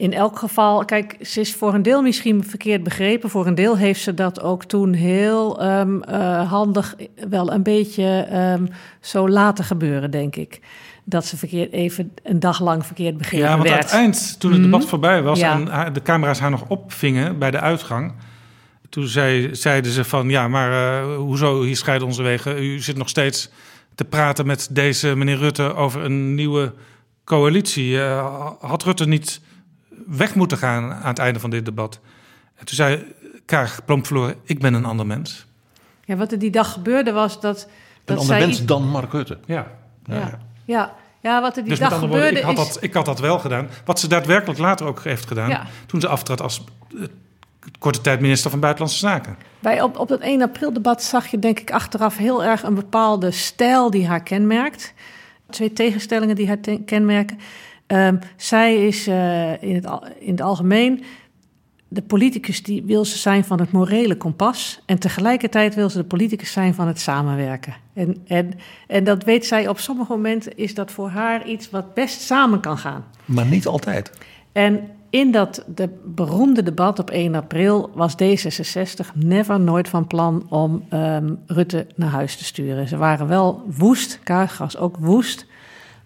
In 0.03 0.13
elk 0.13 0.39
geval, 0.39 0.85
kijk, 0.85 1.17
ze 1.21 1.41
is 1.41 1.55
voor 1.55 1.75
een 1.75 1.83
deel 1.83 2.03
misschien 2.03 2.45
verkeerd 2.45 2.83
begrepen. 2.83 3.31
Voor 3.31 3.47
een 3.47 3.55
deel 3.55 3.77
heeft 3.77 4.01
ze 4.01 4.15
dat 4.15 4.41
ook 4.41 4.65
toen 4.65 4.93
heel 4.93 5.65
um, 5.65 6.03
uh, 6.09 6.51
handig 6.51 6.97
wel 7.29 7.53
een 7.53 7.63
beetje 7.63 8.29
um, 8.59 8.69
zo 9.01 9.29
laten 9.29 9.65
gebeuren, 9.65 10.11
denk 10.11 10.37
ik. 10.37 10.61
Dat 11.05 11.27
ze 11.27 11.37
verkeerd 11.37 11.73
even 11.73 12.13
een 12.23 12.41
dag 12.41 12.61
lang 12.61 12.87
verkeerd 12.87 13.17
begrepen 13.17 13.49
Ja, 13.49 13.57
want 13.57 13.69
werd. 13.69 13.79
aan 13.79 13.85
het 13.85 13.95
eind, 13.95 14.41
toen 14.41 14.53
het 14.53 14.63
debat 14.63 14.75
mm 14.75 14.81
-hmm. 14.81 14.89
voorbij 14.89 15.23
was 15.23 15.39
ja. 15.39 15.53
en 15.53 15.67
haar, 15.67 15.93
de 15.93 16.03
camera's 16.03 16.39
haar 16.39 16.51
nog 16.51 16.65
opvingen 16.69 17.39
bij 17.39 17.51
de 17.51 17.61
uitgang... 17.61 18.15
toen 18.89 19.07
zei, 19.07 19.55
zeiden 19.55 19.93
ze 19.93 20.05
van, 20.05 20.29
ja, 20.29 20.49
maar 20.49 20.71
uh, 20.71 21.17
hoezo, 21.17 21.63
hier 21.63 21.77
scheiden 21.77 22.07
onze 22.07 22.23
wegen. 22.23 22.63
U 22.63 22.81
zit 22.81 22.97
nog 22.97 23.09
steeds 23.09 23.51
te 23.95 24.05
praten 24.05 24.47
met 24.47 24.69
deze 24.71 25.17
meneer 25.17 25.39
Rutte 25.39 25.75
over 25.75 26.05
een 26.05 26.35
nieuwe 26.35 26.73
coalitie. 27.25 27.91
Uh, 27.93 28.51
had 28.61 28.83
Rutte 28.83 29.07
niet 29.07 29.41
weg 30.07 30.35
moeten 30.35 30.59
gaan 30.59 30.93
aan 30.93 31.09
het 31.09 31.19
einde 31.19 31.41
van 31.41 31.51
dit 31.51 31.65
debat. 31.65 32.01
En 32.55 32.65
toen 32.67 32.77
zei 32.77 33.15
Kaag 33.45 33.85
plomp 33.85 34.07
verloren, 34.07 34.37
ik 34.45 34.59
ben 34.61 34.75
een 34.75 34.85
ander 34.85 35.07
mens. 35.07 35.47
Ja, 36.05 36.17
wat 36.17 36.33
er 36.33 36.39
die 36.39 36.51
dag 36.51 36.73
gebeurde 36.73 37.13
was 37.13 37.41
dat... 37.41 37.63
Een 37.63 37.71
dat 38.05 38.19
ander 38.19 38.37
zij... 38.37 38.47
mens 38.47 38.65
dan 38.65 38.89
Mark 38.89 39.13
Rutte. 39.13 39.39
Ja. 39.47 39.67
Ja, 40.05 40.15
ja. 40.15 40.39
ja. 40.65 40.95
ja 41.21 41.41
wat 41.41 41.57
er 41.57 41.63
die 41.63 41.71
dus 41.71 41.79
dag 41.79 41.99
gebeurde 41.99 42.17
woorden, 42.17 42.39
ik 42.39 42.57
had, 42.57 42.67
is... 42.67 42.73
dat, 42.73 42.83
ik 42.83 42.95
had 42.95 43.05
dat 43.05 43.21
wel 43.21 43.39
gedaan. 43.39 43.69
Wat 43.85 44.01
ze 44.01 44.09
daadwerkelijk 44.09 44.59
later 44.59 44.87
ook 44.87 45.05
heeft 45.05 45.27
gedaan... 45.27 45.49
Ja. 45.49 45.67
toen 45.87 46.01
ze 46.01 46.09
aftrad 46.09 46.41
als 46.41 46.65
uh, 46.95 47.07
korte 47.79 48.01
tijd 48.01 48.21
minister 48.21 48.51
van 48.51 48.61
Buitenlandse 48.61 48.99
Zaken. 48.99 49.37
Bij, 49.59 49.83
op, 49.83 49.99
op 49.99 50.09
dat 50.09 50.21
1 50.21 50.43
april 50.43 50.73
debat 50.73 51.03
zag 51.03 51.27
je 51.27 51.39
denk 51.39 51.61
ik 51.61 51.71
achteraf 51.71 52.17
heel 52.17 52.45
erg 52.45 52.63
een 52.63 52.75
bepaalde 52.75 53.31
stijl 53.31 53.91
die 53.91 54.07
haar 54.07 54.23
kenmerkt. 54.23 54.93
Twee 55.51 55.73
tegenstellingen 55.73 56.37
die 56.37 56.47
haar 56.47 56.59
kenmerken. 56.85 57.39
Um, 57.93 58.19
zij 58.37 58.87
is 58.87 59.09
uh, 59.09 59.63
in, 59.63 59.75
het, 59.75 59.89
in 60.19 60.31
het 60.31 60.41
algemeen 60.41 61.05
de 61.93 62.03
politicus 62.03 62.63
die 62.63 62.83
wil 62.85 63.05
ze 63.05 63.19
zijn 63.19 63.45
van 63.45 63.61
het 63.61 63.73
morele 63.73 64.17
kompas. 64.17 64.83
En 64.87 64.99
tegelijkertijd 64.99 65.75
wil 65.75 65.91
ze 65.91 65.99
de 65.99 66.05
politicus 66.05 66.53
zijn 66.53 66.75
van 66.75 66.87
het 66.87 67.01
samenwerken. 67.01 67.75
En, 67.93 68.17
en, 68.27 68.53
en 68.87 69.05
dat 69.05 69.25
weet 69.25 69.47
zij 69.47 69.69
op 69.69 69.79
sommige 69.79 70.13
momenten 70.13 70.57
is 70.57 70.75
dat 70.75 70.91
voor 70.91 71.09
haar 71.09 71.47
iets 71.47 71.71
wat 71.71 71.95
best 71.95 72.21
samen 72.21 72.61
kan 72.61 72.79
gaan. 72.79 73.05
Maar 73.25 73.47
niet 73.47 73.67
altijd. 73.67 74.13
En 74.53 74.81
in 75.11 75.31
dat 75.31 75.65
de 75.75 75.89
beroemde 76.05 76.63
debat 76.63 76.99
op 76.99 77.11
1 77.11 77.35
april 77.35 77.91
was 77.95 78.15
D66 78.23 79.15
never 79.15 79.61
nooit 79.61 79.89
van 79.89 80.07
plan 80.07 80.47
om 80.49 80.85
um, 80.93 81.39
Rutte 81.47 81.87
naar 81.95 82.11
huis 82.11 82.37
te 82.37 82.45
sturen. 82.45 82.89
Ze 82.89 82.97
waren 82.97 83.29
wel 83.29 83.63
woest, 83.79 84.19
Kaag 84.23 84.59
was 84.59 84.77
ook 84.77 84.97
woest. 84.97 85.47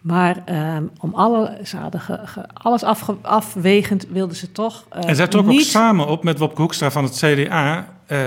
Maar 0.06 0.36
um, 0.76 0.90
om 1.00 1.14
alle, 1.14 1.58
ze 1.64 1.76
hadden 1.76 2.00
ge, 2.00 2.18
ge, 2.24 2.44
alles 2.52 2.82
afge, 2.82 3.16
afwegend 3.22 4.06
wilden 4.08 4.36
ze 4.36 4.52
toch. 4.52 4.84
Uh, 4.96 5.08
en 5.08 5.16
zij 5.16 5.26
trok 5.26 5.46
niet... 5.46 5.60
ook 5.60 5.66
samen 5.66 6.06
op 6.06 6.24
met 6.24 6.38
Wopke 6.38 6.60
Hoekstra 6.60 6.90
van 6.90 7.04
het 7.04 7.16
CDA, 7.16 7.88
uh, 8.08 8.20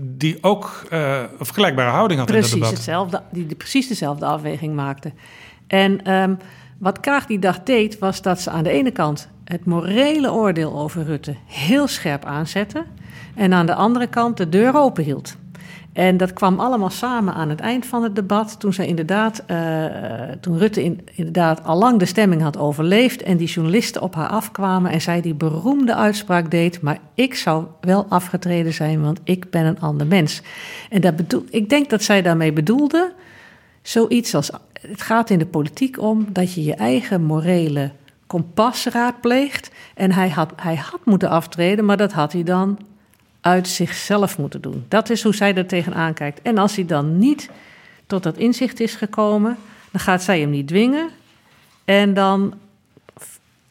die 0.00 0.38
ook 0.40 0.86
uh, 0.92 1.18
een 1.38 1.46
vergelijkbare 1.46 1.90
houding 1.90 2.18
had 2.20 2.28
precies 2.28 2.52
in 2.52 2.58
dat 2.58 2.68
debat. 2.68 2.84
Hetzelfde, 2.84 3.22
die, 3.32 3.46
die 3.46 3.56
precies 3.56 3.88
dezelfde 3.88 4.26
afweging 4.26 4.74
maakte. 4.74 5.12
En 5.66 6.12
um, 6.12 6.38
wat 6.78 7.00
Kaag 7.00 7.26
die 7.26 7.38
dag 7.38 7.62
deed, 7.62 7.98
was 7.98 8.22
dat 8.22 8.40
ze 8.40 8.50
aan 8.50 8.64
de 8.64 8.70
ene 8.70 8.90
kant 8.90 9.28
het 9.44 9.64
morele 9.64 10.32
oordeel 10.32 10.78
over 10.78 11.04
Rutte 11.04 11.34
heel 11.46 11.86
scherp 11.86 12.24
aanzette. 12.24 12.84
En 13.34 13.52
aan 13.52 13.66
de 13.66 13.74
andere 13.74 14.06
kant 14.06 14.36
de 14.36 14.48
deur 14.48 14.76
open 14.76 15.04
hield. 15.04 15.36
En 15.94 16.16
dat 16.16 16.32
kwam 16.32 16.60
allemaal 16.60 16.90
samen 16.90 17.34
aan 17.34 17.48
het 17.48 17.60
eind 17.60 17.86
van 17.86 18.02
het 18.02 18.14
debat. 18.16 18.60
Toen, 18.60 18.72
zij 18.72 18.86
inderdaad, 18.86 19.42
uh, 19.50 19.84
toen 20.40 20.58
Rutte 20.58 20.84
in, 20.84 21.00
inderdaad 21.14 21.64
al 21.64 21.78
lang 21.78 21.98
de 21.98 22.04
stemming 22.04 22.42
had 22.42 22.58
overleefd. 22.58 23.22
En 23.22 23.36
die 23.36 23.48
journalisten 23.48 24.02
op 24.02 24.14
haar 24.14 24.28
afkwamen. 24.28 24.90
En 24.90 25.00
zij 25.00 25.20
die 25.20 25.34
beroemde 25.34 25.94
uitspraak 25.94 26.50
deed. 26.50 26.80
Maar 26.80 26.98
ik 27.14 27.34
zou 27.34 27.64
wel 27.80 28.06
afgetreden 28.08 28.72
zijn, 28.72 29.02
want 29.02 29.20
ik 29.24 29.50
ben 29.50 29.64
een 29.64 29.80
ander 29.80 30.06
mens. 30.06 30.42
En 30.90 31.00
dat 31.00 31.16
bedoel, 31.16 31.44
ik 31.50 31.68
denk 31.68 31.90
dat 31.90 32.02
zij 32.02 32.22
daarmee 32.22 32.52
bedoelde. 32.52 33.12
Zoiets 33.82 34.34
als. 34.34 34.50
Het 34.80 35.02
gaat 35.02 35.30
in 35.30 35.38
de 35.38 35.46
politiek 35.46 36.00
om 36.00 36.26
dat 36.32 36.54
je 36.54 36.64
je 36.64 36.74
eigen 36.74 37.22
morele 37.22 37.90
kompas 38.26 38.86
raadpleegt. 38.86 39.70
En 39.94 40.12
hij 40.12 40.28
had, 40.28 40.52
hij 40.56 40.76
had 40.76 41.00
moeten 41.04 41.28
aftreden, 41.28 41.84
maar 41.84 41.96
dat 41.96 42.12
had 42.12 42.32
hij 42.32 42.42
dan 42.42 42.78
uit 43.44 43.68
zichzelf 43.68 44.38
moeten 44.38 44.60
doen. 44.60 44.84
Dat 44.88 45.10
is 45.10 45.22
hoe 45.22 45.34
zij 45.34 45.54
er 45.54 45.66
tegenaan 45.66 46.14
kijkt. 46.14 46.42
En 46.42 46.58
als 46.58 46.76
hij 46.76 46.86
dan 46.86 47.18
niet 47.18 47.50
tot 48.06 48.22
dat 48.22 48.36
inzicht 48.36 48.80
is 48.80 48.94
gekomen, 48.94 49.56
dan 49.90 50.00
gaat 50.00 50.22
zij 50.22 50.40
hem 50.40 50.50
niet 50.50 50.68
dwingen. 50.68 51.08
En 51.84 52.14
dan 52.14 52.54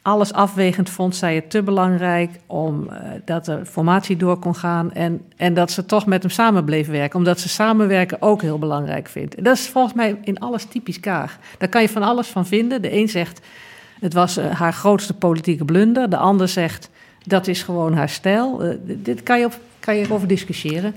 alles 0.01 0.34
afwegend 0.34 0.89
vond 0.89 1.15
zij 1.15 1.36
het 1.36 1.49
te 1.49 1.63
belangrijk 1.63 2.39
om 2.45 2.89
uh, 2.89 2.97
dat 3.26 3.45
de 3.45 3.65
formatie 3.65 4.17
door 4.17 4.38
kon 4.38 4.55
gaan 4.55 4.91
en, 4.91 5.21
en 5.36 5.53
dat 5.53 5.71
ze 5.71 5.86
toch 5.86 6.05
met 6.05 6.21
hem 6.21 6.32
samen 6.32 6.65
bleef 6.65 6.88
werken, 6.88 7.19
omdat 7.19 7.39
ze 7.39 7.49
samenwerken 7.49 8.21
ook 8.21 8.41
heel 8.41 8.59
belangrijk 8.59 9.07
vindt. 9.07 9.43
Dat 9.43 9.57
is 9.57 9.67
volgens 9.67 9.93
mij 9.93 10.17
in 10.24 10.39
alles 10.39 10.65
typisch 10.65 10.99
Kaag. 10.99 11.38
Daar 11.57 11.69
kan 11.69 11.82
je 11.82 11.89
van 11.89 12.03
alles 12.03 12.28
van 12.28 12.45
vinden. 12.45 12.82
De 12.82 12.93
een 12.93 13.09
zegt 13.09 13.41
het 13.99 14.13
was 14.13 14.38
uh, 14.38 14.51
haar 14.51 14.74
grootste 14.74 15.13
politieke 15.13 15.65
blunder, 15.65 16.09
de 16.09 16.17
ander 16.17 16.47
zegt 16.47 16.89
dat 17.24 17.47
is 17.47 17.63
gewoon 17.63 17.93
haar 17.93 18.09
stijl. 18.09 18.65
Uh, 18.65 18.76
dit 18.84 19.24
kan 19.24 19.39
je, 19.39 19.45
op, 19.45 19.59
kan 19.80 19.95
je 19.95 20.11
over 20.11 20.28
discussiëren. 20.28 20.95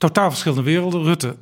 totaal 0.00 0.30
verschillende 0.30 0.62
werelden, 0.62 1.02
Rutte 1.02 1.36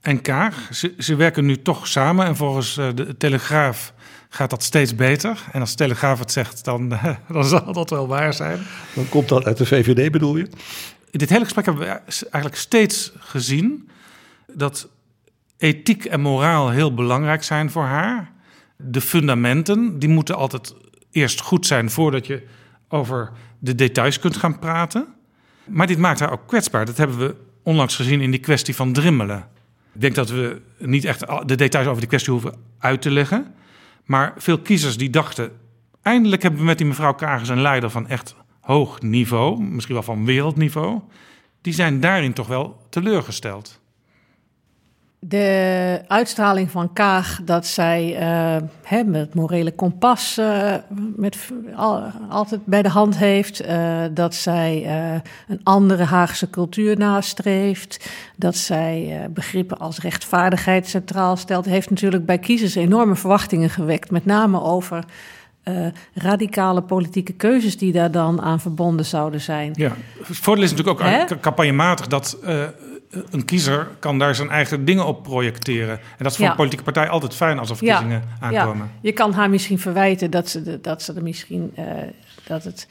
en 0.00 0.20
Kaag. 0.20 0.68
Ze, 0.72 0.94
ze 0.98 1.14
werken 1.14 1.44
nu 1.44 1.62
toch 1.62 1.86
samen 1.86 2.26
en 2.26 2.36
volgens 2.36 2.76
uh, 2.76 2.88
de 2.94 3.16
Telegraaf 3.16 3.92
gaat 4.28 4.50
dat 4.50 4.62
steeds 4.62 4.94
beter. 4.94 5.38
En 5.52 5.60
als 5.60 5.70
de 5.70 5.76
Telegraaf 5.76 6.18
het 6.18 6.32
zegt, 6.32 6.64
dan, 6.64 6.88
dan 7.32 7.44
zal 7.44 7.72
dat 7.72 7.90
wel 7.90 8.06
waar 8.06 8.34
zijn. 8.34 8.58
Dan 8.94 9.08
komt 9.08 9.28
dat 9.28 9.44
uit 9.44 9.56
de 9.56 9.66
VVD, 9.66 10.10
bedoel 10.10 10.36
je? 10.36 10.48
In 11.14 11.20
dit 11.20 11.30
hele 11.30 11.44
gesprek 11.44 11.64
hebben 11.64 11.84
we 11.84 11.88
eigenlijk 12.30 12.56
steeds 12.56 13.12
gezien 13.18 13.88
dat 14.52 14.88
ethiek 15.58 16.04
en 16.04 16.20
moraal 16.20 16.70
heel 16.70 16.94
belangrijk 16.94 17.42
zijn 17.42 17.70
voor 17.70 17.84
haar. 17.84 18.32
De 18.76 19.00
fundamenten, 19.00 19.98
die 19.98 20.08
moeten 20.08 20.36
altijd 20.36 20.74
eerst 21.10 21.40
goed 21.40 21.66
zijn 21.66 21.90
voordat 21.90 22.26
je 22.26 22.46
over 22.88 23.30
de 23.58 23.74
details 23.74 24.18
kunt 24.18 24.36
gaan 24.36 24.58
praten. 24.58 25.06
Maar 25.64 25.86
dit 25.86 25.98
maakt 25.98 26.20
haar 26.20 26.32
ook 26.32 26.46
kwetsbaar. 26.46 26.84
Dat 26.84 26.96
hebben 26.96 27.18
we 27.18 27.36
onlangs 27.62 27.96
gezien 27.96 28.20
in 28.20 28.30
die 28.30 28.40
kwestie 28.40 28.74
van 28.74 28.92
drimmelen. 28.92 29.48
Ik 29.92 30.00
denk 30.00 30.14
dat 30.14 30.28
we 30.28 30.60
niet 30.78 31.04
echt 31.04 31.20
de 31.46 31.54
details 31.56 31.86
over 31.86 32.00
die 32.00 32.08
kwestie 32.08 32.32
hoeven 32.32 32.54
uit 32.78 33.02
te 33.02 33.10
leggen. 33.10 33.54
Maar 34.04 34.34
veel 34.36 34.58
kiezers 34.58 34.96
die 34.96 35.10
dachten... 35.10 35.50
eindelijk 36.02 36.42
hebben 36.42 36.60
we 36.60 36.66
met 36.66 36.78
die 36.78 36.86
mevrouw 36.86 37.14
Kagers 37.14 37.48
een 37.48 37.62
leider 37.62 37.90
van 37.90 38.08
echt 38.08 38.34
hoog 38.64 39.02
niveau... 39.02 39.62
misschien 39.62 39.94
wel 39.94 40.02
van 40.02 40.24
wereldniveau... 40.24 41.00
die 41.60 41.72
zijn 41.72 42.00
daarin 42.00 42.32
toch 42.32 42.46
wel 42.46 42.76
teleurgesteld 42.88 43.82
de 45.28 46.00
uitstraling 46.08 46.70
van 46.70 46.92
Kaag 46.92 47.40
dat 47.44 47.66
zij 47.66 48.16
hè, 48.82 49.04
met 49.04 49.34
morele 49.34 49.72
kompas 49.72 50.38
uh, 50.38 50.74
met, 51.16 51.36
al, 51.74 52.02
altijd 52.28 52.66
bij 52.66 52.82
de 52.82 52.88
hand 52.88 53.18
heeft. 53.18 53.66
Uh, 53.66 54.02
dat 54.10 54.34
zij 54.34 54.86
een 55.48 55.60
andere 55.62 56.04
Haagse 56.04 56.50
cultuur 56.50 56.98
nastreeft. 56.98 58.10
Dat 58.36 58.56
zij 58.56 59.26
begrippen 59.30 59.78
als 59.78 59.98
rechtvaardigheid 59.98 60.88
centraal 60.88 61.36
stelt. 61.36 61.64
Heeft 61.64 61.90
natuurlijk 61.90 62.26
bij 62.26 62.38
kiezers 62.38 62.74
enorme 62.74 63.14
verwachtingen 63.14 63.70
gewekt. 63.70 64.10
Met 64.10 64.24
name 64.24 64.62
over 64.62 65.04
radicale 66.14 66.82
politieke 66.82 67.32
keuzes 67.32 67.78
die 67.78 67.92
daar 67.92 68.10
dan 68.10 68.42
aan 68.42 68.60
verbonden 68.60 69.04
zouden 69.04 69.40
zijn. 69.40 69.72
Ja, 69.74 69.92
het 70.26 70.36
voordeel 70.36 70.64
is 70.64 70.70
natuurlijk 70.74 71.00
ook 71.00 71.40
campagnematig 71.40 72.06
dat 72.06 72.38
een 73.30 73.44
kiezer 73.44 73.88
kan 73.98 74.18
daar 74.18 74.34
zijn 74.34 74.50
eigen 74.50 74.84
dingen 74.84 75.06
op 75.06 75.22
projecteren. 75.22 75.98
En 75.98 76.00
dat 76.18 76.30
is 76.32 76.36
voor 76.36 76.46
een 76.46 76.56
politieke 76.56 76.84
partij 76.84 77.08
altijd 77.08 77.34
fijn 77.34 77.58
als 77.58 77.70
er 77.70 77.76
verkiezingen 77.76 78.22
ja. 78.40 78.46
aankomen. 78.46 78.90
Ja. 78.92 78.98
Je 79.00 79.12
kan 79.12 79.32
haar 79.32 79.50
misschien 79.50 79.78
verwijten 79.78 80.30
dat 80.30 80.48
ze, 80.48 80.62
de, 80.62 80.80
dat 80.80 81.02
ze 81.02 81.12
er 81.12 81.22
misschien 81.22 81.72
uh, 81.78 81.84
dat 82.46 82.64
het 82.64 82.88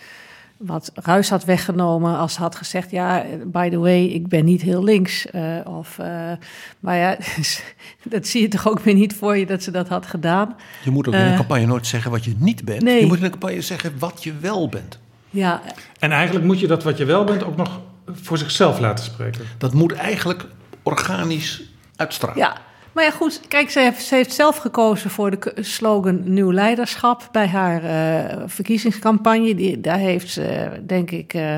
wat 0.65 0.91
ruis 0.93 1.29
had 1.29 1.45
weggenomen 1.45 2.17
als 2.17 2.33
ze 2.33 2.39
had 2.39 2.55
gezegd: 2.55 2.91
Ja, 2.91 3.25
by 3.45 3.69
the 3.69 3.77
way, 3.77 4.03
ik 4.03 4.27
ben 4.27 4.45
niet 4.45 4.61
heel 4.61 4.83
links. 4.83 5.27
Uh, 5.31 5.57
of, 5.63 5.97
uh, 5.99 6.31
maar 6.79 6.97
ja, 6.97 7.17
dat 8.03 8.27
zie 8.27 8.41
je 8.41 8.47
toch 8.47 8.67
ook 8.67 8.79
weer 8.79 8.93
niet 8.93 9.15
voor 9.15 9.37
je 9.37 9.45
dat 9.45 9.63
ze 9.63 9.71
dat 9.71 9.87
had 9.87 10.05
gedaan. 10.05 10.55
Je 10.83 10.91
moet 10.91 11.07
ook 11.07 11.13
in 11.13 11.19
een 11.19 11.35
campagne 11.35 11.65
nooit 11.65 11.87
zeggen 11.87 12.11
wat 12.11 12.23
je 12.23 12.35
niet 12.37 12.65
bent. 12.65 12.81
Nee. 12.81 12.99
Je 12.99 13.05
moet 13.05 13.17
in 13.17 13.23
een 13.23 13.31
campagne 13.31 13.61
zeggen 13.61 13.93
wat 13.99 14.23
je 14.23 14.33
wel 14.39 14.69
bent. 14.69 14.99
Ja. 15.29 15.61
En 15.99 16.11
eigenlijk 16.11 16.45
moet 16.45 16.59
je 16.59 16.67
dat 16.67 16.83
wat 16.83 16.97
je 16.97 17.05
wel 17.05 17.23
bent 17.23 17.43
ook 17.43 17.55
nog 17.55 17.79
voor 18.05 18.37
zichzelf 18.37 18.79
laten 18.79 19.05
spreken. 19.05 19.45
Dat 19.57 19.73
moet 19.73 19.93
eigenlijk 19.93 20.45
organisch 20.83 21.63
uitstralen. 21.95 22.37
Ja, 22.37 22.57
maar 22.93 23.03
ja, 23.03 23.11
goed. 23.11 23.41
Kijk, 23.47 23.69
ze 23.69 23.79
heeft, 23.79 24.03
ze 24.05 24.15
heeft 24.15 24.33
zelf 24.33 24.57
gekozen 24.57 25.09
voor 25.09 25.29
de 25.29 25.53
slogan 25.59 26.21
Nieuw 26.23 26.51
Leiderschap 26.51 27.29
bij 27.31 27.47
haar 27.47 27.83
uh, 27.83 28.43
verkiezingscampagne. 28.45 29.55
Die, 29.55 29.81
daar 29.81 29.97
heeft 29.97 30.29
ze, 30.29 30.69
denk 30.85 31.11
ik, 31.11 31.33
uh, 31.33 31.55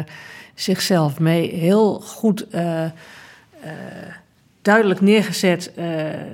zichzelf 0.54 1.20
mee 1.20 1.54
heel 1.54 2.00
goed 2.00 2.46
uh, 2.52 2.84
duidelijk 4.62 5.02
neergezet. 5.02 5.72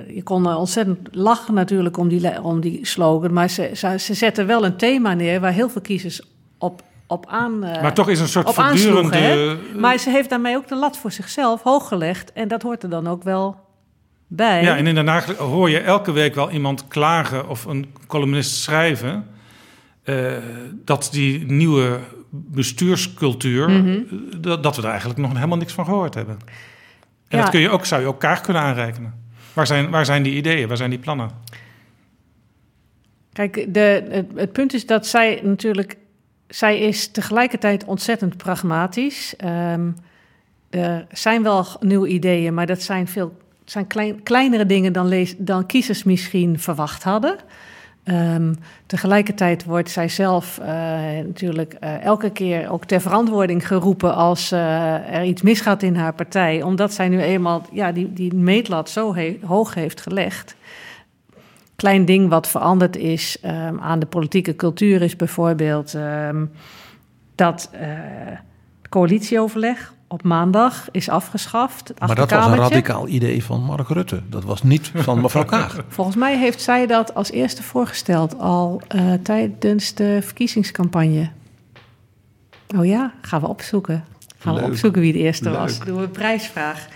je 0.08 0.20
kon 0.24 0.48
er 0.48 0.56
ontzettend 0.56 1.08
lachen 1.10 1.54
natuurlijk 1.54 1.96
om 1.96 2.08
die, 2.08 2.42
om 2.42 2.60
die 2.60 2.86
slogan. 2.86 3.32
Maar 3.32 3.50
ze, 3.50 3.70
ze, 3.74 3.98
ze 3.98 4.14
zetten 4.14 4.46
wel 4.46 4.64
een 4.64 4.76
thema 4.76 5.14
neer 5.14 5.40
waar 5.40 5.52
heel 5.52 5.70
veel 5.70 5.80
kiezers 5.80 6.22
op 6.58 6.82
op 7.06 7.26
aan. 7.28 7.58
Maar 7.58 7.94
toch 7.94 8.08
is 8.08 8.20
een 8.20 8.28
soort 8.28 8.54
voortdurende. 8.54 9.58
Maar 9.76 9.98
ze 9.98 10.10
heeft 10.10 10.30
daarmee 10.30 10.56
ook 10.56 10.68
de 10.68 10.76
lat 10.76 10.96
voor 10.96 11.12
zichzelf 11.12 11.62
hoog 11.62 11.88
gelegd. 11.88 12.32
En 12.32 12.48
dat 12.48 12.62
hoort 12.62 12.82
er 12.82 12.90
dan 12.90 13.06
ook 13.08 13.22
wel 13.22 13.56
bij. 14.36 14.62
Ja, 14.62 14.76
en 14.76 14.86
in 14.86 14.94
Den 14.94 15.06
Haag 15.06 15.36
hoor 15.36 15.70
je 15.70 15.78
elke 15.78 16.12
week 16.12 16.34
wel 16.34 16.50
iemand 16.50 16.88
klagen 16.88 17.48
of 17.48 17.64
een 17.64 17.94
columnist 18.06 18.56
schrijven. 18.56 19.26
Uh, 20.04 20.32
dat 20.84 21.08
die 21.12 21.46
nieuwe 21.46 22.00
bestuurscultuur, 22.30 23.68
mm 23.68 23.84
-hmm. 23.84 24.06
dat, 24.40 24.62
dat, 24.62 24.76
we 24.76 24.82
daar 24.82 24.90
eigenlijk 24.90 25.20
nog 25.20 25.32
helemaal 25.32 25.58
niks 25.58 25.72
van 25.72 25.84
gehoord 25.84 26.14
hebben. 26.14 26.38
En 27.28 27.38
ja. 27.38 27.42
dat 27.42 27.50
kun 27.50 27.60
je 27.60 27.70
ook, 27.70 27.84
zou 27.84 28.00
je 28.00 28.06
ook 28.06 28.20
Kaag 28.20 28.40
kunnen 28.40 28.62
aanrekenen. 28.62 29.14
Waar 29.52 29.66
zijn, 29.66 29.90
waar 29.90 30.04
zijn 30.04 30.22
die 30.22 30.34
ideeën, 30.34 30.68
waar 30.68 30.76
zijn 30.76 30.90
die 30.90 30.98
plannen? 30.98 31.30
Kijk, 33.32 33.74
de, 33.74 34.06
het, 34.10 34.26
het 34.34 34.52
punt 34.52 34.74
is 34.74 34.86
dat 34.86 35.06
zij 35.06 35.40
natuurlijk 35.42 35.96
zij 36.54 36.78
is 36.78 37.08
tegelijkertijd 37.08 37.84
ontzettend 37.84 38.36
pragmatisch. 38.36 39.34
Um, 39.44 39.96
er 40.70 41.06
zijn 41.12 41.42
wel 41.42 41.66
nieuwe 41.80 42.08
ideeën, 42.08 42.54
maar 42.54 42.66
dat 42.66 42.82
zijn 42.82 43.08
veel 43.08 43.36
zijn 43.64 43.86
klein, 43.86 44.22
kleinere 44.22 44.66
dingen 44.66 44.92
dan, 44.92 45.26
dan 45.38 45.66
kiezers 45.66 46.04
misschien 46.04 46.58
verwacht 46.58 47.02
hadden. 47.02 47.36
Um, 48.04 48.54
tegelijkertijd 48.86 49.64
wordt 49.64 49.90
zij 49.90 50.08
zelf 50.08 50.58
uh, 50.58 50.66
natuurlijk 51.24 51.76
uh, 51.80 52.04
elke 52.04 52.30
keer 52.30 52.70
ook 52.70 52.84
ter 52.84 53.00
verantwoording 53.00 53.66
geroepen 53.66 54.14
als 54.14 54.52
uh, 54.52 55.14
er 55.14 55.24
iets 55.24 55.42
misgaat 55.42 55.82
in 55.82 55.96
haar 55.96 56.14
partij, 56.14 56.62
omdat 56.62 56.92
zij 56.92 57.08
nu 57.08 57.20
eenmaal 57.20 57.66
ja, 57.72 57.92
die, 57.92 58.12
die 58.12 58.34
meetlat 58.34 58.90
zo 58.90 59.14
hoog 59.42 59.74
heeft 59.74 60.00
gelegd 60.00 60.56
klein 61.76 62.04
ding 62.04 62.28
wat 62.28 62.48
veranderd 62.48 62.96
is 62.96 63.38
um, 63.44 63.80
aan 63.80 63.98
de 63.98 64.06
politieke 64.06 64.56
cultuur 64.56 65.02
is 65.02 65.16
bijvoorbeeld 65.16 65.94
um, 65.94 66.50
dat 67.34 67.70
coalitieoverleg 68.88 69.94
op 70.12 70.22
maandag 70.22 70.88
is 70.90 71.08
afgeschaft. 71.08 71.92
Maar 71.98 72.14
dat 72.14 72.30
was 72.30 72.46
een 72.46 72.56
radicaal 72.56 73.08
idee 73.08 73.44
van 73.44 73.62
Mark 73.62 73.88
Rutte. 73.88 74.22
Dat 74.28 74.44
was 74.44 74.62
niet 74.62 74.90
van 74.94 75.20
mevrouw 75.20 75.44
Kaag. 75.54 75.84
Volgens 75.88 76.16
mij 76.16 76.38
heeft 76.38 76.60
zij 76.60 76.86
dat 76.86 77.14
als 77.14 77.30
eerste 77.30 77.62
voorgesteld 77.62 78.38
al 78.38 78.82
uh, 78.94 79.12
tijdens 79.22 79.94
de 79.94 80.18
verkiezingscampagne. 80.22 81.30
Oh 82.76 82.84
ja, 82.84 83.12
gaan 83.20 83.40
we 83.40 83.48
opzoeken. 83.48 84.04
Gaan 84.42 84.54
we 84.54 84.62
opzoeken 84.62 85.00
wie 85.00 85.12
de 85.12 85.18
eerste 85.18 85.50
Leuk. 85.50 85.58
was. 85.58 85.78
Doen 85.78 85.96
we 85.96 86.02
een 86.02 86.10
prijsvraag. 86.10 86.86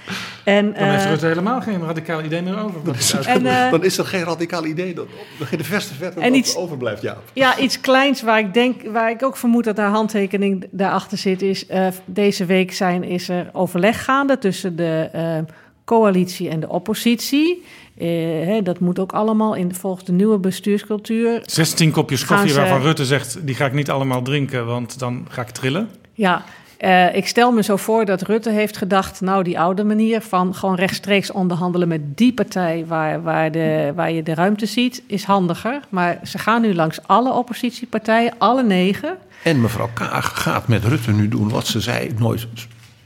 En, 0.45 0.73
dan 0.73 0.83
uh, 0.83 0.91
heeft 0.91 1.05
Rutte 1.05 1.27
helemaal 1.27 1.61
geen 1.61 1.81
radicaal 1.81 2.23
idee 2.23 2.43
meer 2.43 2.59
over. 2.59 2.85
Dan 2.85 2.95
is, 2.95 3.13
en, 3.27 3.45
uh, 3.45 3.71
dan 3.71 3.85
is 3.85 3.99
er 3.99 4.05
geen 4.05 4.25
radicaal 4.25 4.65
idee. 4.65 4.95
Dan, 4.95 5.07
de 5.57 5.65
verste 5.65 5.95
vet 5.95 6.15
en 6.15 6.35
iets, 6.35 6.57
overblijft, 6.57 7.03
ja. 7.03 7.17
Ja, 7.33 7.59
iets 7.59 7.81
kleins 7.81 8.23
waar 8.23 8.39
ik, 8.39 8.55
denk, 8.55 8.83
waar 8.83 9.11
ik 9.11 9.23
ook 9.23 9.37
vermoed 9.37 9.65
dat 9.65 9.77
haar 9.77 9.91
handtekening 9.91 10.67
daarachter 10.71 11.19
zit... 11.19 11.43
is 11.43 11.65
uh, 11.71 11.87
deze 12.05 12.45
week 12.45 12.73
zijn, 12.73 13.05
is 13.05 13.29
er 13.29 13.49
overleg 13.53 14.05
gaande 14.05 14.39
tussen 14.39 14.77
de 14.77 15.45
coalitie 15.85 16.49
en 16.49 16.61
de 16.61 16.69
oppositie... 16.69 17.65
Uh, 17.99 18.59
dat 18.63 18.81
moet 18.81 18.99
ook 18.99 19.13
allemaal 19.13 19.55
in 19.55 19.75
volgens 19.75 20.05
de 20.05 20.13
nieuwe 20.13 20.39
bestuurscultuur. 20.39 21.43
16 21.45 21.91
kopjes 21.91 22.25
koffie 22.25 22.51
ze... 22.51 22.61
waarvan 22.61 22.83
Rutte 22.83 23.05
zegt: 23.05 23.39
die 23.47 23.55
ga 23.55 23.67
ik 23.67 23.73
niet 23.73 23.91
allemaal 23.91 24.23
drinken, 24.23 24.67
want 24.67 24.99
dan 24.99 25.27
ga 25.29 25.43
ik 25.43 25.51
trillen. 25.51 25.89
Ja, 26.13 26.45
uh, 26.81 27.15
ik 27.15 27.27
stel 27.27 27.53
me 27.53 27.63
zo 27.63 27.77
voor 27.77 28.05
dat 28.05 28.23
Rutte 28.23 28.51
heeft 28.51 28.77
gedacht, 28.77 29.21
nou 29.21 29.43
die 29.43 29.61
oude 29.61 29.85
manier 29.85 30.21
van 30.21 30.55
gewoon 30.55 30.75
rechtstreeks 30.75 31.31
onderhandelen 31.31 31.89
met 31.89 32.17
die 32.17 32.33
partij 32.33 32.85
waar, 32.87 33.23
waar, 33.23 33.53
de, 33.53 33.93
waar 33.95 34.13
je 34.13 34.23
de 34.23 34.35
ruimte 34.35 34.67
ziet, 34.67 35.03
is 35.07 35.25
handiger. 35.25 35.81
Maar 35.89 36.19
ze 36.25 36.39
gaan 36.39 36.63
nu 36.63 36.75
langs 36.75 36.99
alle 37.07 37.33
oppositiepartijen, 37.33 38.35
alle 38.39 38.63
negen. 38.63 39.17
En 39.43 39.61
mevrouw 39.61 39.91
Kaag 39.95 40.43
gaat 40.43 40.69
met 40.69 40.85
Rutte 40.85 41.13
nu 41.13 41.29
doen 41.29 41.49
wat 41.49 41.67
ze 41.67 41.81
zei 41.81 42.11
nooit 42.19 42.47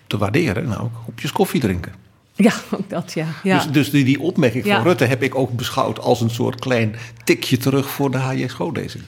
te 0.06 0.18
waarderen, 0.18 0.68
nou 0.68 0.88
kopjes 1.04 1.32
koffie 1.32 1.60
drinken. 1.60 1.92
Ja, 2.34 2.52
ook 2.70 2.90
dat, 2.90 3.12
ja. 3.12 3.26
ja. 3.42 3.56
Dus, 3.56 3.66
dus 3.66 3.90
die, 3.90 4.04
die 4.04 4.20
opmerking 4.20 4.64
ja. 4.64 4.74
van 4.74 4.84
Rutte 4.84 5.04
heb 5.04 5.22
ik 5.22 5.34
ook 5.34 5.52
beschouwd 5.52 5.98
als 5.98 6.20
een 6.20 6.30
soort 6.30 6.60
klein 6.60 6.96
tikje 7.24 7.56
terug 7.56 7.90
voor 7.90 8.10
de 8.10 8.18
HJ 8.18 8.48
Schoolezing. 8.48 9.04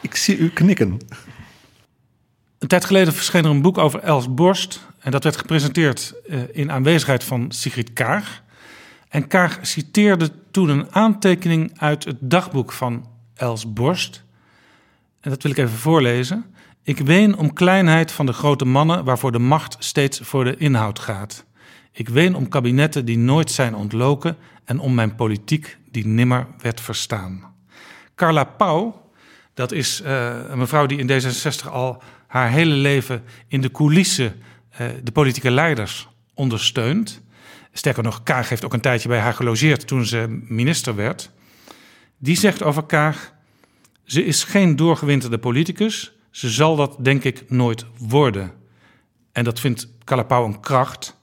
Ik 0.00 0.16
zie 0.16 0.36
u 0.36 0.50
knikken. 0.50 0.98
Een 2.62 2.68
tijd 2.68 2.84
geleden 2.84 3.12
verscheen 3.12 3.44
er 3.44 3.50
een 3.50 3.62
boek 3.62 3.78
over 3.78 4.00
Els 4.00 4.34
Borst. 4.34 4.86
En 4.98 5.10
dat 5.10 5.24
werd 5.24 5.36
gepresenteerd 5.36 6.14
eh, 6.28 6.38
in 6.52 6.72
aanwezigheid 6.72 7.24
van 7.24 7.50
Sigrid 7.50 7.92
Kaag. 7.92 8.42
En 9.08 9.26
Kaag 9.26 9.58
citeerde 9.62 10.30
toen 10.50 10.68
een 10.68 10.94
aantekening 10.94 11.72
uit 11.78 12.04
het 12.04 12.16
dagboek 12.20 12.72
van 12.72 13.06
Els 13.34 13.72
Borst. 13.72 14.24
En 15.20 15.30
dat 15.30 15.42
wil 15.42 15.52
ik 15.52 15.58
even 15.58 15.78
voorlezen. 15.78 16.44
Ik 16.82 16.98
ween 16.98 17.36
om 17.36 17.52
kleinheid 17.52 18.12
van 18.12 18.26
de 18.26 18.32
grote 18.32 18.64
mannen 18.64 19.04
waarvoor 19.04 19.32
de 19.32 19.38
macht 19.38 19.76
steeds 19.78 20.20
voor 20.22 20.44
de 20.44 20.56
inhoud 20.56 20.98
gaat. 20.98 21.44
Ik 21.92 22.08
ween 22.08 22.34
om 22.34 22.48
kabinetten 22.48 23.04
die 23.04 23.18
nooit 23.18 23.50
zijn 23.50 23.74
ontloken 23.74 24.36
en 24.64 24.78
om 24.78 24.94
mijn 24.94 25.14
politiek 25.14 25.78
die 25.90 26.06
nimmer 26.06 26.46
werd 26.58 26.80
verstaan. 26.80 27.54
Carla 28.14 28.44
Pauw, 28.44 29.10
dat 29.54 29.72
is 29.72 30.00
uh, 30.00 30.36
een 30.48 30.58
mevrouw 30.58 30.86
die 30.86 30.98
in 30.98 31.10
D66 31.10 31.70
al 31.70 32.02
haar 32.32 32.50
hele 32.50 32.74
leven 32.74 33.24
in 33.48 33.60
de 33.60 33.70
coulissen 33.70 34.42
uh, 34.80 34.88
de 35.02 35.12
politieke 35.12 35.50
leiders 35.50 36.08
ondersteunt. 36.34 37.22
Sterker 37.72 38.02
nog, 38.02 38.22
Kaag 38.22 38.48
heeft 38.48 38.64
ook 38.64 38.72
een 38.72 38.80
tijdje 38.80 39.08
bij 39.08 39.18
haar 39.18 39.34
gelogeerd 39.34 39.86
toen 39.86 40.04
ze 40.04 40.42
minister 40.48 40.94
werd. 40.94 41.30
Die 42.18 42.36
zegt 42.36 42.62
over 42.62 42.82
Kaag: 42.82 43.32
ze 44.04 44.24
is 44.24 44.44
geen 44.44 44.76
doorgewinterde 44.76 45.38
politicus. 45.38 46.12
Ze 46.30 46.50
zal 46.50 46.76
dat 46.76 46.96
denk 47.00 47.24
ik 47.24 47.50
nooit 47.50 47.84
worden. 47.98 48.52
En 49.32 49.44
dat 49.44 49.60
vindt 49.60 49.88
Calapau 50.04 50.46
een 50.46 50.60
kracht. 50.60 51.16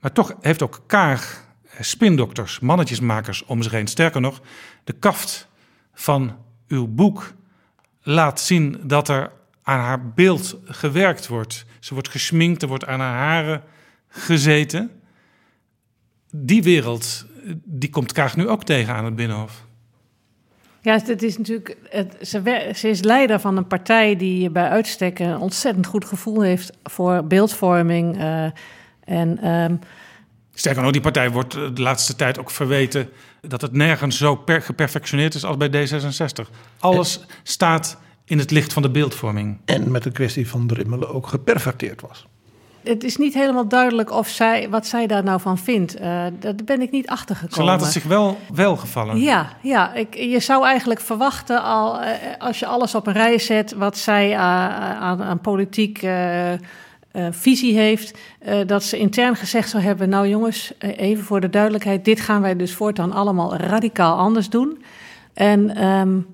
Maar 0.00 0.12
toch 0.12 0.34
heeft 0.40 0.62
ook 0.62 0.82
Kaag 0.86 1.44
eh, 1.62 1.80
spindokters, 1.80 2.60
mannetjesmakers 2.60 3.44
om 3.44 3.62
zich 3.62 3.72
heen. 3.72 3.86
Sterker 3.86 4.20
nog, 4.20 4.40
de 4.84 4.92
kaft 4.92 5.48
van 5.94 6.36
uw 6.68 6.86
boek 6.86 7.32
laat 8.02 8.40
zien 8.40 8.80
dat 8.82 9.08
er 9.08 9.30
aan 9.66 9.80
haar 9.80 10.08
beeld 10.12 10.56
gewerkt 10.64 11.26
wordt. 11.26 11.64
Ze 11.80 11.94
wordt 11.94 12.08
gesminkt, 12.08 12.62
er 12.62 12.68
wordt 12.68 12.86
aan 12.86 13.00
haar 13.00 13.16
haren 13.16 13.62
gezeten. 14.08 14.90
Die 16.30 16.62
wereld, 16.62 17.26
die 17.64 17.90
komt 17.90 18.12
Kaag 18.12 18.36
nu 18.36 18.48
ook 18.48 18.64
tegen 18.64 18.94
aan 18.94 19.04
het 19.04 19.16
Binnenhof. 19.16 19.64
Ja, 20.80 21.00
het 21.04 21.22
is 21.22 21.38
natuurlijk. 21.38 21.76
Het, 21.88 22.16
ze, 22.22 22.72
ze, 22.74 22.88
is 22.88 23.02
leider 23.02 23.40
van 23.40 23.56
een 23.56 23.66
partij 23.66 24.16
die 24.16 24.50
bij 24.50 24.68
uitstek 24.68 25.18
een 25.18 25.38
ontzettend 25.38 25.86
goed 25.86 26.04
gevoel 26.04 26.40
heeft 26.40 26.72
voor 26.82 27.24
beeldvorming. 27.24 28.16
Uh, 28.16 28.44
en, 29.04 29.48
um... 29.50 29.78
Sterker 30.54 30.82
nog, 30.82 30.92
die 30.92 31.00
partij 31.00 31.30
wordt 31.30 31.52
de 31.52 31.82
laatste 31.82 32.16
tijd 32.16 32.38
ook 32.38 32.50
verweten 32.50 33.08
dat 33.40 33.60
het 33.60 33.72
nergens 33.72 34.18
zo 34.18 34.36
per, 34.36 34.62
geperfectioneerd 34.62 35.34
is 35.34 35.44
als 35.44 35.56
bij 35.56 35.88
D66. 35.88 36.50
Alles 36.78 37.24
staat 37.42 37.98
in 38.26 38.38
het 38.38 38.50
licht 38.50 38.72
van 38.72 38.82
de 38.82 38.90
beeldvorming. 38.90 39.58
En 39.64 39.90
met 39.90 40.02
de 40.02 40.10
kwestie 40.10 40.48
van 40.48 40.66
Drimmelen 40.66 41.14
ook 41.14 41.26
geperverteerd 41.26 42.00
was 42.00 42.26
het 42.88 43.04
is 43.04 43.16
niet 43.16 43.34
helemaal 43.34 43.68
duidelijk 43.68 44.10
of 44.10 44.28
zij, 44.28 44.68
wat 44.70 44.86
zij 44.86 45.06
daar 45.06 45.24
nou 45.24 45.40
van 45.40 45.58
vindt. 45.58 45.94
Uh, 45.94 46.02
daar 46.38 46.54
ben 46.64 46.82
ik 46.82 46.90
niet 46.90 47.08
achter 47.08 47.36
gekomen. 47.36 47.56
Ze 47.56 47.62
laat 47.62 47.80
het 47.80 47.92
zich 47.92 48.04
wel 48.04 48.38
welgevallen. 48.54 49.20
Ja, 49.20 49.48
ja 49.62 49.94
ik, 49.94 50.14
je 50.14 50.40
zou 50.40 50.64
eigenlijk 50.64 51.00
verwachten, 51.00 51.62
al, 51.62 52.00
uh, 52.00 52.08
als 52.38 52.58
je 52.58 52.66
alles 52.66 52.94
op 52.94 53.06
een 53.06 53.12
rij 53.12 53.38
zet, 53.38 53.72
wat 53.72 53.98
zij 53.98 54.30
uh, 54.30 54.38
aan, 54.38 55.22
aan, 55.22 55.40
politiek 55.40 56.06
visie 57.30 57.78
heeft, 57.78 58.18
dat 58.66 58.82
ze 58.82 58.98
intern 58.98 59.36
gezegd 59.36 59.70
zou 59.70 59.82
hebben: 59.82 60.08
Nou 60.08 60.28
jongens, 60.28 60.72
even 60.78 61.24
voor 61.24 61.40
de 61.40 61.50
duidelijkheid, 61.50 62.04
dit 62.04 62.20
gaan 62.20 62.42
wij 62.42 62.56
dus 62.56 62.74
voortaan 62.74 63.12
allemaal 63.12 63.56
radicaal 63.56 64.18
anders 64.18 64.48
doen. 64.48 64.82
En 65.34 65.84
um, 65.84 66.26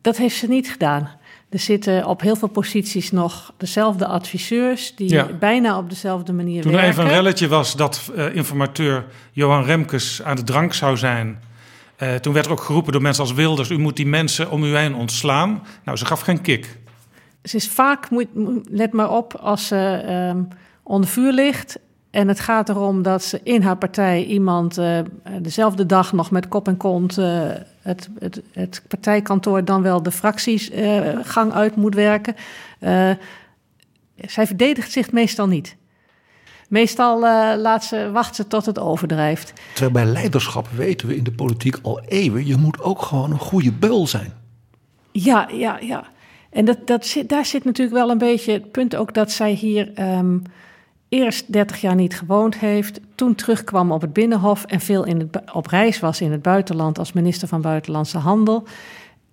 dat 0.00 0.16
heeft 0.16 0.36
ze 0.36 0.48
niet 0.48 0.70
gedaan. 0.70 1.08
Er 1.48 1.58
zitten 1.58 2.06
op 2.06 2.20
heel 2.20 2.36
veel 2.36 2.48
posities 2.48 3.10
nog 3.10 3.52
dezelfde 3.56 4.06
adviseurs 4.06 4.94
die 4.96 5.34
bijna 5.34 5.78
op 5.78 5.88
dezelfde 5.88 6.32
manier 6.32 6.62
Toen 6.62 6.72
werken. 6.72 6.90
Toen 6.90 6.98
er 6.98 7.06
even 7.06 7.18
een 7.18 7.22
relletje 7.22 7.48
was 7.48 7.76
dat 7.76 8.10
uh, 8.16 8.34
informateur 8.34 9.04
Johan 9.32 9.64
Remkes 9.64 10.22
aan 10.22 10.36
de 10.36 10.44
drank 10.44 10.74
zou 10.74 10.96
zijn. 10.96 11.42
Uh, 12.02 12.14
toen 12.14 12.32
werd 12.32 12.46
er 12.46 12.52
ook 12.52 12.60
geroepen 12.60 12.92
door 12.92 13.02
mensen 13.02 13.22
als 13.22 13.32
Wilders: 13.32 13.70
u 13.70 13.78
moet 13.78 13.96
die 13.96 14.06
mensen 14.06 14.50
om 14.50 14.64
u 14.64 14.76
heen 14.76 14.94
ontslaan. 14.94 15.62
Nou, 15.84 15.98
ze 15.98 16.06
gaf 16.06 16.20
geen 16.20 16.40
kick. 16.40 16.78
Ze 17.42 17.56
is 17.56 17.68
vaak, 17.68 18.10
moet, 18.10 18.26
let 18.68 18.92
maar 18.92 19.10
op, 19.10 19.34
als 19.34 19.66
ze 19.66 20.04
um, 20.34 20.48
onder 20.82 21.10
vuur 21.10 21.32
ligt 21.32 21.78
en 22.10 22.28
het 22.28 22.40
gaat 22.40 22.68
erom 22.68 23.02
dat 23.02 23.24
ze 23.24 23.40
in 23.42 23.62
haar 23.62 23.76
partij 23.76 24.24
iemand 24.24 24.78
uh, 24.78 24.98
dezelfde 25.40 25.86
dag 25.86 26.12
nog 26.12 26.30
met 26.30 26.48
kop 26.48 26.68
en 26.68 26.76
kont 26.76 27.18
uh, 27.18 27.50
het, 27.82 28.08
het, 28.18 28.42
het, 28.52 28.82
partijkantoor 28.88 29.64
dan 29.64 29.82
wel 29.82 30.02
de 30.02 30.10
fractiesgang 30.10 31.50
uh, 31.50 31.56
uit 31.56 31.76
moet 31.76 31.94
werken. 31.94 32.34
zij 34.16 34.46
verdedigt 34.46 34.92
zich 34.92 35.12
meestal 35.12 35.46
niet. 35.46 35.76
Meestal 36.68 37.20
laat 37.58 37.84
ze, 37.84 38.10
wacht 38.12 38.34
ze 38.34 38.46
tot 38.46 38.66
het 38.66 38.78
overdrijft. 38.78 39.52
Terwijl 39.74 40.04
bij 40.04 40.12
leiderschap 40.12 40.68
weten 40.68 41.08
we 41.08 41.16
in 41.16 41.24
de 41.24 41.32
politiek 41.32 41.78
al 41.82 42.00
eeuwen, 42.00 42.46
je 42.46 42.56
moet 42.56 42.80
ook 42.80 43.02
gewoon 43.02 43.30
een 43.30 43.38
goede 43.38 43.72
beul 43.72 44.06
zijn. 44.06 44.32
Ja, 45.12 45.48
ja, 45.52 45.78
ja. 45.78 46.04
En 46.50 46.64
dat, 46.64 46.86
dat 46.86 47.06
zit, 47.06 47.28
daar 47.28 47.46
zit 47.46 47.64
natuurlijk 47.64 47.96
wel 47.96 48.10
een 48.10 48.18
beetje 48.18 48.52
het 48.52 48.70
punt 48.70 48.96
ook 48.96 49.14
dat 49.14 49.32
zij 49.32 49.52
hier. 49.52 49.92
Um, 50.18 50.42
eerst 51.10 51.52
30 51.52 51.80
jaar 51.80 51.94
niet 51.94 52.16
gewoond 52.16 52.58
heeft, 52.58 53.00
toen 53.14 53.34
terugkwam 53.34 53.92
op 53.92 54.00
het 54.00 54.12
Binnenhof 54.12 54.64
en 54.64 54.80
veel 54.80 55.04
in 55.04 55.18
het, 55.18 55.52
op 55.52 55.66
reis 55.66 56.00
was 56.00 56.20
in 56.20 56.32
het 56.32 56.42
buitenland 56.42 56.98
als 56.98 57.12
minister 57.12 57.48
van 57.48 57.60
Buitenlandse 57.60 58.18
Handel. 58.18 58.64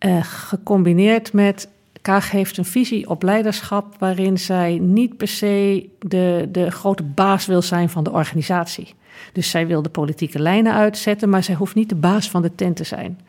Uh, 0.06 0.24
gecombineerd 0.24 1.34
met 1.34 1.70
Kaag 2.02 2.32
heeft 2.32 2.58
een 2.58 2.66
visie 2.66 3.10
op 3.10 3.24
leiderschap 3.24 3.96
waarin 4.00 4.38
zij 4.38 4.78
niet 4.82 5.18
per 5.18 5.28
se 5.28 5.90
de, 6.00 6.48
de 6.52 6.72
grote 6.72 7.04
baas 7.04 7.46
wil 7.46 7.62
zijn 7.62 7.90
van 7.90 8.04
de 8.04 8.12
organisatie. 8.12 8.94
Dus 9.34 9.50
zij 9.50 9.68
wil 9.68 9.82
de 9.82 9.90
politieke 9.90 10.40
lijnen 10.40 10.74
uitzetten, 10.74 11.30
maar 11.30 11.44
zij 11.44 11.56
hoeft 11.56 11.76
niet 11.76 11.90
de 11.90 11.96
baas 11.96 12.30
van 12.30 12.42
de 12.42 12.56
tent 12.56 12.76
te 12.76 12.84
zijn. 12.84 13.20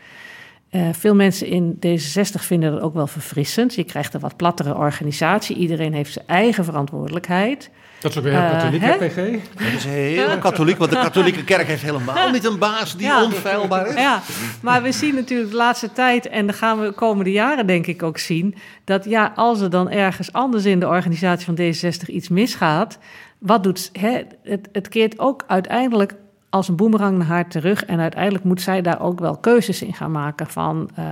Uh, 0.71 0.89
veel 0.93 1.15
mensen 1.15 1.47
in 1.47 1.79
D66 1.87 2.41
vinden 2.41 2.73
dat 2.73 2.81
ook 2.81 2.95
wel 2.95 3.07
verfrissend. 3.07 3.75
Je 3.75 3.85
krijgt 3.85 4.15
een 4.15 4.21
wat 4.21 4.37
plattere 4.37 4.75
organisatie. 4.77 5.57
Iedereen 5.57 5.93
heeft 5.93 6.13
zijn 6.13 6.27
eigen 6.27 6.65
verantwoordelijkheid. 6.65 7.71
Dat 8.01 8.11
is 8.11 8.19
ook 8.19 8.25
heel 8.25 8.33
uh, 8.33 8.51
katholiek, 8.51 8.81
hè, 8.81 8.97
PG? 8.97 9.17
Dat 9.55 9.73
is 9.77 9.85
heel 9.85 10.39
katholiek, 10.39 10.79
want 10.79 10.91
de 10.91 10.97
katholieke 10.97 11.45
kerk 11.45 11.67
heeft 11.67 11.83
helemaal 11.83 12.31
niet 12.31 12.45
een 12.45 12.59
baas 12.59 12.97
die 12.97 13.07
ja. 13.07 13.25
onfeilbaar 13.25 13.87
is. 13.87 13.95
Ja, 13.95 14.23
maar 14.63 14.83
we 14.83 14.93
zien 14.93 15.15
natuurlijk 15.15 15.51
de 15.51 15.57
laatste 15.57 15.93
tijd, 15.93 16.29
en 16.29 16.47
dat 16.47 16.57
gaan 16.57 16.81
we 16.81 16.87
de 16.87 16.93
komende 16.93 17.33
jaren 17.33 17.67
denk 17.67 17.87
ik 17.87 18.03
ook 18.03 18.19
zien, 18.19 18.55
dat 18.85 19.05
ja, 19.05 19.33
als 19.35 19.61
er 19.61 19.71
dan 19.71 19.91
ergens 19.91 20.33
anders 20.33 20.65
in 20.65 20.81
de 20.81 20.89
organisatie 20.89 21.45
van 21.45 21.59
D66 21.59 22.07
iets 22.07 22.29
misgaat, 22.29 22.99
wat 23.39 23.63
doet 23.63 23.91
hè, 23.93 24.23
het? 24.43 24.69
Het 24.73 24.89
keert 24.89 25.19
ook 25.19 25.45
uiteindelijk 25.47 26.15
als 26.51 26.69
een 26.69 26.77
boemerang 26.77 27.19
naar 27.19 27.27
haar 27.27 27.49
terug. 27.49 27.85
En 27.85 28.01
uiteindelijk 28.01 28.45
moet 28.45 28.61
zij 28.61 28.83
daar 28.83 29.01
ook 29.01 29.21
wel 29.21 29.37
keuzes 29.37 29.83
in 29.83 29.95
gaan 29.95 30.11
maken 30.11 30.47
van... 30.47 30.91
Uh, 30.99 31.05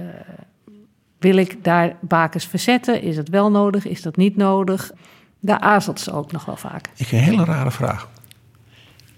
uh, 0.00 0.06
wil 1.18 1.36
ik 1.36 1.64
daar 1.64 1.96
bakens 2.00 2.46
verzetten? 2.46 3.02
Is 3.02 3.16
het 3.16 3.28
wel 3.28 3.50
nodig? 3.50 3.86
Is 3.86 4.02
dat 4.02 4.16
niet 4.16 4.36
nodig? 4.36 4.90
Daar 5.44 5.58
aarzelt 5.58 6.00
ze 6.00 6.12
ook 6.12 6.32
nog 6.32 6.44
wel 6.44 6.56
vaak. 6.56 6.90
Ik 6.96 7.08
heb 7.08 7.20
een 7.20 7.26
hele 7.26 7.44
rare 7.44 7.70
vraag. 7.70 8.08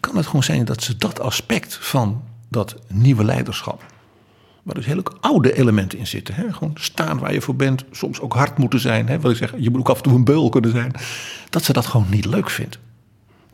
Kan 0.00 0.16
het 0.16 0.26
gewoon 0.26 0.42
zijn 0.42 0.64
dat 0.64 0.82
ze 0.82 0.96
dat 0.96 1.20
aspect 1.20 1.78
van 1.80 2.22
dat 2.48 2.76
nieuwe 2.88 3.24
leiderschap... 3.24 3.84
waar 4.62 4.74
dus 4.74 4.86
hele 4.86 5.02
oude 5.20 5.56
elementen 5.56 5.98
in 5.98 6.06
zitten... 6.06 6.34
Hè? 6.34 6.52
gewoon 6.52 6.72
staan 6.74 7.18
waar 7.18 7.32
je 7.32 7.40
voor 7.40 7.56
bent, 7.56 7.84
soms 7.90 8.20
ook 8.20 8.34
hard 8.34 8.58
moeten 8.58 8.80
zijn... 8.80 9.08
Hè? 9.08 9.20
wat 9.20 9.30
ik 9.30 9.36
zeg, 9.36 9.54
je 9.58 9.70
moet 9.70 9.80
ook 9.80 9.88
af 9.88 9.96
en 9.96 10.02
toe 10.02 10.14
een 10.14 10.24
beul 10.24 10.48
kunnen 10.48 10.70
zijn... 10.70 10.92
dat 11.50 11.64
ze 11.64 11.72
dat 11.72 11.86
gewoon 11.86 12.06
niet 12.10 12.24
leuk 12.24 12.50
vindt 12.50 12.78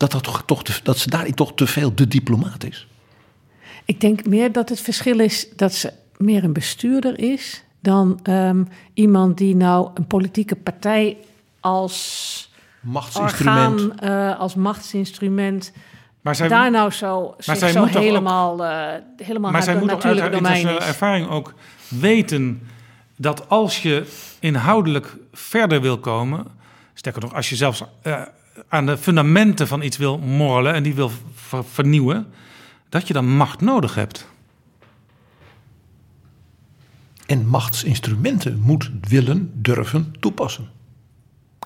dat, 0.03 0.13
dat, 0.13 0.23
toch, 0.23 0.43
toch 0.47 0.65
te, 0.65 0.81
dat 0.83 0.99
ze 0.99 1.11
daarin 1.11 1.35
toch 1.35 1.55
te 1.55 1.67
veel 1.67 1.95
de 1.95 2.09
diplomaat 2.09 2.65
is? 2.65 2.87
Ik 3.85 4.01
denk 4.01 4.27
meer 4.27 4.53
dat 4.53 4.69
het 4.69 4.81
verschil 4.81 5.21
is 5.21 5.49
dat 5.57 5.75
ze 5.75 5.93
meer 6.17 6.45
een 6.45 6.53
bestuurder 6.53 7.19
is 7.19 7.65
dan 7.81 8.21
um, 8.23 8.69
iemand 8.95 9.39
die 9.39 9.57
nou 9.57 9.91
een 9.95 10.07
politieke 10.07 10.57
partij 10.57 11.17
als 11.61 12.42
machtsinstrument, 12.83 13.81
orgaan, 13.81 14.31
uh, 14.31 14.39
als 14.39 14.55
machtsinstrument. 14.55 15.73
Maar 16.21 16.35
zij, 16.35 16.49
daar 16.49 16.71
nou 16.71 16.91
zo, 16.91 17.35
maar 17.47 17.57
zij 17.57 17.73
zo 17.73 17.85
helemaal, 17.85 18.53
ook, 18.53 18.61
uh, 18.61 19.27
helemaal 19.27 19.51
maar 19.51 19.63
zij 19.63 19.77
moet 19.77 19.93
ook 19.93 20.05
uit 20.05 20.19
haar 20.19 20.33
internationale 20.33 20.81
ervaring 20.81 21.29
ook 21.29 21.55
weten 21.89 22.63
dat 23.17 23.49
als 23.49 23.83
je 23.83 24.07
inhoudelijk 24.41 25.17
verder 25.33 25.81
wil 25.81 25.99
komen, 25.99 26.47
sterker 26.95 27.23
nog, 27.23 27.35
als 27.35 27.49
je 27.49 27.57
zelfs 27.57 27.83
uh, 28.03 28.23
aan 28.69 28.87
de 28.87 28.97
fundamenten 28.97 29.69
van 29.69 29.83
iets 29.83 29.97
wil 29.97 30.19
morrelen 30.19 30.75
en 30.75 30.83
die 30.83 30.95
wil 30.95 31.11
ver 31.35 31.65
vernieuwen, 31.65 32.27
dat 32.89 33.07
je 33.07 33.13
dan 33.13 33.37
macht 33.37 33.61
nodig 33.61 33.95
hebt. 33.95 34.27
En 37.27 37.47
machtsinstrumenten 37.47 38.61
moet 38.61 38.91
willen, 39.01 39.51
durven 39.55 40.15
toepassen. 40.21 40.69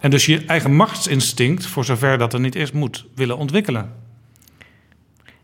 En 0.01 0.11
dus 0.11 0.27
je 0.27 0.45
eigen 0.45 0.75
machtsinstinct, 0.75 1.67
voor 1.67 1.85
zover 1.85 2.19
dat 2.19 2.33
er 2.33 2.41
niet 2.41 2.55
is, 2.55 2.73
moet 2.73 3.07
willen 3.15 3.39
ontwikkelen. 3.39 3.93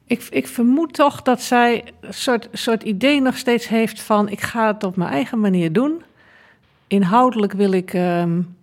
Ik, 0.06 0.26
ik 0.30 0.48
vermoed 0.48 0.92
toch 0.92 1.22
dat 1.22 1.42
zij 1.42 1.84
een 2.00 2.14
soort, 2.14 2.48
soort 2.52 2.82
idee 2.82 3.20
nog 3.20 3.36
steeds 3.36 3.68
heeft 3.68 4.02
van... 4.02 4.28
ik 4.28 4.40
ga 4.40 4.66
het 4.66 4.84
op 4.84 4.96
mijn 4.96 5.10
eigen 5.10 5.40
manier 5.40 5.72
doen. 5.72 6.02
Inhoudelijk 6.86 7.52
wil 7.52 7.72
ik 7.72 7.92
um, 7.92 8.56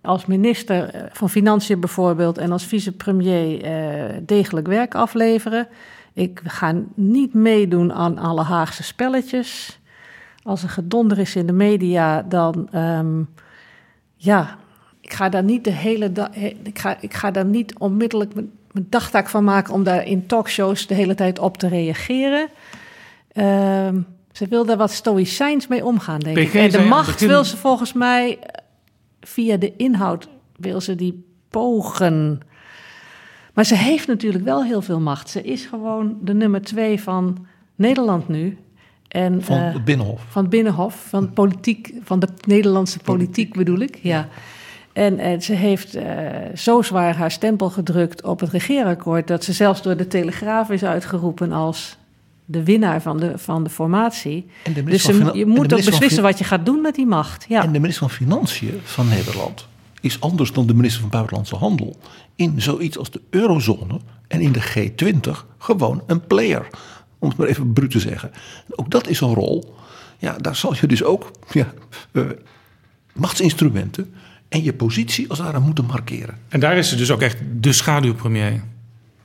als 0.00 0.26
minister 0.26 0.88
eh, 0.94 1.02
van 1.12 1.30
Financiën 1.30 1.80
bijvoorbeeld 1.80 2.38
en 2.38 2.52
als 2.52 2.66
vicepremier 2.66 3.62
eh, 3.62 4.16
degelijk 4.22 4.66
werk 4.66 4.94
afleveren. 4.94 5.68
Ik 6.12 6.40
ga 6.44 6.74
niet 6.94 7.34
meedoen 7.34 7.92
aan 7.92 8.18
alle 8.18 8.42
Haagse 8.42 8.82
spelletjes. 8.82 9.78
Als 10.42 10.62
er 10.62 10.68
gedonder 10.68 11.18
is 11.18 11.36
in 11.36 11.46
de 11.46 11.52
media, 11.52 12.22
dan 12.22 12.68
ehm, 12.72 13.22
ja, 14.16 14.58
ik 15.06 15.12
ga 15.12 15.28
daar 15.28 15.44
niet 15.44 15.64
de 15.64 15.70
hele 15.72 16.12
dag. 16.12 16.28
Ik 16.62 16.78
ga, 16.78 16.96
ik 17.00 17.14
ga 17.14 17.30
daar 17.30 17.44
niet 17.44 17.78
onmiddellijk 17.78 18.34
mijn, 18.34 18.50
mijn 18.72 18.86
dagtaak 18.90 19.28
van 19.28 19.44
maken 19.44 19.74
om 19.74 19.82
daar 19.84 20.06
in 20.06 20.26
talkshows 20.26 20.86
de 20.86 20.94
hele 20.94 21.14
tijd 21.14 21.38
op 21.38 21.56
te 21.58 21.68
reageren. 21.68 22.48
Ehm, 23.32 24.00
ze 24.32 24.46
wil 24.48 24.64
daar 24.64 24.76
wat 24.76 24.90
stoïcijns 24.90 25.66
mee 25.66 25.84
omgaan, 25.84 26.20
denk 26.20 26.36
ik. 26.36 26.54
En 26.54 26.70
de 26.70 26.80
macht 26.80 27.06
begin- 27.12 27.28
wil 27.28 27.44
ze 27.44 27.56
volgens 27.56 27.92
mij 27.92 28.38
eh, 28.38 28.62
via 29.20 29.56
de 29.56 29.76
inhoud 29.76 30.28
wil 30.56 30.80
ze 30.80 30.94
die 30.94 31.24
pogen. 31.48 32.40
Maar 33.54 33.64
ze 33.64 33.74
heeft 33.76 34.06
natuurlijk 34.06 34.44
wel 34.44 34.64
heel 34.64 34.82
veel 34.82 35.00
macht. 35.00 35.28
Ze 35.30 35.42
is 35.42 35.64
gewoon 35.64 36.18
de 36.22 36.34
nummer 36.34 36.62
twee 36.62 37.00
van 37.00 37.46
Nederland 37.74 38.28
nu. 38.28 38.58
En, 39.08 39.42
Van 39.44 39.56
eh, 39.58 39.72
het 39.72 39.84
Binnenhof. 39.84 40.20
van 40.28 40.42
het 40.42 40.50
Binnenhof, 40.50 41.04
van, 41.08 41.32
politiek, 41.32 41.92
van 42.02 42.18
de 42.20 42.28
Nederlandse 42.46 42.98
politiek 42.98 43.54
bedoel 43.56 43.78
ik. 43.78 43.98
Ja. 44.02 44.28
En, 44.96 45.18
en 45.18 45.42
ze 45.42 45.52
heeft 45.52 45.94
eh, 45.94 46.04
zo 46.54 46.82
zwaar 46.82 47.16
haar 47.16 47.30
stempel 47.30 47.70
gedrukt 47.70 48.22
op 48.22 48.40
het 48.40 48.50
regeerakkoord... 48.50 49.26
dat 49.26 49.44
ze 49.44 49.52
zelfs 49.52 49.82
door 49.82 49.96
de 49.96 50.06
Telegraaf 50.06 50.70
is 50.70 50.84
uitgeroepen 50.84 51.52
als 51.52 51.96
de 52.44 52.64
winnaar 52.64 53.02
van 53.02 53.16
de, 53.18 53.38
van 53.38 53.64
de 53.64 53.70
formatie. 53.70 54.46
En 54.64 54.72
de 54.72 54.82
Dus 54.82 55.02
ze- 55.02 55.30
je 55.34 55.46
moet 55.46 55.72
ook 55.72 55.84
beslissen 55.84 56.22
wat 56.22 56.38
je 56.38 56.44
gaat 56.44 56.66
doen 56.66 56.80
met 56.80 56.94
die 56.94 57.06
macht. 57.06 57.44
Ja. 57.48 57.62
En 57.62 57.72
de 57.72 57.78
minister 57.80 58.08
van 58.08 58.16
Financiën 58.16 58.80
van 58.84 59.08
Nederland 59.08 59.66
is 60.00 60.20
anders 60.20 60.52
dan 60.52 60.66
de 60.66 60.74
minister 60.74 61.00
van 61.00 61.10
Buitenlandse 61.10 61.56
Handel 61.56 61.96
in 62.36 62.60
zoiets 62.62 62.98
als 62.98 63.10
de 63.10 63.20
eurozone 63.30 64.00
en 64.28 64.40
in 64.40 64.52
de 64.52 64.62
G20 64.62 65.30
gewoon 65.58 66.02
een 66.06 66.26
player. 66.26 66.66
Om 67.18 67.28
het 67.28 67.38
maar 67.38 67.46
even 67.48 67.72
bruut 67.72 67.90
te 67.90 68.00
zeggen. 68.00 68.30
Ook 68.70 68.90
dat 68.90 69.08
is 69.08 69.20
een 69.20 69.34
rol. 69.34 69.74
Ja, 70.18 70.36
daar 70.38 70.56
zal 70.56 70.74
je 70.80 70.86
dus 70.86 71.02
ook 71.04 71.30
ja, 71.52 71.72
eh, 72.12 72.22
machtsinstrumenten 73.12 74.14
en 74.48 74.62
je 74.62 74.72
positie 74.72 75.28
als 75.28 75.38
het 75.38 75.46
ware 75.46 75.60
moeten 75.60 75.84
markeren. 75.84 76.38
En 76.48 76.60
daar 76.60 76.76
is 76.76 76.88
ze 76.88 76.96
dus 76.96 77.10
ook 77.10 77.20
echt 77.22 77.38
de 77.60 77.72
schaduwpremier. 77.72 78.62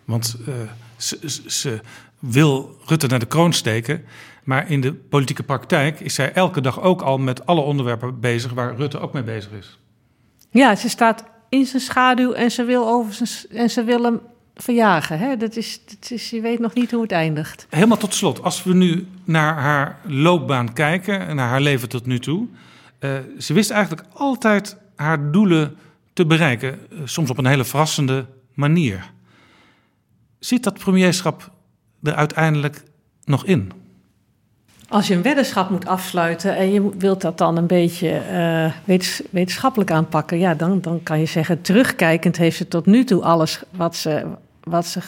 Want 0.05 0.36
eh, 0.47 0.53
ze, 0.97 1.19
ze- 1.26 1.41
ze 1.51 1.80
wil 2.19 2.78
Rutte 2.86 3.07
naar 3.07 3.19
de 3.19 3.26
kroon 3.26 3.53
steken. 3.53 4.03
Maar 4.43 4.69
in 4.72 4.82
de 4.82 4.93
politieke 4.93 5.43
praktijk 5.43 5.99
is 5.99 6.13
zij 6.13 6.34
elke 6.34 6.61
dag 6.61 6.82
ook 6.82 7.01
al 7.01 7.17
met 7.17 7.45
alle 7.45 7.61
onderwerpen 7.61 8.19
bezig 8.19 8.51
waar 8.53 8.76
Rutte 8.76 8.99
ook 8.99 9.13
mee 9.13 9.24
bezig 9.24 9.51
is. 9.51 9.80
ja, 10.49 10.76
ze 10.76 10.89
staat 10.89 11.24
in 11.49 11.65
zijn 11.65 11.82
schaduw 11.82 12.32
en 12.32 12.51
ze 12.51 12.63
wil, 12.63 12.88
over 12.88 13.13
zijn, 13.13 13.30
en 13.61 13.69
ze 13.69 13.84
wil 13.84 14.03
hem 14.03 14.19
verjagen. 14.55 15.19
Hè? 15.19 15.38
Dat 15.38 15.55
is, 15.55 15.80
dat 15.86 16.11
is, 16.11 16.30
je 16.30 16.41
weet 16.41 16.59
nog 16.59 16.74
niet 16.74 16.91
hoe 16.91 17.01
het 17.01 17.11
eindigt. 17.11 17.67
Helemaal 17.69 17.97
tot 17.97 18.13
slot, 18.13 18.43
als 18.43 18.63
we 18.63 18.74
nu 18.74 19.07
naar 19.24 19.53
haar 19.59 19.97
loopbaan 20.03 20.74
kijken 20.74 21.19
en 21.28 21.36
naar 21.36 21.49
haar 21.49 21.61
leven 21.61 21.89
tot 21.89 22.05
nu 22.05 22.19
toe. 22.19 22.47
eh, 22.99 23.11
ze 23.39 23.53
wist 23.53 23.69
eigenlijk 23.72 24.07
altijd 24.13 24.78
haar 25.01 25.31
doelen 25.31 25.77
te 26.13 26.25
bereiken, 26.25 26.79
eh, 26.91 26.97
soms 27.05 27.29
op 27.29 27.37
een 27.37 27.45
hele 27.45 27.65
verrassende 27.65 28.25
manier. 28.53 29.11
Zit 30.39 30.63
dat 30.63 30.79
premierschap 30.79 31.51
er 32.03 32.13
uiteindelijk 32.15 32.83
nog 33.23 33.45
in? 33.45 33.71
Als 34.89 35.07
je 35.07 35.13
een 35.13 35.21
weddenschap 35.21 35.69
moet 35.69 35.87
afsluiten 35.87 36.55
en 36.55 36.71
je 36.71 36.89
wilt 36.97 37.21
dat 37.21 37.37
dan 37.37 37.57
een 37.57 37.67
beetje 37.67 38.09
eh, 38.09 38.71
wetens- 38.83 39.21
wetenschappelijk 39.29 39.91
aanpakken, 39.91 40.39
ja, 40.39 40.53
dan, 40.53 40.81
dan 40.81 41.03
kan 41.03 41.19
je 41.19 41.25
zeggen, 41.25 41.61
terugkijkend 41.61 42.37
heeft 42.37 42.57
ze 42.57 42.67
tot 42.67 42.85
nu 42.85 43.03
toe 43.03 43.23
alles 43.23 43.63
wat 43.69 43.95
ze, 43.95 44.25
wat 44.63 44.85
ze 44.85 45.01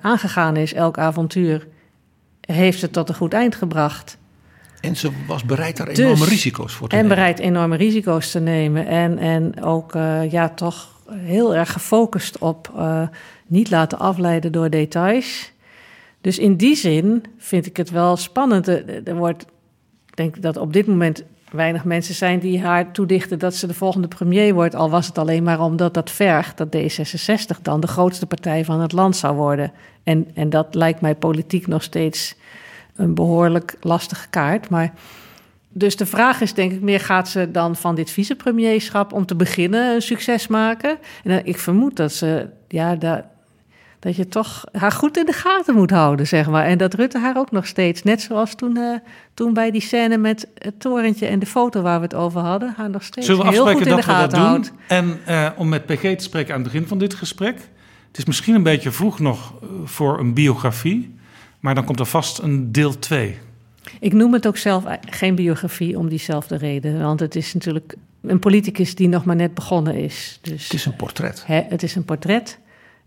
aangegaan 0.00 0.56
is, 0.56 0.74
elk 0.74 0.98
avontuur, 0.98 1.66
heeft 2.40 2.78
ze 2.78 2.90
tot 2.90 3.08
een 3.08 3.14
goed 3.14 3.32
eind 3.32 3.54
gebracht. 3.54 4.18
En 4.80 4.96
ze 4.96 5.10
was 5.26 5.44
bereid 5.44 5.76
daar 5.76 5.86
Dus- 5.86 5.98
enorme 5.98 6.24
risico's 6.24 6.72
voor 6.72 6.88
te 6.88 6.96
En 6.96 7.02
nemen. 7.02 7.16
bereid 7.16 7.38
enorme 7.38 7.76
risico's 7.76 8.30
te 8.30 8.40
nemen. 8.40 8.86
En, 8.86 9.18
en 9.18 9.62
ook 9.62 9.94
eh, 9.94 10.30
ja, 10.30 10.48
toch 10.48 10.88
heel 11.10 11.54
erg 11.54 11.72
gefocust 11.72 12.38
op 12.38 12.72
eh, 12.76 13.02
niet 13.46 13.70
laten 13.70 13.98
afleiden 13.98 14.52
door 14.52 14.70
details. 14.70 15.52
Dus 16.20 16.38
in 16.38 16.56
die 16.56 16.76
zin 16.76 17.24
vind 17.38 17.66
ik 17.66 17.76
het 17.76 17.90
wel 17.90 18.16
spannend. 18.16 18.68
Er, 18.68 19.02
er 19.08 19.16
wordt, 19.16 19.42
ik 20.06 20.16
denk 20.16 20.42
dat 20.42 20.56
op 20.56 20.72
dit 20.72 20.86
moment 20.86 21.24
weinig 21.50 21.84
mensen 21.84 22.14
zijn 22.14 22.38
die 22.38 22.60
haar 22.62 22.92
toedichten 22.92 23.38
dat 23.38 23.54
ze 23.54 23.66
de 23.66 23.74
volgende 23.74 24.08
premier 24.08 24.54
wordt. 24.54 24.74
Al 24.74 24.90
was 24.90 25.06
het 25.06 25.18
alleen 25.18 25.42
maar 25.42 25.60
omdat 25.60 25.94
dat 25.94 26.10
vergt 26.10 26.56
dat 26.56 26.76
D66 26.76 27.62
dan 27.62 27.80
de 27.80 27.86
grootste 27.86 28.26
partij 28.26 28.64
van 28.64 28.80
het 28.80 28.92
land 28.92 29.16
zou 29.16 29.36
worden. 29.36 29.72
En, 30.02 30.26
en 30.34 30.50
dat 30.50 30.74
lijkt 30.74 31.00
mij 31.00 31.14
politiek 31.14 31.66
nog 31.66 31.82
steeds 31.82 32.34
een 32.96 33.14
behoorlijk 33.14 33.76
lastige 33.80 34.28
kaart. 34.28 34.68
Maar 34.68 34.92
dus 35.68 35.96
de 35.96 36.06
vraag 36.06 36.40
is 36.40 36.54
denk 36.54 36.72
ik 36.72 36.80
meer, 36.80 37.00
gaat 37.00 37.28
ze 37.28 37.50
dan 37.50 37.76
van 37.76 37.94
dit 37.94 38.10
vicepremierschap 38.10 39.12
om 39.12 39.26
te 39.26 39.34
beginnen 39.34 39.94
een 39.94 40.02
succes 40.02 40.46
maken? 40.46 40.90
En 41.24 41.30
dan- 41.30 41.40
ik 41.44 41.58
vermoed 41.58 41.96
dat 41.96 42.12
ze, 42.12 42.48
ja, 42.68 42.94
dat, 42.94 43.22
dat 43.98 44.16
je 44.16 44.28
toch 44.28 44.64
haar 44.72 44.92
goed 44.92 45.16
in 45.16 45.26
de 45.26 45.32
gaten 45.32 45.74
moet 45.74 45.90
houden, 45.90 46.26
zeg 46.26 46.48
maar. 46.50 46.64
En 46.64 46.78
dat 46.78 46.94
Rutte 46.94 47.18
haar 47.18 47.36
ook 47.36 47.50
nog 47.50 47.66
steeds, 47.66 48.02
net 48.02 48.20
zoals 48.22 48.54
toen, 48.54 48.76
eh, 48.76 48.98
toen 49.34 49.52
bij 49.52 49.70
die 49.70 49.80
scène 49.80 50.16
met 50.16 50.48
het 50.58 50.80
torentje 50.80 51.26
en 51.26 51.38
de 51.38 51.46
foto 51.46 51.82
waar 51.82 51.96
we 51.98 52.04
het 52.04 52.14
over 52.14 52.40
hadden, 52.40 52.74
haar 52.76 52.90
nog 52.90 53.02
steeds 53.02 53.26
Zullen 53.26 53.44
we 53.44 53.50
heel 53.50 53.60
goed 53.62 53.70
afspreken 53.70 53.92
in 53.92 53.96
de 54.00 54.06
dat 54.06 54.16
we 54.16 54.20
dat 54.20 54.32
gaten 54.32 54.38
doen? 54.38 54.48
houdt. 54.48 54.72
En 54.86 55.18
eh, 55.24 55.50
om 55.56 55.68
met 55.68 55.86
PG 55.86 56.00
te 56.00 56.24
spreken 56.24 56.54
aan 56.54 56.62
het 56.62 56.72
begin 56.72 56.88
van 56.88 56.98
dit 56.98 57.14
gesprek. 57.14 57.56
Het 58.08 58.18
is 58.18 58.24
misschien 58.24 58.54
een 58.54 58.62
beetje 58.62 58.90
vroeg 58.90 59.18
nog 59.18 59.52
eh, 59.62 59.68
voor 59.84 60.18
een 60.18 60.34
biografie. 60.34 61.15
Maar 61.60 61.74
dan 61.74 61.84
komt 61.84 62.00
er 62.00 62.06
vast 62.06 62.38
een 62.38 62.72
deel 62.72 62.98
2. 62.98 63.38
Ik 64.00 64.12
noem 64.12 64.32
het 64.32 64.46
ook 64.46 64.56
zelf 64.56 64.84
geen 65.10 65.34
biografie 65.34 65.98
om 65.98 66.08
diezelfde 66.08 66.56
reden. 66.56 67.00
Want 67.02 67.20
het 67.20 67.36
is 67.36 67.54
natuurlijk 67.54 67.94
een 68.22 68.38
politicus 68.38 68.94
die 68.94 69.08
nog 69.08 69.24
maar 69.24 69.36
net 69.36 69.54
begonnen 69.54 69.94
is. 69.94 70.38
Dus 70.42 70.62
Het 70.64 70.72
is 70.72 70.84
een 70.86 70.96
portret. 70.96 71.42
hè, 71.46 71.62
het 71.68 71.82
is 71.82 71.94
een 71.94 72.04
portret. 72.04 72.58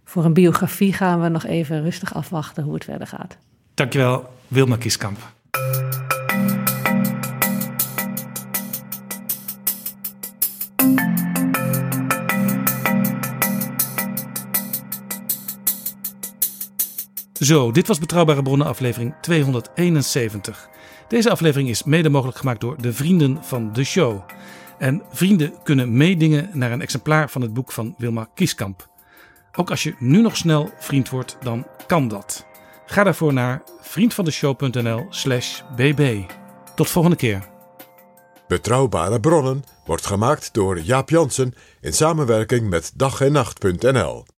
Voor 0.03 0.25
een 0.25 0.33
biografie 0.33 0.93
gaan 0.93 1.21
we 1.21 1.29
nog 1.29 1.45
even 1.45 1.81
rustig 1.81 2.13
afwachten 2.13 2.63
hoe 2.63 2.73
het 2.73 2.83
verder 2.83 3.07
gaat. 3.07 3.37
Dankjewel, 3.73 4.29
Wilma 4.47 4.75
Kieskamp. 4.77 5.17
Zo, 17.39 17.71
dit 17.71 17.87
was 17.87 17.99
Betrouwbare 17.99 18.41
Bronnen 18.41 18.67
aflevering 18.67 19.13
271. 19.21 20.69
Deze 21.07 21.29
aflevering 21.29 21.69
is 21.69 21.83
mede 21.83 22.09
mogelijk 22.09 22.37
gemaakt 22.37 22.61
door 22.61 22.81
de 22.81 22.93
vrienden 22.93 23.43
van 23.43 23.73
de 23.73 23.83
show. 23.83 24.21
En 24.77 25.01
vrienden 25.11 25.53
kunnen 25.63 25.97
meedingen 25.97 26.49
naar 26.53 26.71
een 26.71 26.81
exemplaar 26.81 27.29
van 27.29 27.41
het 27.41 27.53
boek 27.53 27.71
van 27.71 27.95
Wilma 27.97 28.29
Kieskamp. 28.33 28.89
Ook 29.55 29.69
als 29.69 29.83
je 29.83 29.95
nu 29.99 30.21
nog 30.21 30.37
snel 30.37 30.69
vriend 30.79 31.09
wordt, 31.09 31.37
dan 31.41 31.67
kan 31.87 32.07
dat. 32.07 32.45
Ga 32.85 33.03
daarvoor 33.03 33.33
naar 33.33 33.63
vriendvandeshow.nl 33.81 35.05
slash 35.09 35.61
bb. 35.75 36.21
Tot 36.75 36.89
volgende 36.89 37.17
keer. 37.17 37.47
Betrouwbare 38.47 39.19
bronnen 39.19 39.63
wordt 39.85 40.05
gemaakt 40.05 40.53
door 40.53 40.79
Jaap 40.79 41.09
Jansen 41.09 41.53
in 41.81 41.93
samenwerking 41.93 42.69
met 42.69 42.91
dag 42.95 43.21
en 43.21 43.31
nacht.nl. 43.31 44.25